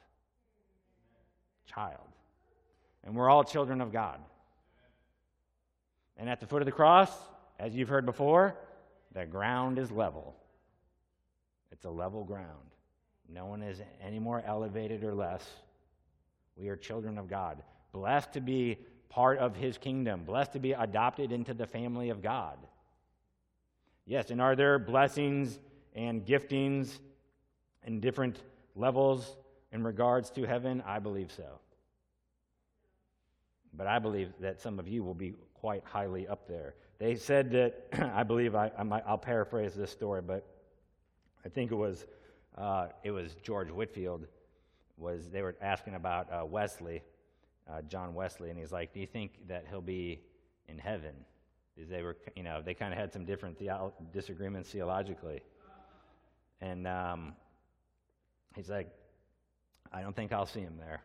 Child. 1.65 2.07
And 3.03 3.15
we're 3.15 3.29
all 3.29 3.43
children 3.43 3.81
of 3.81 3.91
God. 3.91 4.19
And 6.17 6.29
at 6.29 6.39
the 6.39 6.47
foot 6.47 6.61
of 6.61 6.65
the 6.65 6.71
cross, 6.71 7.11
as 7.59 7.73
you've 7.73 7.89
heard 7.89 8.05
before, 8.05 8.55
the 9.13 9.25
ground 9.25 9.79
is 9.79 9.91
level. 9.91 10.35
It's 11.71 11.85
a 11.85 11.89
level 11.89 12.23
ground. 12.23 12.47
No 13.29 13.45
one 13.45 13.61
is 13.61 13.81
any 14.01 14.19
more 14.19 14.43
elevated 14.45 15.03
or 15.03 15.13
less. 15.13 15.43
We 16.55 16.69
are 16.69 16.75
children 16.75 17.17
of 17.17 17.27
God, 17.27 17.63
blessed 17.91 18.33
to 18.33 18.41
be 18.41 18.77
part 19.09 19.39
of 19.39 19.55
His 19.55 19.77
kingdom, 19.77 20.23
blessed 20.23 20.53
to 20.53 20.59
be 20.59 20.73
adopted 20.73 21.31
into 21.31 21.53
the 21.53 21.65
family 21.65 22.09
of 22.09 22.21
God. 22.21 22.57
Yes, 24.05 24.29
and 24.29 24.41
are 24.41 24.55
there 24.55 24.77
blessings 24.77 25.57
and 25.95 26.25
giftings 26.25 26.99
in 27.85 27.99
different 27.99 28.39
levels 28.75 29.37
in 29.73 29.83
regards 29.83 30.29
to 30.29 30.43
heaven? 30.43 30.81
I 30.85 30.99
believe 30.99 31.31
so. 31.31 31.59
But 33.73 33.87
I 33.87 33.99
believe 33.99 34.31
that 34.39 34.61
some 34.61 34.79
of 34.79 34.87
you 34.87 35.03
will 35.03 35.15
be 35.15 35.33
quite 35.55 35.83
highly 35.83 36.27
up 36.27 36.47
there. 36.47 36.75
They 36.99 37.15
said 37.15 37.51
that, 37.51 37.87
I 38.13 38.23
believe, 38.23 38.55
I, 38.55 38.71
I 38.77 38.83
will 38.83 39.17
paraphrase 39.17 39.73
this 39.73 39.91
story, 39.91 40.21
but 40.21 40.45
I 41.43 41.49
think 41.49 41.71
it 41.71 41.75
was, 41.75 42.05
uh, 42.57 42.87
it 43.03 43.11
was 43.11 43.35
George 43.41 43.71
Whitefield, 43.71 44.27
was, 44.97 45.27
they 45.29 45.41
were 45.41 45.55
asking 45.59 45.95
about 45.95 46.31
uh, 46.31 46.45
Wesley, 46.45 47.01
uh, 47.69 47.81
John 47.81 48.13
Wesley, 48.13 48.51
and 48.51 48.59
he's 48.59 48.71
like, 48.71 48.93
do 48.93 48.99
you 48.99 49.07
think 49.07 49.47
that 49.47 49.65
he'll 49.69 49.81
be 49.81 50.21
in 50.67 50.77
heaven? 50.77 51.15
Because 51.75 51.89
they 51.89 52.03
were, 52.03 52.15
you 52.35 52.43
know, 52.43 52.61
they 52.61 52.75
kind 52.75 52.93
of 52.93 52.99
had 52.99 53.11
some 53.11 53.25
different 53.25 53.57
theo- 53.57 53.93
disagreements 54.13 54.69
theologically. 54.69 55.41
And 56.61 56.87
um, 56.87 57.33
he's 58.55 58.69
like, 58.69 58.89
I 59.93 60.01
don't 60.01 60.15
think 60.15 60.33
I'll 60.33 60.45
see 60.45 60.61
him 60.61 60.75
there. 60.79 61.01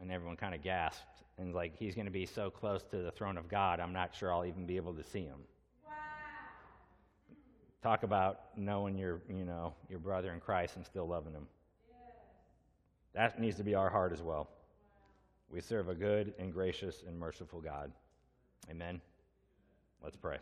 And 0.00 0.10
everyone 0.10 0.36
kind 0.36 0.54
of 0.54 0.62
gasped 0.62 1.22
and 1.40 1.54
like, 1.54 1.74
he's 1.76 1.94
going 1.94 2.06
to 2.06 2.12
be 2.12 2.26
so 2.26 2.50
close 2.50 2.82
to 2.90 2.98
the 2.98 3.10
throne 3.10 3.38
of 3.38 3.48
God, 3.48 3.80
I'm 3.80 3.92
not 3.92 4.14
sure 4.14 4.32
I'll 4.32 4.44
even 4.44 4.66
be 4.66 4.76
able 4.76 4.92
to 4.94 5.02
see 5.02 5.22
him. 5.22 5.38
Wow. 5.84 5.92
Talk 7.82 8.02
about 8.02 8.40
knowing 8.56 8.96
your, 8.96 9.22
you 9.28 9.44
know, 9.44 9.72
your 9.88 9.98
brother 9.98 10.32
in 10.32 10.40
Christ 10.40 10.76
and 10.76 10.84
still 10.84 11.08
loving 11.08 11.32
him. 11.32 11.46
That 13.14 13.40
needs 13.40 13.56
to 13.56 13.64
be 13.64 13.74
our 13.74 13.90
heart 13.90 14.12
as 14.12 14.22
well. 14.22 14.48
Wow. 14.48 14.48
We 15.50 15.60
serve 15.60 15.88
a 15.88 15.94
good 15.94 16.34
and 16.38 16.52
gracious 16.52 17.02
and 17.06 17.18
merciful 17.18 17.60
God. 17.60 17.90
Amen. 18.70 19.00
Let's 20.02 20.16
pray. 20.16 20.36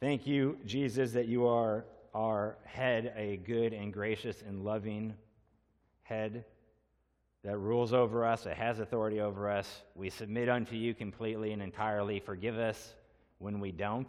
Thank 0.00 0.28
you, 0.28 0.58
Jesus, 0.64 1.10
that 1.12 1.26
you 1.26 1.46
are 1.48 1.84
our 2.14 2.56
head, 2.64 3.12
a 3.16 3.38
good 3.38 3.72
and 3.72 3.92
gracious 3.92 4.42
and 4.46 4.64
loving 4.64 5.14
head 6.02 6.44
that 7.42 7.58
rules 7.58 7.92
over 7.92 8.24
us, 8.24 8.44
that 8.44 8.56
has 8.56 8.78
authority 8.78 9.20
over 9.20 9.50
us. 9.50 9.82
We 9.96 10.08
submit 10.08 10.48
unto 10.48 10.76
you 10.76 10.94
completely 10.94 11.52
and 11.52 11.60
entirely. 11.60 12.20
Forgive 12.20 12.58
us 12.58 12.94
when 13.38 13.58
we 13.58 13.72
don't. 13.72 14.08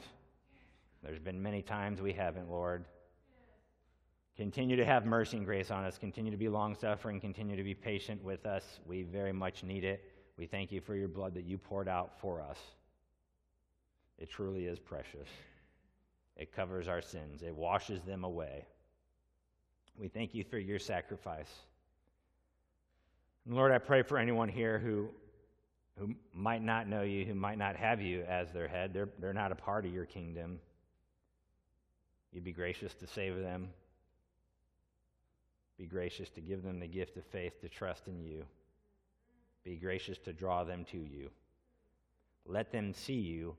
There's 1.02 1.20
been 1.20 1.42
many 1.42 1.64
times 1.64 2.02
we 2.02 2.14
haven't, 2.14 2.52
Lord. 2.52 2.86
Continue 4.36 4.76
to 4.76 4.86
have 4.86 5.06
mercy 5.08 5.38
and 5.38 5.46
grace 5.46 5.72
on 5.72 5.86
us. 5.86 5.98
Continue 5.98 6.32
to 6.32 6.38
be 6.38 6.50
long 6.50 6.76
suffering. 6.76 7.20
Continue 7.20 7.56
to 7.56 7.64
be 7.64 7.74
patient 7.74 8.24
with 8.24 8.46
us. 8.46 8.80
We 8.86 9.04
very 9.04 9.34
much 9.34 9.64
need 9.64 9.84
it. 9.84 10.04
We 10.38 10.46
thank 10.46 10.72
you 10.72 10.82
for 10.82 10.96
your 10.96 11.08
blood 11.08 11.34
that 11.34 11.46
you 11.46 11.58
poured 11.58 11.88
out 11.88 12.20
for 12.20 12.42
us. 12.42 12.60
It 14.20 14.30
truly 14.30 14.66
is 14.66 14.80
precious. 14.80 15.28
It 16.40 16.56
covers 16.56 16.88
our 16.88 17.02
sins, 17.02 17.44
it 17.44 17.54
washes 17.54 18.02
them 18.04 18.24
away. 18.24 18.66
We 19.98 20.08
thank 20.08 20.34
you 20.34 20.46
for 20.46 20.58
your 20.58 20.80
sacrifice. 20.80 21.52
And 23.46 23.56
Lord, 23.56 23.74
I 23.74 23.78
pray 23.78 24.04
for 24.04 24.18
anyone 24.18 24.48
here 24.48 24.80
who, 24.80 25.10
who 25.98 26.16
might 26.34 26.64
not 26.64 26.88
know 26.88 27.02
you, 27.02 27.26
who 27.26 27.36
might 27.36 27.58
not 27.58 27.76
have 27.76 28.02
you 28.02 28.24
as 28.24 28.54
their 28.54 28.70
head. 28.70 28.94
They're, 28.94 29.10
they're 29.20 29.34
not 29.34 29.52
a 29.52 29.56
part 29.56 29.86
of 29.86 29.94
your 29.94 30.06
kingdom. 30.06 30.62
You'd 32.32 32.46
be 32.46 32.54
gracious 32.54 32.94
to 32.94 33.08
save 33.08 33.38
them. 33.38 33.68
Be 35.78 35.88
gracious 35.88 36.30
to 36.30 36.42
give 36.42 36.64
them 36.64 36.80
the 36.80 36.88
gift 36.88 37.18
of 37.18 37.26
faith 37.26 37.60
to 37.60 37.68
trust 37.68 38.08
in 38.08 38.24
you. 38.24 38.46
Be 39.66 39.76
gracious 39.76 40.18
to 40.20 40.32
draw 40.32 40.64
them 40.64 40.86
to 40.92 40.98
you. 40.98 41.32
Let 42.46 42.72
them 42.72 42.94
see 42.94 43.20
you 43.20 43.58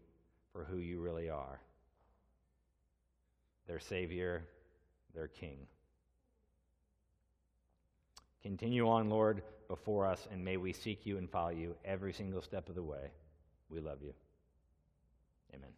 for 0.54 0.64
who 0.64 0.78
you 0.78 1.02
really 1.02 1.28
are 1.28 1.60
their 3.70 3.78
Savior, 3.78 4.42
their 5.14 5.28
King. 5.28 5.56
Continue 8.42 8.88
on, 8.88 9.08
Lord, 9.08 9.42
before 9.68 10.06
us, 10.06 10.26
and 10.32 10.44
may 10.44 10.56
we 10.56 10.72
seek 10.72 11.06
you 11.06 11.18
and 11.18 11.30
follow 11.30 11.50
you 11.50 11.76
every 11.84 12.12
single 12.12 12.42
step 12.42 12.68
of 12.68 12.74
the 12.74 12.82
way. 12.82 13.12
We 13.68 13.78
love 13.78 13.98
you. 14.02 14.12
Amen. 15.54 15.70